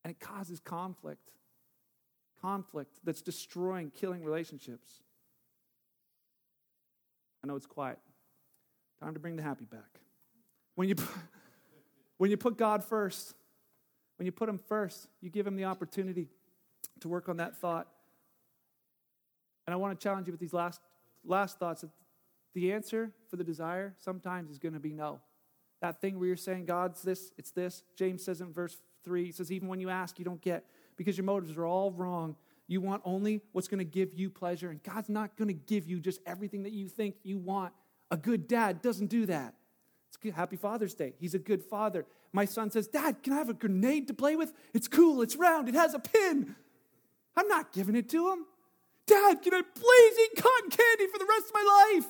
And 0.04 0.10
it 0.10 0.20
causes 0.20 0.58
conflict. 0.58 1.30
Conflict 2.40 2.98
that's 3.04 3.22
destroying, 3.22 3.90
killing 3.90 4.24
relationships. 4.24 5.02
I 7.44 7.46
know 7.46 7.56
it's 7.56 7.66
quiet. 7.66 7.98
Time 9.00 9.14
to 9.14 9.20
bring 9.20 9.36
the 9.36 9.42
happy 9.42 9.64
back. 9.64 10.00
When 10.74 10.88
you, 10.88 10.94
when 12.18 12.30
you 12.30 12.36
put 12.36 12.56
God 12.56 12.84
first, 12.84 13.34
when 14.16 14.26
you 14.26 14.32
put 14.32 14.48
Him 14.48 14.58
first, 14.58 15.08
you 15.20 15.30
give 15.30 15.46
Him 15.46 15.56
the 15.56 15.64
opportunity 15.64 16.28
to 17.00 17.08
work 17.08 17.28
on 17.28 17.38
that 17.38 17.56
thought. 17.56 17.88
And 19.66 19.74
I 19.74 19.76
want 19.76 19.98
to 19.98 20.02
challenge 20.02 20.26
you 20.26 20.32
with 20.32 20.40
these 20.40 20.52
last, 20.52 20.80
last 21.24 21.58
thoughts. 21.58 21.84
The 22.54 22.72
answer 22.72 23.12
for 23.28 23.36
the 23.36 23.44
desire 23.44 23.94
sometimes 23.98 24.50
is 24.50 24.58
going 24.58 24.74
to 24.74 24.80
be 24.80 24.92
no. 24.92 25.20
That 25.80 26.00
thing 26.00 26.18
where 26.18 26.28
you're 26.28 26.36
saying, 26.36 26.66
God's 26.66 27.02
this, 27.02 27.32
it's 27.38 27.50
this. 27.50 27.82
James 27.96 28.24
says 28.24 28.40
in 28.40 28.52
verse 28.52 28.76
3, 29.04 29.24
he 29.24 29.32
says, 29.32 29.50
even 29.50 29.68
when 29.68 29.80
you 29.80 29.90
ask, 29.90 30.18
you 30.18 30.24
don't 30.24 30.40
get 30.40 30.64
because 30.96 31.16
your 31.16 31.24
motives 31.24 31.56
are 31.56 31.66
all 31.66 31.90
wrong. 31.90 32.36
You 32.68 32.80
want 32.80 33.02
only 33.04 33.40
what's 33.52 33.68
going 33.68 33.78
to 33.78 33.84
give 33.84 34.14
you 34.14 34.30
pleasure. 34.30 34.70
And 34.70 34.82
God's 34.82 35.08
not 35.08 35.36
going 35.36 35.48
to 35.48 35.54
give 35.54 35.86
you 35.86 35.98
just 35.98 36.20
everything 36.26 36.62
that 36.62 36.72
you 36.72 36.88
think 36.88 37.16
you 37.22 37.38
want. 37.38 37.72
A 38.10 38.16
good 38.16 38.46
dad 38.46 38.82
doesn't 38.82 39.08
do 39.08 39.26
that. 39.26 39.54
It's. 40.14 40.34
Happy 40.34 40.56
Father's 40.56 40.94
Day. 40.94 41.14
He's 41.18 41.34
a 41.34 41.38
good 41.38 41.62
father. 41.62 42.06
My 42.32 42.44
son 42.44 42.70
says, 42.70 42.86
Dad, 42.86 43.22
can 43.22 43.32
I 43.32 43.36
have 43.36 43.48
a 43.48 43.54
grenade 43.54 44.08
to 44.08 44.14
play 44.14 44.36
with? 44.36 44.52
It's 44.72 44.88
cool, 44.88 45.22
it's 45.22 45.36
round, 45.36 45.68
it 45.68 45.74
has 45.74 45.94
a 45.94 45.98
pin. 45.98 46.54
I'm 47.36 47.48
not 47.48 47.72
giving 47.72 47.96
it 47.96 48.08
to 48.10 48.30
him. 48.30 48.46
Dad, 49.06 49.42
can 49.42 49.54
I 49.54 49.62
please 49.62 50.18
eat 50.18 50.42
cotton 50.42 50.70
candy 50.70 51.06
for 51.06 51.18
the 51.18 51.26
rest 51.28 51.46
of 51.46 51.54
my 51.54 51.94
life? 51.94 52.06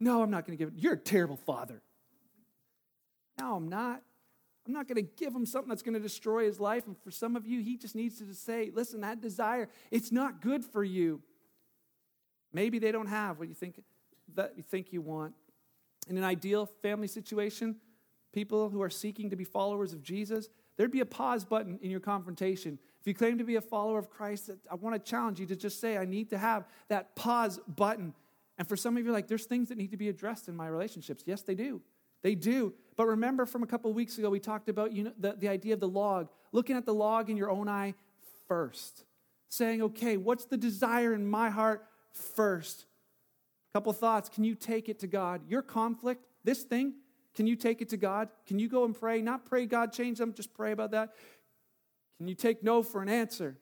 No, 0.00 0.22
I'm 0.22 0.30
not 0.30 0.46
going 0.46 0.56
to 0.56 0.64
give 0.64 0.74
it. 0.74 0.80
You're 0.80 0.94
a 0.94 0.98
terrible 0.98 1.36
father. 1.36 1.82
No, 3.38 3.56
I'm 3.56 3.68
not. 3.68 4.02
I'm 4.66 4.72
not 4.72 4.88
going 4.88 4.96
to 4.96 5.10
give 5.16 5.34
him 5.34 5.46
something 5.46 5.68
that's 5.68 5.82
going 5.82 5.94
to 5.94 6.00
destroy 6.00 6.44
his 6.44 6.58
life. 6.58 6.86
And 6.86 6.96
for 7.04 7.10
some 7.10 7.36
of 7.36 7.46
you, 7.46 7.60
he 7.62 7.76
just 7.76 7.94
needs 7.94 8.18
to 8.18 8.34
say, 8.34 8.70
listen, 8.74 9.02
that 9.02 9.20
desire, 9.20 9.68
it's 9.90 10.10
not 10.10 10.40
good 10.40 10.64
for 10.64 10.82
you. 10.82 11.20
Maybe 12.52 12.78
they 12.78 12.90
don't 12.90 13.06
have 13.06 13.38
what 13.38 13.48
you 13.48 13.54
think 13.54 13.80
that 14.34 14.54
you 14.56 14.62
think 14.62 14.92
you 14.92 15.02
want. 15.02 15.34
In 16.06 16.16
an 16.16 16.24
ideal 16.24 16.66
family 16.66 17.08
situation, 17.08 17.76
people 18.32 18.68
who 18.68 18.82
are 18.82 18.90
seeking 18.90 19.30
to 19.30 19.36
be 19.36 19.44
followers 19.44 19.92
of 19.92 20.02
Jesus, 20.02 20.48
there'd 20.76 20.90
be 20.90 21.00
a 21.00 21.06
pause 21.06 21.44
button 21.44 21.78
in 21.82 21.90
your 21.90 22.00
confrontation. 22.00 22.78
If 23.00 23.06
you 23.06 23.14
claim 23.14 23.38
to 23.38 23.44
be 23.44 23.56
a 23.56 23.60
follower 23.60 23.98
of 23.98 24.10
Christ, 24.10 24.50
I 24.70 24.74
want 24.74 24.94
to 24.94 25.10
challenge 25.10 25.40
you 25.40 25.46
to 25.46 25.56
just 25.56 25.80
say, 25.80 25.96
I 25.96 26.04
need 26.04 26.30
to 26.30 26.38
have 26.38 26.66
that 26.88 27.16
pause 27.16 27.58
button. 27.66 28.14
And 28.58 28.68
for 28.68 28.76
some 28.76 28.96
of 28.96 29.04
you, 29.04 29.12
like, 29.12 29.28
there's 29.28 29.46
things 29.46 29.68
that 29.68 29.78
need 29.78 29.90
to 29.90 29.96
be 29.96 30.08
addressed 30.08 30.48
in 30.48 30.56
my 30.56 30.66
relationships. 30.66 31.24
Yes, 31.26 31.42
they 31.42 31.54
do. 31.54 31.80
They 32.22 32.34
do. 32.34 32.72
But 32.96 33.06
remember 33.06 33.46
from 33.46 33.62
a 33.62 33.66
couple 33.66 33.92
weeks 33.92 34.18
ago, 34.18 34.30
we 34.30 34.40
talked 34.40 34.68
about 34.68 34.92
you 34.92 35.04
know, 35.04 35.12
the, 35.18 35.34
the 35.38 35.48
idea 35.48 35.74
of 35.74 35.80
the 35.80 35.88
log, 35.88 36.28
looking 36.52 36.76
at 36.76 36.86
the 36.86 36.94
log 36.94 37.30
in 37.30 37.36
your 37.36 37.50
own 37.50 37.68
eye 37.68 37.94
first, 38.48 39.04
saying, 39.48 39.82
okay, 39.82 40.16
what's 40.16 40.46
the 40.46 40.56
desire 40.56 41.12
in 41.12 41.26
my 41.26 41.50
heart 41.50 41.86
first? 42.12 42.86
Couple 43.76 43.92
thoughts. 43.92 44.30
Can 44.30 44.42
you 44.42 44.54
take 44.54 44.88
it 44.88 45.00
to 45.00 45.06
God? 45.06 45.42
Your 45.50 45.60
conflict, 45.60 46.24
this 46.44 46.62
thing, 46.62 46.94
can 47.34 47.46
you 47.46 47.56
take 47.56 47.82
it 47.82 47.90
to 47.90 47.98
God? 47.98 48.30
Can 48.46 48.58
you 48.58 48.70
go 48.70 48.86
and 48.86 48.98
pray? 48.98 49.20
Not 49.20 49.44
pray 49.44 49.66
God 49.66 49.92
change 49.92 50.16
them, 50.16 50.32
just 50.32 50.54
pray 50.54 50.72
about 50.72 50.92
that. 50.92 51.12
Can 52.16 52.26
you 52.26 52.34
take 52.34 52.64
no 52.64 52.82
for 52.82 53.02
an 53.02 53.10
answer? 53.10 53.58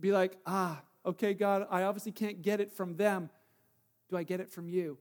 Be 0.00 0.10
like, 0.10 0.38
ah, 0.46 0.80
okay, 1.04 1.34
God, 1.34 1.66
I 1.70 1.82
obviously 1.82 2.12
can't 2.12 2.40
get 2.40 2.62
it 2.62 2.72
from 2.72 2.96
them. 2.96 3.28
Do 4.08 4.16
I 4.16 4.22
get 4.22 4.40
it 4.40 4.48
from 4.48 4.70
you? 4.70 4.96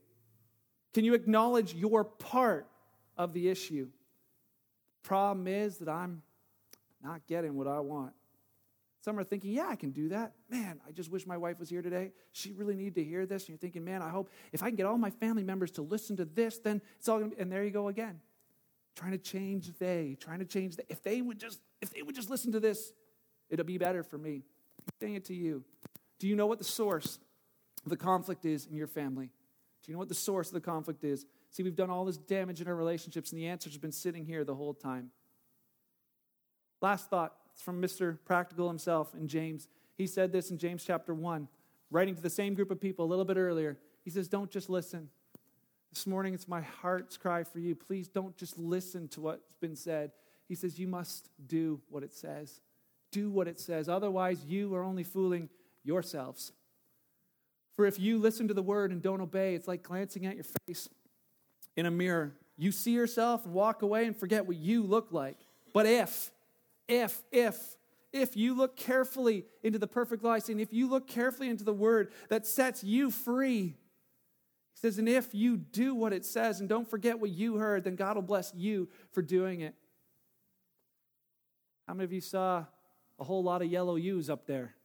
Can 0.94 1.06
you 1.06 1.14
acknowledge 1.14 1.74
your 1.74 2.04
part 2.04 2.68
of 3.16 3.32
the 3.32 3.48
issue? 3.48 3.88
Problem 5.02 5.48
is 5.48 5.78
that 5.78 5.88
I'm 5.88 6.24
not 7.02 7.26
getting 7.26 7.56
what 7.56 7.68
I 7.68 7.80
want. 7.80 8.12
Some 9.02 9.18
are 9.20 9.24
thinking, 9.24 9.52
yeah, 9.52 9.68
I 9.70 9.76
can 9.76 9.92
do 9.92 10.10
that. 10.10 10.34
Man, 10.50 10.80
I 10.88 10.92
just 10.92 11.12
wish 11.12 11.26
my 11.26 11.38
wife 11.38 11.60
was 11.60 11.70
here 11.70 11.82
today. 11.82 12.12
She 12.32 12.52
really 12.52 12.76
needed 12.76 12.96
to 12.96 13.04
hear 13.04 13.26
this. 13.26 13.44
And 13.44 13.50
you're 13.50 13.58
thinking, 13.58 13.86
man, 13.86 14.02
I 14.02 14.10
hope 14.10 14.30
if 14.52 14.64
I 14.64 14.68
can 14.68 14.76
get 14.76 14.86
all 14.86 14.98
my 14.98 15.12
family 15.12 15.44
members 15.44 15.72
to 15.72 15.82
listen 15.82 16.18
to 16.18 16.26
this, 16.26 16.58
then 16.58 16.82
it's 16.98 17.08
all 17.08 17.20
to 17.20 17.28
be, 17.28 17.40
And 17.40 17.52
there 17.52 17.64
you 17.64 17.72
go 17.72 17.88
again. 17.88 18.20
Trying 18.96 19.12
to 19.12 19.18
change 19.18 19.72
they, 19.78 20.18
trying 20.20 20.40
to 20.40 20.46
change 20.46 20.76
they. 20.76 20.84
If 20.90 21.04
they 21.04 21.22
would 21.22 21.40
just, 21.40 21.60
if 21.82 21.92
they 21.92 22.02
would 22.02 22.16
just 22.16 22.30
listen 22.30 22.52
to 22.54 22.60
this, 22.60 22.92
it'll 23.50 23.66
be 23.66 23.78
better 23.78 24.04
for 24.04 24.18
me. 24.18 24.42
Saying 25.00 25.16
it 25.16 25.26
to 25.26 25.36
you. 25.36 25.64
Do 26.20 26.28
you 26.28 26.36
know 26.36 26.48
what 26.48 26.58
the 26.58 26.64
source 26.64 27.20
of 27.86 27.92
the 27.92 27.98
conflict 27.98 28.46
is 28.46 28.66
in 28.66 28.76
your 28.76 28.88
family? 28.88 29.30
Do 29.84 29.92
you 29.92 29.94
know 29.94 30.00
what 30.00 30.10
the 30.10 30.16
source 30.16 30.48
of 30.48 30.54
the 30.54 30.62
conflict 30.62 31.04
is? 31.04 31.26
See, 31.52 31.64
we've 31.64 31.76
done 31.76 31.90
all 31.90 32.06
this 32.06 32.18
damage 32.18 32.60
in 32.60 32.68
our 32.68 32.76
relationships, 32.76 33.32
and 33.32 33.40
the 33.40 33.48
answer's 33.48 33.78
been 33.78 33.92
sitting 33.92 34.26
here 34.26 34.44
the 34.44 34.56
whole 34.56 34.74
time. 34.74 35.12
Last 36.82 37.10
thought 37.10 37.36
it's 37.58 37.64
from 37.64 37.82
Mr. 37.82 38.20
Practical 38.24 38.68
himself 38.68 39.16
in 39.16 39.28
James. 39.28 39.68
He 39.96 40.06
said 40.06 40.32
this 40.32 40.52
in 40.52 40.60
James 40.60 40.84
chapter 40.86 41.16
1, 41.16 41.48
writing 41.90 42.14
to 42.14 42.22
the 42.22 42.30
same 42.30 42.54
group 42.54 42.70
of 42.70 42.80
people 42.80 43.04
a 43.04 43.08
little 43.08 43.26
bit 43.26 43.36
earlier. 43.36 43.80
He 44.06 44.12
says, 44.12 44.28
Don't 44.28 44.52
just 44.52 44.70
listen. 44.70 45.10
This 45.92 46.06
morning, 46.06 46.36
it's 46.36 46.48
my 46.48 46.62
heart's 46.62 47.18
cry 47.18 47.44
for 47.44 47.58
you. 47.58 47.74
Please 47.74 48.08
don't 48.08 48.38
just 48.38 48.60
listen 48.60 49.08
to 49.08 49.22
what's 49.22 49.56
been 49.60 49.76
said. 49.76 50.12
He 50.48 50.54
says, 50.54 50.78
You 50.78 50.88
must 50.88 51.32
do 51.48 51.82
what 51.90 52.04
it 52.04 52.14
says. 52.14 52.62
Do 53.12 53.32
what 53.32 53.48
it 53.48 53.60
says. 53.60 53.90
Otherwise, 53.90 54.46
you 54.46 54.76
are 54.76 54.84
only 54.84 55.04
fooling 55.04 55.50
yourselves. 55.84 56.52
For 57.76 57.88
if 57.88 58.00
you 58.00 58.20
listen 58.20 58.48
to 58.50 58.54
the 58.54 58.62
word 58.62 58.92
and 58.92 59.02
don't 59.02 59.22
obey, 59.22 59.56
it's 59.56 59.68
like 59.68 59.82
glancing 59.82 60.28
at 60.28 60.36
your 60.36 60.46
face 60.68 60.90
in 61.76 61.88
a 61.88 61.92
mirror. 61.92 62.34
You 62.56 62.72
see 62.72 62.92
yourself 62.92 63.46
and 63.46 63.54
walk 63.56 63.82
away 63.82 64.06
and 64.06 64.16
forget 64.16 64.46
what 64.46 64.58
you 64.58 64.84
look 64.84 65.12
like. 65.12 65.40
But 65.74 65.88
if 65.88 66.32
if, 66.88 67.22
if, 67.32 67.58
if 68.14 68.36
you 68.36 68.56
look 68.56 68.76
carefully 68.78 69.46
into 69.64 69.80
the 69.80 69.88
perfect 69.88 70.24
life, 70.24 70.50
and 70.50 70.62
if 70.62 70.74
you 70.74 70.90
look 70.90 71.08
carefully 71.08 71.50
into 71.50 71.64
the 71.64 71.74
word 71.74 72.12
that 72.30 72.46
sets 72.46 72.84
you 72.84 73.12
free, 73.12 73.76
he 74.74 74.80
says, 74.80 74.98
and 74.98 75.10
if 75.10 75.34
you 75.34 75.58
do 75.58 75.96
what 75.96 76.14
it 76.14 76.26
says 76.26 76.60
and 76.60 76.70
don't 76.70 76.90
forget 76.90 77.20
what 77.20 77.32
you 77.32 77.58
heard, 77.58 77.84
then 77.84 77.96
God 77.96 78.16
will 78.16 78.22
bless 78.22 78.54
you 78.56 78.90
for 79.12 79.22
doing 79.22 79.62
it. 79.62 79.76
How 81.88 81.94
many 81.94 82.04
of 82.04 82.14
you 82.14 82.22
saw 82.22 82.66
a 83.20 83.24
whole 83.24 83.44
lot 83.44 83.62
of 83.62 83.70
yellow 83.70 83.96
U's 83.96 84.30
up 84.30 84.46
there? 84.46 84.76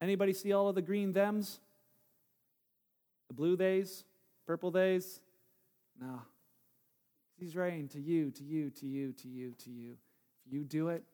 Anybody 0.00 0.32
see 0.32 0.52
all 0.52 0.68
of 0.68 0.74
the 0.74 0.82
green 0.82 1.12
thems? 1.12 1.60
The 3.28 3.34
blue 3.34 3.56
days? 3.56 4.04
Purple 4.46 4.70
days? 4.70 5.20
No. 6.00 6.22
He's 7.38 7.54
writing 7.54 7.88
to 7.88 8.00
you, 8.00 8.30
to 8.32 8.42
you, 8.42 8.70
to 8.70 8.86
you, 8.86 9.12
to 9.12 9.28
you, 9.28 9.54
to 9.64 9.70
you. 9.70 9.96
If 10.46 10.52
you 10.52 10.64
do 10.64 10.88
it, 10.88 11.04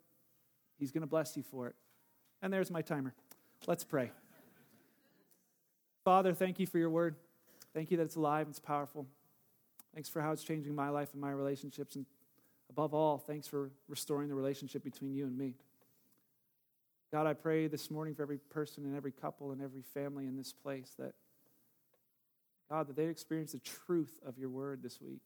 He's 0.79 0.91
going 0.91 1.03
to 1.03 1.07
bless 1.07 1.37
you 1.37 1.43
for 1.43 1.69
it. 1.69 1.75
And 2.43 2.53
there's 2.53 2.71
my 2.71 2.83
timer. 2.83 3.15
Let's 3.67 3.85
pray. 3.85 4.11
Father, 6.05 6.33
thank 6.35 6.59
you 6.59 6.67
for 6.67 6.79
your 6.79 6.91
word. 6.91 7.17
Thank 7.75 7.91
you 7.91 7.97
that 7.99 8.05
it's 8.05 8.17
alive, 8.17 8.47
and 8.47 8.53
it's 8.53 8.61
powerful. 8.61 9.07
Thanks 9.95 10.09
for 10.09 10.21
how 10.21 10.33
it's 10.33 10.43
changing 10.43 10.75
my 10.75 10.89
life 10.89 11.11
and 11.13 11.21
my 11.21 11.31
relationships. 11.31 11.95
And 11.95 12.07
above 12.71 12.95
all, 12.95 13.19
thanks 13.19 13.47
for 13.47 13.71
restoring 13.89 14.29
the 14.29 14.35
relationship 14.35 14.83
between 14.83 15.15
you 15.15 15.27
and 15.27 15.37
me. 15.37 15.55
God, 17.13 17.27
I 17.27 17.35
pray 17.35 17.69
this 17.69 17.91
morning 17.91 18.15
for 18.15 18.23
every 18.23 18.39
person 18.39 18.85
and 18.85 18.97
every 18.97 19.13
couple 19.13 19.53
and 19.53 19.63
every 19.63 19.83
family 19.83 20.27
in 20.27 20.37
this 20.37 20.53
place 20.53 20.93
that, 20.99 21.13
God, 22.69 22.89
that 22.89 22.97
they 22.97 23.07
experience 23.07 23.53
the 23.53 23.61
truth 23.61 24.19
of 24.27 24.37
your 24.37 24.49
word 24.49 24.83
this 24.83 25.01
week 25.01 25.21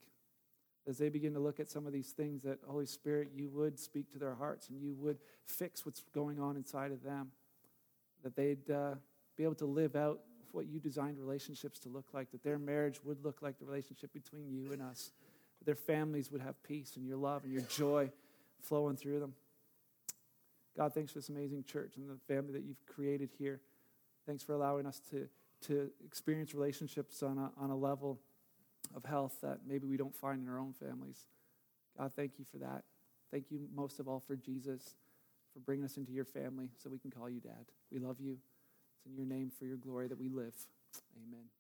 as 0.88 0.96
they 0.96 1.11
begin 1.11 1.35
to 1.35 1.40
look 1.40 1.61
at 1.61 1.68
some 1.68 1.87
of 1.87 1.92
these 1.92 2.11
things, 2.11 2.42
that 2.42 2.59
Holy 2.66 2.87
Spirit, 2.87 3.29
you 3.35 3.51
would 3.51 3.79
speak 3.79 4.11
to 4.12 4.18
their 4.18 4.35
hearts 4.35 4.70
and 4.70 4.81
you 4.81 4.94
would 4.94 5.18
fix 5.44 5.85
what's 5.85 6.03
going 6.14 6.40
on 6.40 6.57
inside 6.57 6.92
of 6.92 7.03
them. 7.03 7.31
That 8.24 8.35
they'd 8.35 8.70
uh, 8.70 8.94
be 9.37 9.44
able 9.44 9.55
to 9.57 9.66
live 9.66 9.94
out 9.94 10.20
what 10.53 10.66
you 10.66 10.81
designed 10.81 11.18
relationships 11.18 11.79
to 11.81 11.90
look 11.90 12.07
like, 12.14 12.31
that 12.31 12.42
their 12.42 12.59
marriage 12.59 13.01
would 13.05 13.22
look 13.22 13.42
like 13.42 13.59
the 13.59 13.66
relationship 13.66 14.12
between 14.14 14.51
you 14.51 14.72
and 14.72 14.81
us, 14.81 15.12
that 15.59 15.66
their 15.66 15.74
families 15.74 16.33
would 16.33 16.40
have 16.40 16.61
peace 16.62 16.96
and 16.96 17.07
your 17.07 17.18
love 17.18 17.44
and 17.44 17.53
your 17.53 17.62
joy 17.62 18.11
flowing 18.63 18.96
through 18.96 19.21
them. 19.21 19.35
God, 20.75 20.94
thanks 20.94 21.13
for 21.13 21.19
this 21.19 21.29
amazing 21.29 21.65
church 21.65 21.96
and 21.96 22.08
the 22.08 22.17
family 22.33 22.52
that 22.52 22.63
you've 22.63 22.85
created 22.87 23.31
here. 23.38 23.60
Thanks 24.27 24.42
for 24.42 24.54
allowing 24.54 24.87
us 24.87 25.00
to, 25.10 25.29
to 25.67 25.90
experience 26.06 26.54
relationships 26.54 27.23
on 27.23 27.37
a, 27.37 27.50
on 27.63 27.71
a 27.71 27.77
level 27.77 28.21
of 28.95 29.05
health 29.05 29.37
that 29.43 29.59
maybe 29.67 29.87
we 29.87 29.97
don't 29.97 30.15
find 30.15 30.43
in 30.43 30.49
our 30.49 30.59
own 30.59 30.73
families. 30.73 31.27
God, 31.97 32.13
thank 32.15 32.33
you 32.39 32.45
for 32.51 32.59
that. 32.59 32.85
Thank 33.31 33.51
you 33.51 33.61
most 33.75 34.01
of 34.01 34.09
all 34.09 34.23
for 34.27 34.37
Jesus, 34.37 34.95
for 35.53 35.61
bringing 35.61 35.85
us 35.85 35.97
into 35.97 36.13
your 36.13 36.25
family 36.25 36.71
so 36.83 36.89
we 36.91 36.99
can 36.99 37.11
call 37.11 37.29
you 37.29 37.41
dad. 37.41 37.67
We 37.91 37.99
love 37.99 38.17
you. 38.21 38.39
It's 38.97 39.07
in 39.07 39.17
your 39.17 39.27
name 39.27 39.51
for 39.59 39.67
your 39.67 39.77
glory 39.77 40.09
that 40.09 40.19
we 40.19 40.29
live. 40.29 40.55
Amen. 41.17 41.58